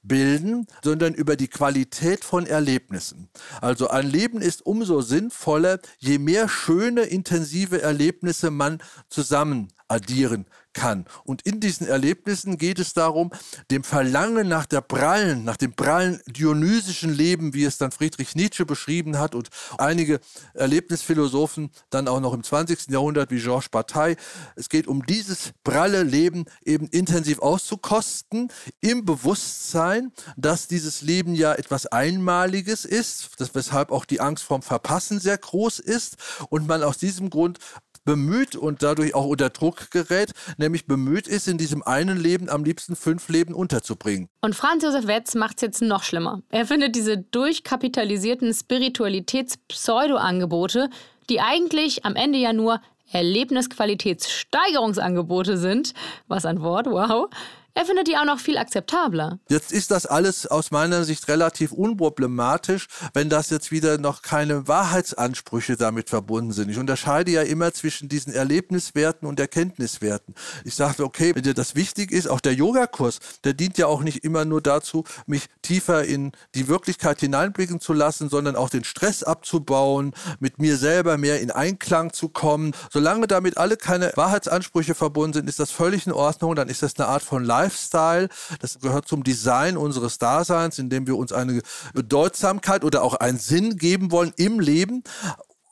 bilden, 0.04 0.68
sondern 0.84 1.14
über 1.14 1.36
die 1.36 1.48
Qualität 1.48 2.26
von 2.26 2.46
Erlebnissen. 2.46 3.30
Also 3.62 3.90
ein 3.90 4.10
Leben 4.10 4.42
ist 4.42 4.66
umso 4.66 5.02
sinnvoller, 5.02 5.80
je 6.00 6.18
mehr 6.18 6.50
schöne, 6.50 7.02
intensive 7.02 7.82
Erlebnisse 7.82 8.52
man 8.52 8.82
zusammen 9.10 9.72
addieren 9.92 10.46
kann. 10.74 11.06
Und 11.26 11.42
in 11.42 11.60
diesen 11.60 11.86
Erlebnissen 11.86 12.58
geht 12.58 12.80
es 12.80 12.94
darum, 12.94 13.32
dem 13.70 13.84
Verlangen 13.84 14.48
nach 14.48 14.66
der 14.66 14.80
prallen, 14.82 15.44
nach 15.44 15.58
dem 15.58 15.74
prallen 15.74 16.22
dionysischen 16.28 17.14
Leben, 17.14 17.54
wie 17.54 17.66
es 17.66 17.78
dann 17.78 17.92
Friedrich 17.92 18.36
Nietzsche 18.36 18.66
beschrieben 18.66 19.20
hat 19.20 19.36
und 19.36 19.50
einige 19.78 20.22
Erlebnisphilosophen 20.54 21.72
dann 21.90 22.08
auch 22.08 22.22
noch 22.22 22.34
im 22.34 22.44
20. 22.44 22.90
Jahrhundert 22.90 23.32
wie 23.32 23.42
Georges 23.42 23.68
Bataille. 23.70 24.16
Es 24.56 24.70
geht 24.70 24.88
um 24.88 25.06
dieses 25.06 25.52
pralle 25.64 26.04
Leben 26.04 26.46
eben 26.64 26.88
intensiv 26.88 27.40
auszukosten, 27.40 28.50
im 28.80 29.04
Bewusstsein, 29.04 30.14
dass 30.38 30.68
dieses 30.68 31.02
Leben 31.02 31.36
ja 31.36 31.54
etwas 31.54 31.86
Einmaliges 31.86 32.86
ist, 32.86 33.32
das, 33.38 33.54
weshalb 33.56 33.92
auch 33.92 34.06
die 34.06 34.22
Angst 34.22 34.44
vorm 34.44 34.62
Verpassen 34.62 35.20
sehr 35.20 35.38
groß 35.38 35.80
ist 35.80 36.16
und 36.50 36.68
man 36.68 36.82
aus 36.82 36.98
diesem 36.98 37.30
Grund 37.30 37.60
bemüht 38.04 38.56
und 38.56 38.82
dadurch 38.84 39.16
auch 39.16 39.26
unter 39.26 39.50
Druck 39.50 39.90
gerät, 39.92 40.32
nämlich 40.58 40.86
bemüht 40.86 41.28
ist, 41.28 41.48
in 41.48 41.58
diesem 41.58 41.82
einen 41.84 42.18
Leben 42.18 42.50
am 42.50 42.64
liebsten 42.64 42.96
fünf 42.96 43.28
Leben 43.30 43.54
unterzubringen. 43.54 44.30
Und 44.42 44.56
Franz 44.56 44.84
Josef 44.84 45.08
Wetz 45.08 45.36
macht 45.36 45.58
es 45.58 45.62
jetzt 45.62 45.82
noch 45.82 46.04
schlimmer. 46.04 46.42
Er 46.50 46.66
findet 46.66 46.96
diese 46.96 47.18
durchkapitalisierten 47.18 48.54
Spiritualitäts-Pseudo-Angebote, 48.54 50.90
die 51.30 51.40
eigentlich 51.40 52.04
am 52.06 52.16
Ende 52.16 52.40
ja 52.40 52.54
nur 52.54 52.82
Erlebnisqualitätssteigerungsangebote 53.12 55.58
sind, 55.58 55.94
was 56.28 56.46
ein 56.46 56.62
Wort, 56.62 56.86
wow, 56.88 57.30
er 57.74 57.86
findet 57.86 58.08
die 58.08 58.18
auch 58.18 58.26
noch 58.26 58.40
viel 58.40 58.58
akzeptabler. 58.58 59.40
Jetzt 59.48 59.72
ist 59.72 59.92
das 59.92 60.06
alles 60.06 60.46
aus 60.46 60.72
meiner 60.72 61.06
Sicht 61.06 61.28
relativ 61.30 61.72
unproblematisch, 61.72 62.88
wenn 63.14 63.30
das 63.30 63.50
jetzt 63.50 63.72
wieder 63.72 63.98
noch 63.98 64.22
keine 64.22 64.68
Wahrheitsansprüche 64.68 65.78
damit 65.78 66.10
verbunden 66.10 66.52
sind. 66.52 66.70
Ich 66.70 66.78
unterscheide 66.78 67.32
ja 67.32 67.44
immer 67.44 67.74
zwischen 67.74 68.10
diesen 68.10 68.34
Erlebniswerten 68.34 69.28
und 69.28 69.40
Erkenntniswerten. 69.40 70.36
Ich 70.66 70.76
sage, 70.76 71.04
okay, 71.04 71.34
wenn 71.34 71.44
dir 71.44 71.54
das 71.54 71.76
wichtig 71.76 72.12
ist, 72.12 72.28
auch 72.28 72.42
der 72.42 72.54
Yogakurs, 72.54 73.20
der 73.46 73.54
dient 73.54 73.78
ja 73.78 73.88
auch 73.88 74.04
nicht 74.04 74.26
immer 74.26 74.44
nur 74.44 74.62
dazu, 74.62 75.06
mich 75.26 75.46
tiefer 75.62 76.04
in 76.04 76.34
die 76.56 76.68
Wirklichkeit 76.68 77.22
hineinblicken 77.22 77.80
zu 77.80 77.94
lassen, 77.94 78.30
sondern 78.30 78.58
auch 78.58 78.70
den 78.70 78.84
Stress 78.84 79.24
abzubauen, 79.24 80.14
mit 80.40 80.60
mir 80.60 80.76
selber 80.76 81.18
mehr 81.18 81.40
in 81.40 81.52
Einklang 81.52 82.12
zu 82.12 82.28
kommen. 82.28 82.74
Solange 82.92 83.28
damit 83.28 83.58
alle 83.58 83.78
keine 83.78 84.12
Wahrheitsansprüche 84.16 84.94
verbunden 84.94 85.34
sind, 85.34 85.50
ist 85.50 85.60
das 85.60 85.72
völlig 85.72 86.06
in 86.06 86.12
Ordnung. 86.12 86.56
Dann 86.56 86.68
ist 86.68 86.84
das 86.84 87.00
eine 87.00 87.08
Art 87.08 87.24
von 87.24 87.46
Leid 87.46 87.61
Lifestyle. 87.62 88.30
Das 88.60 88.80
gehört 88.80 89.08
zum 89.08 89.24
Design 89.24 89.78
unseres 89.78 90.18
Daseins, 90.18 90.80
indem 90.80 91.08
wir 91.08 91.18
uns 91.18 91.32
eine 91.32 91.62
Bedeutsamkeit 91.94 92.84
oder 92.84 93.04
auch 93.04 93.16
einen 93.16 93.38
Sinn 93.38 93.78
geben 93.78 94.12
wollen 94.12 94.34
im 94.38 94.60
Leben 94.60 95.04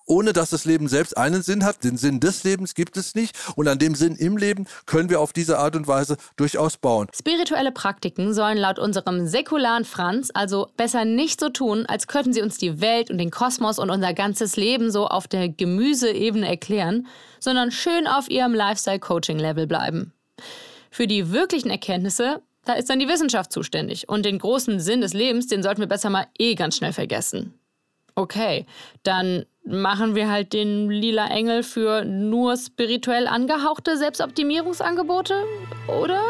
ohne 0.09 0.33
dass 0.33 0.49
das 0.49 0.65
Leben 0.65 0.87
selbst 0.87 1.15
einen 1.17 1.43
Sinn 1.43 1.63
hat. 1.63 1.83
Den 1.83 1.95
Sinn 1.95 2.19
des 2.19 2.43
Lebens 2.43 2.73
gibt 2.73 2.97
es 2.97 3.13
nicht. 3.13 3.37
Und 3.55 3.67
an 3.67 3.77
dem 3.77 3.93
Sinn 3.93 4.15
im 4.15 4.37
Leben 4.37 4.65
können 4.87 5.09
wir 5.09 5.19
auf 5.19 5.33
diese 5.33 5.59
Art 5.59 5.75
und 5.75 5.87
Weise 5.87 6.17
durchaus 6.35 6.77
bauen. 6.77 7.07
Spirituelle 7.15 7.71
Praktiken 7.71 8.33
sollen 8.33 8.57
laut 8.57 8.79
unserem 8.79 9.27
säkularen 9.27 9.85
Franz 9.85 10.31
also 10.33 10.67
besser 10.75 11.05
nicht 11.05 11.39
so 11.39 11.49
tun, 11.49 11.85
als 11.85 12.07
könnten 12.07 12.33
sie 12.33 12.41
uns 12.41 12.57
die 12.57 12.81
Welt 12.81 13.11
und 13.11 13.19
den 13.19 13.29
Kosmos 13.29 13.77
und 13.77 13.91
unser 13.91 14.15
ganzes 14.15 14.55
Leben 14.55 14.89
so 14.89 15.07
auf 15.07 15.27
der 15.27 15.47
Gemüseebene 15.47 16.47
erklären, 16.47 17.05
sondern 17.39 17.69
schön 17.71 18.07
auf 18.07 18.31
ihrem 18.31 18.55
Lifestyle-Coaching-Level 18.55 19.67
bleiben. 19.67 20.13
Für 20.89 21.07
die 21.07 21.31
wirklichen 21.31 21.69
Erkenntnisse, 21.69 22.41
da 22.65 22.73
ist 22.73 22.89
dann 22.89 22.99
die 22.99 23.07
Wissenschaft 23.07 23.51
zuständig. 23.51 24.09
Und 24.09 24.25
den 24.25 24.39
großen 24.39 24.79
Sinn 24.79 25.01
des 25.01 25.13
Lebens, 25.13 25.47
den 25.47 25.63
sollten 25.63 25.81
wir 25.81 25.87
besser 25.87 26.09
mal 26.09 26.27
eh 26.37 26.55
ganz 26.55 26.77
schnell 26.77 26.93
vergessen. 26.93 27.53
Okay, 28.15 28.65
dann 29.03 29.45
machen 29.63 30.15
wir 30.15 30.29
halt 30.29 30.53
den 30.53 30.89
lila 30.89 31.27
Engel 31.27 31.63
für 31.63 32.03
nur 32.03 32.57
spirituell 32.57 33.27
angehauchte 33.27 33.97
Selbstoptimierungsangebote, 33.97 35.45
oder? 35.87 36.21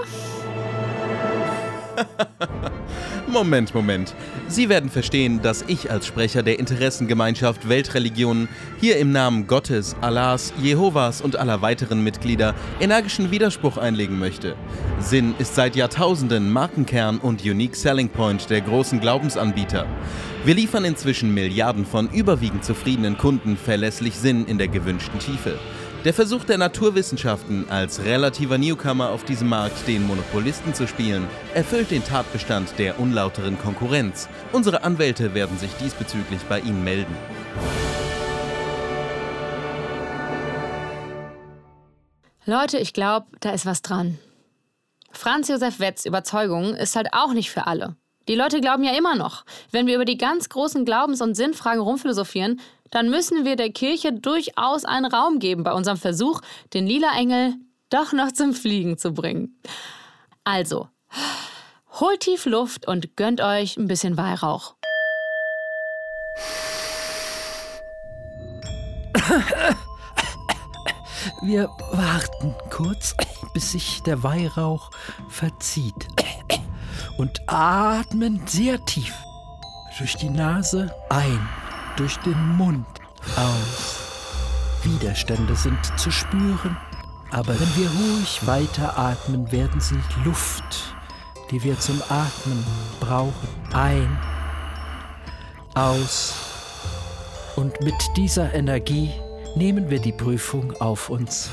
Moment, 3.32 3.76
Moment. 3.76 4.16
Sie 4.48 4.70
werden 4.70 4.90
verstehen, 4.90 5.42
dass 5.42 5.64
ich 5.68 5.92
als 5.92 6.08
Sprecher 6.08 6.42
der 6.42 6.58
Interessengemeinschaft 6.58 7.70
Weltreligionen 7.70 8.50
hier 8.82 8.98
im 8.98 9.12
Namen 9.12 9.46
Gottes, 9.46 9.96
Allahs, 10.02 10.52
Jehovas 10.60 11.22
und 11.22 11.36
aller 11.36 11.62
weiteren 11.62 12.04
Mitglieder 12.04 12.56
energischen 12.80 13.30
Widerspruch 13.30 13.78
einlegen 13.78 14.18
möchte. 14.18 14.56
Sinn 15.00 15.36
ist 15.38 15.54
seit 15.54 15.76
Jahrtausenden 15.76 16.52
Markenkern 16.52 17.20
und 17.20 17.44
Unique 17.46 17.76
Selling 17.76 18.10
Point 18.10 18.50
der 18.50 18.62
großen 18.62 19.00
Glaubensanbieter. 19.00 19.86
Wir 20.44 20.56
liefern 20.56 20.84
inzwischen 20.84 21.34
Milliarden 21.34 21.86
von 21.86 22.10
überwiegend 22.10 22.66
zufriedenen 22.66 23.18
Kunden 23.18 23.58
verlässlich 23.58 24.16
Sinn 24.16 24.46
in 24.46 24.58
der 24.58 24.70
gewünschten 24.70 25.20
Tiefe. 25.20 25.60
Der 26.06 26.14
Versuch 26.14 26.46
der 26.46 26.58
Naturwissenschaften, 26.58 27.70
als 27.70 28.06
relativer 28.06 28.58
Newcomer 28.58 29.10
auf 29.10 29.26
diesem 29.26 29.50
Markt 29.50 29.86
den 29.86 30.08
Monopolisten 30.08 30.74
zu 30.74 30.88
spielen, 30.88 31.28
erfüllt 31.54 31.92
den 31.92 32.06
Tatbestand 32.06 32.80
der 32.80 33.02
unlauteren 33.02 33.60
Konkurrenz. 33.60 34.30
Unsere 34.54 34.84
Anwälte 34.84 35.34
werden 35.34 35.58
sich 35.58 35.72
diesbezüglich 35.74 36.40
bei 36.48 36.62
Ihnen 36.62 36.86
melden. 36.86 37.14
Leute, 42.46 42.78
ich 42.78 42.94
glaube, 42.94 43.28
da 43.42 43.52
ist 43.52 43.66
was 43.66 43.82
dran. 43.82 44.18
Franz 45.12 45.50
Josef 45.50 45.82
Wetz 45.82 46.06
Überzeugung 46.06 46.76
ist 46.76 46.96
halt 46.96 47.10
auch 47.12 47.34
nicht 47.34 47.52
für 47.52 47.68
alle. 47.68 47.98
Die 48.30 48.36
Leute 48.36 48.62
glauben 48.62 48.84
ja 48.84 48.96
immer 48.96 49.16
noch, 49.16 49.44
wenn 49.72 49.88
wir 49.88 49.96
über 49.96 50.06
die 50.06 50.18
ganz 50.18 50.48
großen 50.48 50.86
Glaubens- 50.86 51.20
und 51.20 51.36
Sinnfragen 51.36 51.82
rumphilosophieren, 51.82 52.62
dann 52.92 53.10
müssen 53.10 53.46
wir 53.46 53.56
der 53.56 53.72
Kirche 53.72 54.14
durchaus 54.14 54.86
einen 54.86 55.06
Raum 55.06 55.40
geben 55.40 55.64
bei 55.64 55.74
unserem 55.74 55.98
Versuch, 55.98 56.42
den 56.74 56.88
lila 56.88 57.18
Engel 57.18 57.56
doch 57.90 58.14
noch 58.14 58.32
zum 58.32 58.54
Fliegen 58.54 58.98
zu 58.98 59.14
bringen. 59.14 59.60
Also, 60.44 60.88
holt 62.00 62.22
tief 62.22 62.46
Luft 62.46 62.88
und 62.88 63.16
gönnt 63.16 63.42
euch 63.42 63.78
ein 63.78 63.88
bisschen 63.88 64.18
Weihrauch. 64.18 64.76
Wir 71.42 71.70
warten 71.92 72.56
kurz, 72.70 73.16
bis 73.54 73.72
sich 73.74 74.02
der 74.04 74.24
Weihrauch 74.24 74.90
verzieht 75.30 76.08
und 77.18 77.42
atmen 77.48 78.42
sehr 78.48 78.84
tief 78.86 79.14
durch 79.98 80.16
die 80.16 80.30
Nase 80.30 80.94
ein 81.10 81.48
durch 82.00 82.18
den 82.20 82.56
Mund 82.56 82.86
aus. 83.36 84.00
Widerstände 84.84 85.56
sind 85.56 85.78
zu 85.98 86.10
spüren, 86.10 86.78
aber 87.32 87.60
wenn 87.60 87.76
wir 87.76 87.90
ruhig 87.90 88.48
weiteratmen, 88.48 89.52
werden 89.52 89.82
sie 89.82 90.00
Luft, 90.24 90.96
die 91.52 91.62
wir 91.62 91.78
zum 91.78 92.02
Atmen 92.04 92.64
brauchen. 93.02 93.50
Ein, 93.74 94.18
aus. 95.76 96.34
Und 97.58 97.82
mit 97.82 97.96
dieser 98.16 98.54
Energie 98.54 99.12
nehmen 99.56 99.90
wir 99.90 100.00
die 100.00 100.14
Prüfung 100.14 100.74
auf 100.80 101.10
uns. 101.10 101.50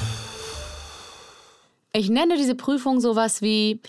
Ich 1.92 2.08
nenne 2.08 2.36
diese 2.36 2.54
Prüfung 2.54 3.00
sowas 3.00 3.42
wie, 3.42 3.80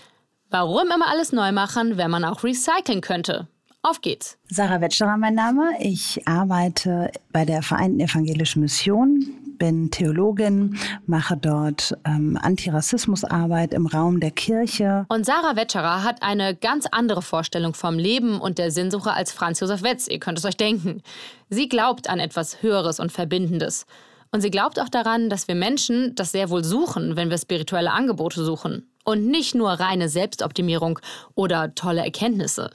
warum 0.50 0.90
immer 0.90 1.08
alles 1.08 1.30
neu 1.30 1.52
machen, 1.52 1.96
wenn 1.98 2.10
man 2.10 2.24
auch 2.24 2.42
recyceln 2.42 3.00
könnte. 3.00 3.46
Auf 3.82 4.00
geht's. 4.00 4.38
Sarah 4.48 4.80
Wetscherer 4.80 5.16
mein 5.16 5.34
Name. 5.34 5.70
Ich 5.80 6.26
arbeite 6.26 7.10
bei 7.32 7.44
der 7.44 7.62
Vereinten 7.62 8.00
Evangelischen 8.00 8.60
Mission 8.60 9.48
bin 9.58 9.90
Theologin, 9.90 10.78
mache 11.06 11.36
dort 11.36 11.96
ähm, 12.04 12.38
Antirassismusarbeit 12.40 13.74
im 13.74 13.86
Raum 13.86 14.20
der 14.20 14.30
Kirche. 14.30 15.04
Und 15.08 15.26
Sarah 15.26 15.56
Wetscherer 15.56 16.04
hat 16.04 16.22
eine 16.22 16.54
ganz 16.54 16.86
andere 16.90 17.22
Vorstellung 17.22 17.74
vom 17.74 17.98
Leben 17.98 18.40
und 18.40 18.58
der 18.58 18.70
Sinnsuche 18.70 19.12
als 19.12 19.32
Franz 19.32 19.60
Josef 19.60 19.82
Wetz. 19.82 20.08
Ihr 20.08 20.20
könnt 20.20 20.38
es 20.38 20.44
euch 20.44 20.56
denken. 20.56 21.02
Sie 21.50 21.68
glaubt 21.68 22.08
an 22.08 22.20
etwas 22.20 22.62
Höheres 22.62 23.00
und 23.00 23.12
Verbindendes. 23.12 23.84
Und 24.30 24.42
sie 24.42 24.50
glaubt 24.50 24.78
auch 24.78 24.90
daran, 24.90 25.30
dass 25.30 25.48
wir 25.48 25.54
Menschen 25.54 26.14
das 26.14 26.32
sehr 26.32 26.50
wohl 26.50 26.62
suchen, 26.62 27.16
wenn 27.16 27.30
wir 27.30 27.38
spirituelle 27.38 27.92
Angebote 27.92 28.44
suchen. 28.44 28.90
Und 29.04 29.26
nicht 29.26 29.54
nur 29.54 29.70
reine 29.70 30.08
Selbstoptimierung 30.08 30.98
oder 31.34 31.74
tolle 31.74 32.04
Erkenntnisse. 32.04 32.70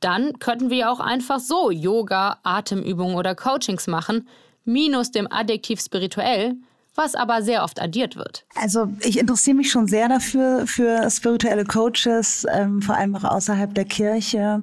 Dann 0.00 0.38
könnten 0.38 0.70
wir 0.70 0.90
auch 0.90 1.00
einfach 1.00 1.40
so 1.40 1.70
Yoga, 1.70 2.38
Atemübungen 2.42 3.16
oder 3.16 3.34
Coachings 3.34 3.86
machen, 3.86 4.28
minus 4.64 5.10
dem 5.10 5.30
Adjektiv 5.30 5.80
spirituell, 5.80 6.56
was 6.94 7.14
aber 7.14 7.42
sehr 7.42 7.64
oft 7.64 7.80
addiert 7.80 8.16
wird. 8.16 8.44
Also 8.54 8.88
ich 9.00 9.18
interessiere 9.18 9.56
mich 9.56 9.70
schon 9.70 9.86
sehr 9.86 10.08
dafür, 10.08 10.66
für 10.66 11.10
spirituelle 11.10 11.64
Coaches, 11.64 12.46
ähm, 12.52 12.82
vor 12.82 12.96
allem 12.96 13.16
auch 13.16 13.24
außerhalb 13.24 13.74
der 13.74 13.86
Kirche 13.86 14.62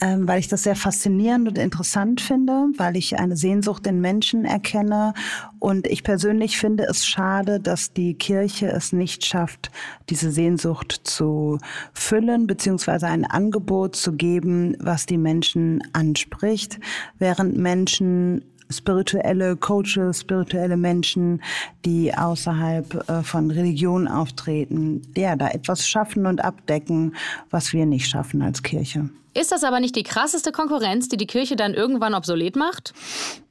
ähm, 0.00 0.26
weil 0.26 0.40
ich 0.40 0.48
das 0.48 0.64
sehr 0.64 0.76
faszinierend 0.76 1.48
und 1.48 1.58
interessant 1.58 2.20
finde, 2.20 2.66
weil 2.76 2.96
ich 2.96 3.18
eine 3.18 3.36
Sehnsucht 3.36 3.86
in 3.86 4.00
Menschen 4.00 4.44
erkenne. 4.44 5.14
Und 5.58 5.86
ich 5.86 6.02
persönlich 6.02 6.58
finde 6.58 6.84
es 6.84 7.06
schade, 7.06 7.60
dass 7.60 7.92
die 7.92 8.14
Kirche 8.14 8.68
es 8.68 8.92
nicht 8.92 9.24
schafft, 9.24 9.70
diese 10.10 10.30
Sehnsucht 10.30 11.00
zu 11.04 11.58
füllen, 11.92 12.46
beziehungsweise 12.46 13.06
ein 13.06 13.24
Angebot 13.24 13.96
zu 13.96 14.12
geben, 14.12 14.76
was 14.80 15.06
die 15.06 15.18
Menschen 15.18 15.82
anspricht, 15.92 16.80
während 17.18 17.56
Menschen 17.56 18.44
spirituelle 18.78 19.56
Coaches, 19.56 20.20
spirituelle 20.20 20.76
Menschen, 20.76 21.42
die 21.84 22.14
außerhalb 22.14 23.08
äh, 23.08 23.22
von 23.22 23.50
Religion 23.50 24.08
auftreten, 24.08 25.02
ja, 25.16 25.36
da 25.36 25.48
etwas 25.48 25.88
schaffen 25.88 26.26
und 26.26 26.44
abdecken, 26.44 27.14
was 27.50 27.72
wir 27.72 27.86
nicht 27.86 28.08
schaffen 28.08 28.42
als 28.42 28.62
Kirche. 28.62 29.08
Ist 29.34 29.50
das 29.50 29.64
aber 29.64 29.80
nicht 29.80 29.96
die 29.96 30.04
krasseste 30.04 30.52
Konkurrenz, 30.52 31.08
die 31.08 31.16
die 31.16 31.26
Kirche 31.26 31.56
dann 31.56 31.74
irgendwann 31.74 32.14
obsolet 32.14 32.54
macht? 32.54 32.94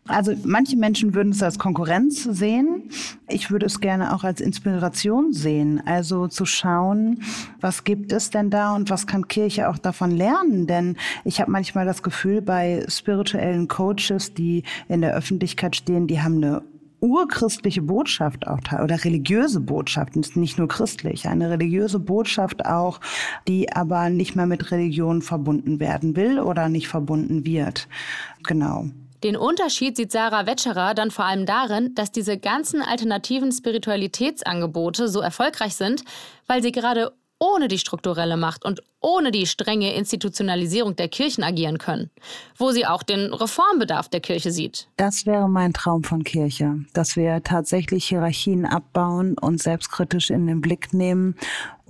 Also 0.08 0.34
manche 0.44 0.76
Menschen 0.76 1.14
würden 1.16 1.32
es 1.32 1.42
als 1.42 1.58
Konkurrenz 1.58 2.24
sehen. 2.24 2.90
Ich 3.30 3.52
würde 3.52 3.66
es 3.66 3.80
gerne 3.80 4.14
auch 4.14 4.26
als 4.26 4.42
Inspiration 4.42 5.32
sehen. 5.32 5.82
Also 5.86 6.28
zu 6.28 6.46
schauen, 6.46 7.22
was 7.62 7.86
gibt 7.86 8.12
es 8.12 8.30
denn 8.30 8.50
da 8.50 8.76
und 8.76 8.90
was 8.90 9.08
kann 9.08 9.30
Kirche 9.30 9.70
auch 9.70 9.78
davon 9.78 10.12
lernen? 10.12 10.68
Denn 10.68 10.98
ich 11.24 11.40
habe 11.40 11.52
manchmal 11.52 11.86
das 11.86 12.04
Gefühl, 12.04 12.42
bei 12.42 12.86
spirituellen 12.90 13.70
Coaches, 13.70 14.34
die 14.34 14.64
in 14.90 15.02
der 15.02 15.16
Öffentlichkeit 15.16 15.78
stehen, 15.78 16.08
die 16.08 16.22
haben 16.22 16.36
eine 16.36 16.64
urchristliche 17.00 17.82
Botschaft 17.82 18.48
auch 18.48 18.60
oder 18.82 19.04
religiöse 19.04 19.60
Botschaft, 19.60 20.16
nicht 20.16 20.58
nur 20.58 20.70
christlich, 20.70 21.28
eine 21.28 21.50
religiöse 21.50 22.00
Botschaft 22.00 22.66
auch, 22.66 23.02
die 23.48 23.72
aber 23.74 24.10
nicht 24.10 24.36
mehr 24.38 24.46
mit 24.46 24.72
Religion 24.72 25.22
verbunden 25.22 25.82
werden 25.82 26.16
will 26.16 26.40
oder 26.40 26.70
nicht 26.70 26.88
verbunden 26.88 27.46
wird. 27.46 27.90
Genau. 28.44 28.90
Den 29.24 29.38
Unterschied 29.38 29.96
sieht 29.96 30.12
Sarah 30.12 30.46
Wetscherer 30.46 30.94
dann 30.94 31.10
vor 31.10 31.24
allem 31.24 31.46
darin, 31.46 31.96
dass 31.96 32.12
diese 32.12 32.38
ganzen 32.38 32.82
alternativen 32.82 33.54
Spiritualitätsangebote 33.54 35.08
so 35.08 35.22
erfolgreich 35.22 35.76
sind, 35.76 36.04
weil 36.46 36.62
sie 36.62 36.74
gerade 36.74 37.14
ohne 37.40 37.68
die 37.68 37.78
strukturelle 37.78 38.38
Macht 38.38 38.64
und 38.64 38.82
ohne 39.02 39.32
die 39.32 39.46
strenge 39.46 39.94
Institutionalisierung 39.96 40.96
der 40.96 41.10
Kirchen 41.10 41.44
agieren 41.44 41.78
können, 41.78 42.10
wo 42.58 42.72
sie 42.72 42.86
auch 42.86 43.04
den 43.04 43.34
Reformbedarf 43.34 44.08
der 44.08 44.22
Kirche 44.22 44.52
sieht. 44.52 44.88
Das 44.96 45.26
wäre 45.26 45.50
mein 45.50 45.74
Traum 45.74 46.04
von 46.04 46.24
Kirche, 46.24 46.78
dass 46.94 47.18
wir 47.18 47.44
tatsächlich 47.44 48.06
Hierarchien 48.06 48.66
abbauen 48.66 49.38
und 49.38 49.62
selbstkritisch 49.62 50.30
in 50.30 50.48
den 50.48 50.62
Blick 50.62 50.94
nehmen 50.94 51.36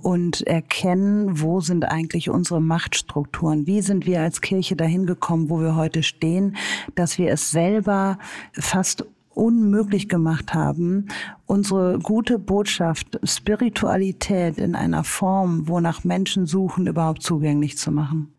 und 0.04 0.46
erkennen, 0.46 1.40
wo 1.40 1.60
sind 1.60 1.84
eigentlich 1.84 2.28
unsere 2.28 2.60
Machtstrukturen? 2.60 3.66
Wie 3.66 3.80
sind 3.80 4.04
wir 4.04 4.20
als 4.20 4.42
Kirche 4.42 4.76
dahin 4.76 5.06
gekommen, 5.06 5.48
wo 5.48 5.60
wir 5.60 5.76
heute 5.76 6.02
stehen, 6.02 6.56
dass 6.94 7.18
wir 7.18 7.30
es 7.30 7.50
selber 7.50 8.18
fast 8.52 9.06
unmöglich 9.34 10.08
gemacht 10.08 10.54
haben, 10.54 11.08
unsere 11.46 11.98
gute 11.98 12.38
Botschaft, 12.38 13.18
Spiritualität 13.22 14.58
in 14.58 14.74
einer 14.74 15.04
Form, 15.04 15.68
wonach 15.68 16.04
Menschen 16.04 16.46
suchen, 16.46 16.86
überhaupt 16.86 17.22
zugänglich 17.22 17.76
zu 17.76 17.90
machen. 17.90 18.32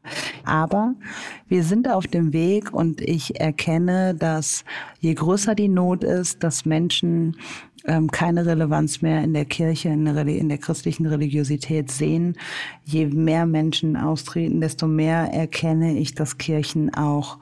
Aber 0.43 0.95
wir 1.47 1.63
sind 1.63 1.89
auf 1.89 2.07
dem 2.07 2.33
Weg 2.33 2.73
und 2.73 3.01
ich 3.01 3.39
erkenne, 3.39 4.15
dass 4.15 4.63
je 4.99 5.13
größer 5.13 5.55
die 5.55 5.67
Not 5.67 6.03
ist, 6.03 6.43
dass 6.43 6.65
Menschen 6.65 7.35
ähm, 7.85 8.09
keine 8.09 8.45
Relevanz 8.45 9.01
mehr 9.01 9.23
in 9.23 9.33
der 9.33 9.45
Kirche, 9.45 9.89
in 9.89 10.05
der, 10.05 10.25
in 10.25 10.49
der 10.49 10.57
christlichen 10.57 11.05
Religiosität 11.05 11.91
sehen. 11.91 12.35
Je 12.83 13.05
mehr 13.07 13.45
Menschen 13.45 13.95
austreten, 13.95 14.61
desto 14.61 14.87
mehr 14.87 15.31
erkenne 15.33 15.97
ich, 15.97 16.15
dass 16.15 16.37
Kirchen 16.37 16.93
auch 16.93 17.37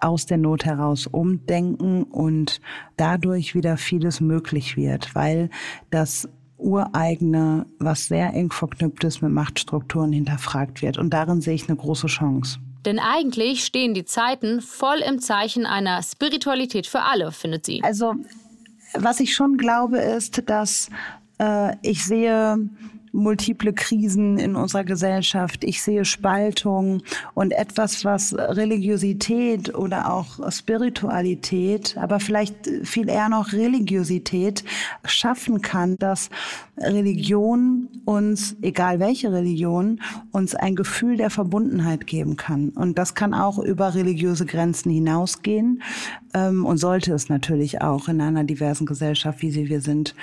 aus 0.00 0.26
der 0.26 0.38
Not 0.38 0.64
heraus 0.64 1.06
umdenken 1.06 2.04
und 2.04 2.60
dadurch 2.96 3.54
wieder 3.54 3.76
vieles 3.76 4.20
möglich 4.20 4.76
wird, 4.76 5.14
weil 5.14 5.50
das 5.90 6.28
ureigene, 6.58 7.66
was 7.78 8.06
sehr 8.06 8.32
eng 8.32 8.50
verknüpft 8.50 9.04
ist 9.04 9.22
mit 9.22 9.32
Machtstrukturen, 9.32 10.12
hinterfragt 10.12 10.82
wird. 10.82 10.98
Und 10.98 11.10
darin 11.10 11.40
sehe 11.40 11.54
ich 11.54 11.68
eine 11.68 11.76
große 11.76 12.06
Chance. 12.06 12.58
Denn 12.84 12.98
eigentlich 12.98 13.64
stehen 13.64 13.94
die 13.94 14.04
Zeiten 14.04 14.60
voll 14.60 14.98
im 14.98 15.18
Zeichen 15.18 15.66
einer 15.66 16.02
Spiritualität 16.02 16.86
für 16.86 17.02
alle, 17.02 17.32
findet 17.32 17.66
sie. 17.66 17.82
Also, 17.82 18.14
was 18.94 19.20
ich 19.20 19.34
schon 19.34 19.56
glaube, 19.56 19.98
ist, 19.98 20.48
dass 20.48 20.88
äh, 21.38 21.74
ich 21.82 22.04
sehe 22.04 22.58
multiple 23.16 23.72
Krisen 23.72 24.38
in 24.38 24.54
unserer 24.54 24.84
Gesellschaft. 24.84 25.64
Ich 25.64 25.82
sehe 25.82 26.04
Spaltung 26.04 27.02
und 27.34 27.52
etwas, 27.52 28.04
was 28.04 28.34
Religiosität 28.34 29.74
oder 29.74 30.12
auch 30.12 30.50
Spiritualität, 30.52 31.96
aber 31.98 32.20
vielleicht 32.20 32.54
viel 32.84 33.08
eher 33.08 33.28
noch 33.28 33.52
Religiosität 33.52 34.64
schaffen 35.04 35.62
kann, 35.62 35.96
dass 35.98 36.30
Religion 36.78 37.88
uns, 38.04 38.54
egal 38.60 39.00
welche 39.00 39.32
Religion, 39.32 40.00
uns 40.30 40.54
ein 40.54 40.76
Gefühl 40.76 41.16
der 41.16 41.30
Verbundenheit 41.30 42.06
geben 42.06 42.36
kann. 42.36 42.68
Und 42.70 42.98
das 42.98 43.14
kann 43.14 43.32
auch 43.32 43.58
über 43.58 43.94
religiöse 43.94 44.44
Grenzen 44.44 44.90
hinausgehen 44.90 45.82
ähm, 46.36 46.66
und 46.66 46.76
sollte 46.76 47.14
es 47.14 47.28
natürlich 47.28 47.80
auch 47.80 48.08
in 48.08 48.20
einer 48.20 48.44
diversen 48.44 48.86
Gesellschaft, 48.86 49.40
wie 49.40 49.50
sie 49.50 49.68
wir 49.68 49.80
sind. 49.80 50.14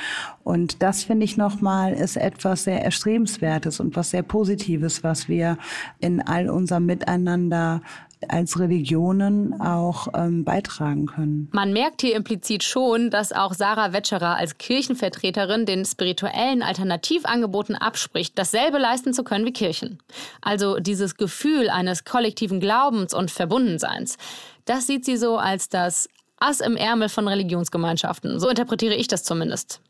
Und 0.43 0.83
das 0.83 1.03
finde 1.03 1.25
ich 1.25 1.37
nochmal 1.37 1.93
ist 1.93 2.17
etwas 2.17 2.65
sehr 2.65 2.83
Erstrebenswertes 2.83 3.79
und 3.79 3.95
was 3.95 4.11
sehr 4.11 4.23
Positives, 4.23 5.03
was 5.03 5.27
wir 5.27 5.57
in 5.99 6.21
all 6.21 6.49
unserem 6.49 6.85
Miteinander 6.85 7.81
als 8.29 8.59
Religionen 8.59 9.59
auch 9.59 10.07
ähm, 10.15 10.43
beitragen 10.43 11.07
können. 11.07 11.49
Man 11.51 11.73
merkt 11.73 12.01
hier 12.01 12.15
implizit 12.15 12.63
schon, 12.63 13.09
dass 13.09 13.33
auch 13.33 13.53
Sarah 13.53 13.91
Wetscherer 13.91 14.37
als 14.37 14.57
Kirchenvertreterin 14.57 15.65
den 15.65 15.83
spirituellen 15.83 16.61
Alternativangeboten 16.61 17.75
abspricht, 17.75 18.37
dasselbe 18.37 18.77
leisten 18.77 19.13
zu 19.13 19.23
können 19.23 19.45
wie 19.45 19.51
Kirchen. 19.51 19.99
Also 20.41 20.79
dieses 20.79 21.17
Gefühl 21.17 21.69
eines 21.69 22.05
kollektiven 22.05 22.59
Glaubens 22.59 23.13
und 23.13 23.31
Verbundenseins. 23.31 24.17
Das 24.65 24.87
sieht 24.87 25.05
sie 25.05 25.17
so 25.17 25.37
als 25.37 25.69
das 25.69 26.07
Ass 26.37 26.59
im 26.59 26.75
Ärmel 26.75 27.09
von 27.09 27.27
Religionsgemeinschaften. 27.27 28.39
So 28.39 28.49
interpretiere 28.49 28.95
ich 28.95 29.07
das 29.07 29.23
zumindest. 29.23 29.81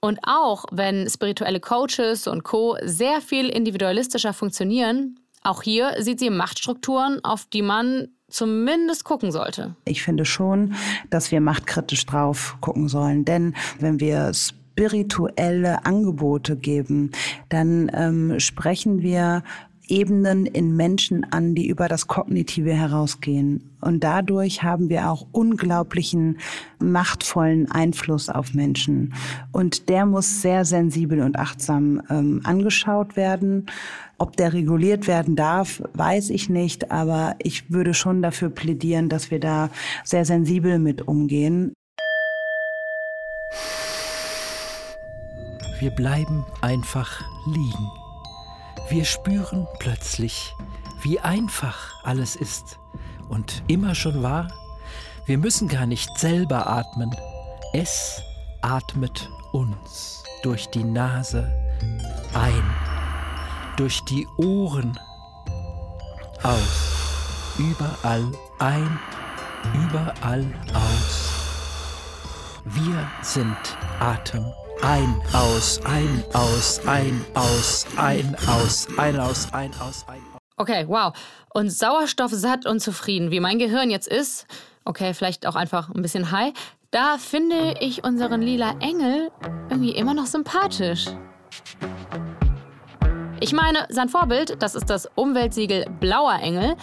Und 0.00 0.18
auch 0.24 0.64
wenn 0.72 1.08
spirituelle 1.08 1.60
Coaches 1.60 2.26
und 2.26 2.42
Co 2.42 2.76
sehr 2.82 3.20
viel 3.20 3.48
individualistischer 3.48 4.32
funktionieren, 4.32 5.20
auch 5.44 5.62
hier 5.62 5.94
sieht 5.98 6.18
sie 6.18 6.30
Machtstrukturen, 6.30 7.22
auf 7.24 7.46
die 7.46 7.62
man 7.62 8.08
zumindest 8.28 9.04
gucken 9.04 9.30
sollte. 9.30 9.76
Ich 9.84 10.02
finde 10.02 10.24
schon, 10.24 10.74
dass 11.10 11.30
wir 11.30 11.40
machtkritisch 11.40 12.06
drauf 12.06 12.56
gucken 12.60 12.88
sollen. 12.88 13.24
Denn 13.24 13.54
wenn 13.78 14.00
wir 14.00 14.32
spirituelle 14.34 15.84
Angebote 15.84 16.56
geben, 16.56 17.10
dann 17.48 17.90
ähm, 17.94 18.40
sprechen 18.40 19.02
wir 19.02 19.42
Ebenen 19.88 20.46
in 20.46 20.76
Menschen 20.76 21.24
an, 21.32 21.54
die 21.54 21.68
über 21.68 21.88
das 21.88 22.06
Kognitive 22.06 22.72
herausgehen. 22.72 23.70
Und 23.80 24.04
dadurch 24.04 24.62
haben 24.62 24.88
wir 24.88 25.10
auch 25.10 25.26
unglaublichen 25.32 26.38
machtvollen 26.78 27.70
Einfluss 27.70 28.28
auf 28.28 28.54
Menschen. 28.54 29.14
Und 29.50 29.88
der 29.88 30.06
muss 30.06 30.40
sehr 30.40 30.64
sensibel 30.64 31.20
und 31.20 31.38
achtsam 31.38 32.00
ähm, 32.10 32.40
angeschaut 32.44 33.16
werden. 33.16 33.66
Ob 34.18 34.36
der 34.36 34.52
reguliert 34.52 35.08
werden 35.08 35.34
darf, 35.34 35.82
weiß 35.94 36.30
ich 36.30 36.48
nicht, 36.48 36.92
aber 36.92 37.34
ich 37.38 37.72
würde 37.72 37.92
schon 37.92 38.22
dafür 38.22 38.50
plädieren, 38.50 39.08
dass 39.08 39.30
wir 39.30 39.40
da 39.40 39.68
sehr 40.04 40.24
sensibel 40.24 40.78
mit 40.78 41.08
umgehen. 41.08 41.74
Wir 45.80 45.90
bleiben 45.90 46.44
einfach 46.60 47.24
liegen. 47.46 48.01
Wir 48.92 49.06
spüren 49.06 49.66
plötzlich, 49.78 50.54
wie 51.00 51.18
einfach 51.18 52.04
alles 52.04 52.36
ist 52.36 52.78
und 53.30 53.62
immer 53.66 53.94
schon 53.94 54.22
war. 54.22 54.52
Wir 55.24 55.38
müssen 55.38 55.66
gar 55.66 55.86
nicht 55.86 56.18
selber 56.18 56.66
atmen. 56.66 57.10
Es 57.72 58.20
atmet 58.60 59.30
uns 59.52 60.22
durch 60.42 60.68
die 60.68 60.84
Nase 60.84 61.50
ein, 62.34 62.62
durch 63.78 64.04
die 64.04 64.28
Ohren 64.36 64.98
aus, 66.42 67.56
überall 67.56 68.30
ein, 68.58 69.00
überall 69.72 70.44
aus. 70.74 71.30
Wir 72.66 73.10
sind 73.22 73.56
Atem. 74.00 74.44
Ein, 74.84 75.14
aus, 75.32 75.80
ein, 75.84 76.24
aus, 76.32 76.80
ein, 76.86 77.24
aus, 77.34 77.86
ein, 77.96 78.36
aus, 78.48 78.88
ein, 78.98 79.20
aus, 79.20 79.52
ein, 79.52 79.70
aus, 79.80 80.04
ein. 80.08 80.20
Okay, 80.56 80.86
wow. 80.88 81.12
Und 81.54 81.70
sauerstoffsatt 81.70 82.66
und 82.66 82.80
zufrieden, 82.80 83.30
wie 83.30 83.38
mein 83.38 83.60
Gehirn 83.60 83.90
jetzt 83.90 84.08
ist, 84.08 84.46
okay, 84.84 85.14
vielleicht 85.14 85.46
auch 85.46 85.54
einfach 85.54 85.88
ein 85.90 86.02
bisschen 86.02 86.32
high, 86.32 86.52
da 86.90 87.16
finde 87.18 87.76
ich 87.78 88.02
unseren 88.02 88.42
lila 88.42 88.74
Engel 88.80 89.30
irgendwie 89.70 89.92
immer 89.92 90.14
noch 90.14 90.26
sympathisch. 90.26 91.06
Ich 93.38 93.52
meine, 93.52 93.86
sein 93.88 94.08
Vorbild, 94.08 94.60
das 94.60 94.74
ist 94.74 94.90
das 94.90 95.08
Umweltsiegel 95.14 95.86
Blauer 96.00 96.40
Engel, 96.40 96.76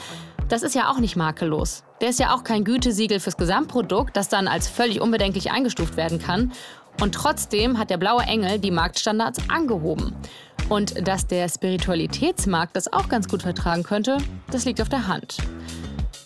das 0.50 0.64
ist 0.64 0.74
ja 0.74 0.89
auch 0.89 1.00
nicht 1.00 1.16
makellos. 1.16 1.84
Der 2.02 2.10
ist 2.10 2.20
ja 2.20 2.34
auch 2.34 2.43
kein 2.43 2.64
Gütesiegel 2.64 3.20
fürs 3.20 3.38
Gesamtprodukt, 3.38 4.18
das 4.18 4.30
dann 4.30 4.47
als 4.47 4.68
völlig 4.68 5.00
unbedenklich 5.00 5.52
eingestuft 5.52 5.95
werden 5.95 6.18
kann. 6.18 6.54
Und 7.00 7.16
trotzdem 7.16 7.78
hat 7.78 7.89
der 7.89 7.97
blaue 7.97 8.24
Engel 8.24 8.60
die 8.60 8.72
Marktstandards 8.72 9.41
angehoben. 9.50 10.16
Und 10.68 11.08
dass 11.08 11.26
der 11.26 11.50
Spiritualitätsmarkt 11.50 12.76
das 12.76 12.91
auch 12.91 13.10
ganz 13.10 13.28
gut 13.28 13.41
vertragen 13.41 13.84
könnte, 13.84 14.18
das 14.52 14.66
liegt 14.66 14.82
auf 14.82 14.89
der 14.89 15.08
Hand. 15.08 15.38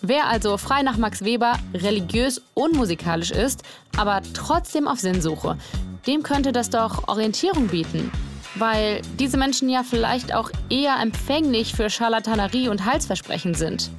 Wer 0.02 0.26
also 0.26 0.58
frei 0.58 0.82
nach 0.82 0.98
Max 0.98 1.24
Weber 1.24 1.54
religiös 1.72 2.42
unmusikalisch 2.52 3.30
ist, 3.30 3.62
aber 3.96 4.20
trotzdem 4.34 4.86
auf 4.86 5.00
Sinnsuche, 5.00 5.56
dem 6.06 6.22
könnte 6.22 6.52
das 6.52 6.68
doch 6.68 7.08
Orientierung 7.08 7.68
bieten. 7.68 8.12
Weil 8.56 9.00
diese 9.18 9.38
Menschen 9.38 9.70
ja 9.70 9.82
vielleicht 9.82 10.34
auch 10.34 10.50
eher 10.68 10.96
empfänglich 11.00 11.74
für 11.74 11.88
Charlatanerie 11.88 12.68
und 12.68 12.84
Halsversprechen 12.84 13.54
sind. 13.54 13.90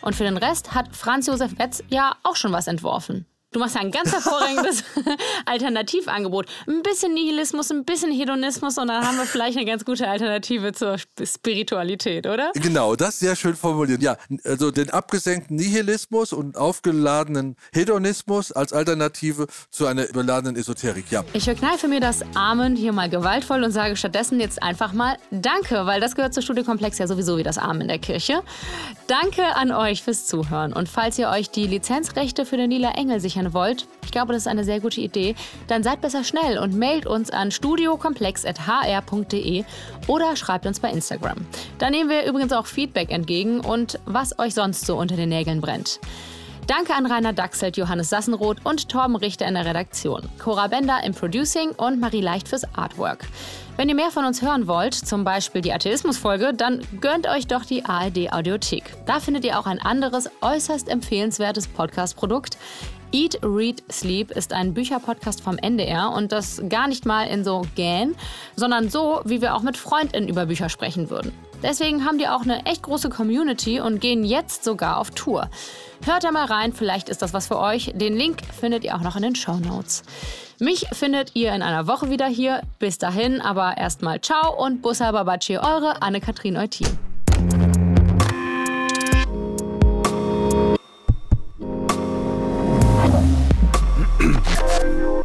Und 0.00 0.14
für 0.14 0.24
den 0.24 0.36
Rest 0.36 0.74
hat 0.74 0.94
Franz 0.94 1.26
Josef 1.26 1.58
Wetz 1.58 1.82
ja 1.88 2.14
auch 2.22 2.36
schon 2.36 2.52
was 2.52 2.68
entworfen. 2.68 3.26
Du 3.52 3.60
machst 3.60 3.74
ja 3.74 3.82
ein 3.82 3.90
ganz 3.90 4.10
hervorragendes 4.10 4.82
Alternativangebot. 5.44 6.46
Ein 6.66 6.82
bisschen 6.82 7.12
Nihilismus, 7.12 7.70
ein 7.70 7.84
bisschen 7.84 8.10
Hedonismus 8.10 8.78
und 8.78 8.88
dann 8.88 9.06
haben 9.06 9.18
wir 9.18 9.26
vielleicht 9.26 9.58
eine 9.58 9.66
ganz 9.66 9.84
gute 9.84 10.08
Alternative 10.08 10.72
zur 10.72 10.96
Spiritualität, 11.22 12.26
oder? 12.26 12.52
Genau, 12.54 12.96
das 12.96 13.18
sehr 13.18 13.36
schön 13.36 13.54
formuliert. 13.54 14.00
Ja, 14.00 14.16
also 14.44 14.70
den 14.70 14.88
abgesenkten 14.88 15.56
Nihilismus 15.56 16.32
und 16.32 16.56
aufgeladenen 16.56 17.56
Hedonismus 17.74 18.52
als 18.52 18.72
Alternative 18.72 19.46
zu 19.70 19.86
einer 19.86 20.08
überladenen 20.08 20.56
Esoterik, 20.56 21.10
ja. 21.10 21.22
Ich 21.34 21.44
verkneife 21.44 21.88
mir 21.88 22.00
das 22.00 22.22
Amen 22.34 22.74
hier 22.74 22.92
mal 22.92 23.10
gewaltvoll 23.10 23.62
und 23.64 23.72
sage 23.72 23.96
stattdessen 23.96 24.40
jetzt 24.40 24.62
einfach 24.62 24.94
mal 24.94 25.18
Danke, 25.30 25.84
weil 25.84 26.00
das 26.00 26.14
gehört 26.14 26.32
zur 26.32 26.42
Studiokomplex 26.42 26.96
ja 26.96 27.06
sowieso 27.06 27.36
wie 27.36 27.42
das 27.42 27.58
Amen 27.58 27.82
in 27.82 27.88
der 27.88 27.98
Kirche. 27.98 28.42
Danke 29.08 29.44
an 29.56 29.72
euch 29.72 30.02
fürs 30.02 30.26
Zuhören 30.26 30.72
und 30.72 30.88
falls 30.88 31.18
ihr 31.18 31.28
euch 31.28 31.50
die 31.50 31.66
Lizenzrechte 31.66 32.46
für 32.46 32.56
den 32.56 32.70
Lila 32.70 32.92
Engel 32.92 33.20
sichern 33.20 33.41
kennenlernen 33.42 33.54
wollt, 33.54 33.86
ich 34.04 34.12
glaube, 34.12 34.32
das 34.32 34.42
ist 34.42 34.48
eine 34.48 34.64
sehr 34.64 34.80
gute 34.80 35.00
Idee, 35.00 35.34
dann 35.66 35.82
seid 35.82 36.00
besser 36.00 36.24
schnell 36.24 36.58
und 36.58 36.76
mailt 36.76 37.06
uns 37.06 37.30
an 37.30 37.50
studiokomplex.hr.de 37.50 39.64
oder 40.06 40.36
schreibt 40.36 40.66
uns 40.66 40.80
bei 40.80 40.90
Instagram. 40.90 41.38
Da 41.78 41.90
nehmen 41.90 42.10
wir 42.10 42.24
übrigens 42.24 42.52
auch 42.52 42.66
Feedback 42.66 43.10
entgegen 43.10 43.60
und 43.60 43.98
was 44.04 44.38
euch 44.38 44.54
sonst 44.54 44.86
so 44.86 44.96
unter 44.96 45.16
den 45.16 45.30
Nägeln 45.30 45.60
brennt. 45.60 45.98
Danke 46.68 46.94
an 46.94 47.06
Rainer 47.06 47.32
Dachselt, 47.32 47.76
Johannes 47.76 48.08
Sassenroth 48.08 48.64
und 48.64 48.88
Torben 48.88 49.16
Richter 49.16 49.46
in 49.46 49.54
der 49.54 49.66
Redaktion, 49.66 50.28
Cora 50.38 50.68
Bender 50.68 51.00
im 51.04 51.12
Producing 51.12 51.70
und 51.70 51.98
Marie 51.98 52.20
Leicht 52.20 52.46
fürs 52.46 52.62
Artwork. 52.74 53.26
Wenn 53.76 53.88
ihr 53.88 53.96
mehr 53.96 54.10
von 54.10 54.24
uns 54.24 54.42
hören 54.42 54.68
wollt, 54.68 54.94
zum 54.94 55.24
Beispiel 55.24 55.60
die 55.60 55.72
Atheismus-Folge, 55.72 56.54
dann 56.54 56.80
gönnt 57.00 57.26
euch 57.26 57.46
doch 57.46 57.64
die 57.64 57.84
ARD-Audiothek. 57.84 58.84
Da 59.06 59.18
findet 59.18 59.44
ihr 59.44 59.58
auch 59.58 59.66
ein 59.66 59.80
anderes, 59.80 60.30
äußerst 60.40 60.88
empfehlenswertes 60.88 61.66
Podcast-Produkt. 61.66 62.58
Eat, 63.12 63.38
Read, 63.42 63.82
Sleep 63.92 64.30
ist 64.30 64.54
ein 64.54 64.72
Bücherpodcast 64.72 65.42
vom 65.42 65.58
NDR 65.58 66.10
und 66.10 66.32
das 66.32 66.62
gar 66.70 66.88
nicht 66.88 67.04
mal 67.04 67.24
in 67.24 67.44
so 67.44 67.66
gähn, 67.74 68.14
sondern 68.56 68.88
so, 68.88 69.20
wie 69.24 69.42
wir 69.42 69.54
auch 69.54 69.62
mit 69.62 69.76
FreundInnen 69.76 70.30
über 70.30 70.46
Bücher 70.46 70.70
sprechen 70.70 71.10
würden. 71.10 71.32
Deswegen 71.62 72.04
haben 72.06 72.18
die 72.18 72.26
auch 72.26 72.42
eine 72.42 72.64
echt 72.64 72.82
große 72.82 73.10
Community 73.10 73.80
und 73.80 74.00
gehen 74.00 74.24
jetzt 74.24 74.64
sogar 74.64 74.96
auf 74.96 75.10
Tour. 75.10 75.50
Hört 76.04 76.24
da 76.24 76.32
mal 76.32 76.46
rein, 76.46 76.72
vielleicht 76.72 77.08
ist 77.08 77.22
das 77.22 77.34
was 77.34 77.46
für 77.46 77.58
euch. 77.58 77.92
Den 77.94 78.16
Link 78.16 78.40
findet 78.58 78.82
ihr 78.82 78.96
auch 78.96 79.02
noch 79.02 79.16
in 79.16 79.22
den 79.22 79.36
Show 79.36 79.56
Notes. 79.56 80.02
Mich 80.58 80.86
findet 80.92 81.36
ihr 81.36 81.54
in 81.54 81.62
einer 81.62 81.86
Woche 81.86 82.10
wieder 82.10 82.26
hier. 82.26 82.62
Bis 82.78 82.96
dahin, 82.98 83.40
aber 83.40 83.76
erstmal 83.76 84.20
ciao 84.20 84.64
und 84.64 84.80
Bussa 84.80 85.12
Babaci, 85.12 85.58
eure 85.58 86.02
Anne-Kathrin 86.02 86.56
Eutin. 86.56 87.11
you 94.44 95.21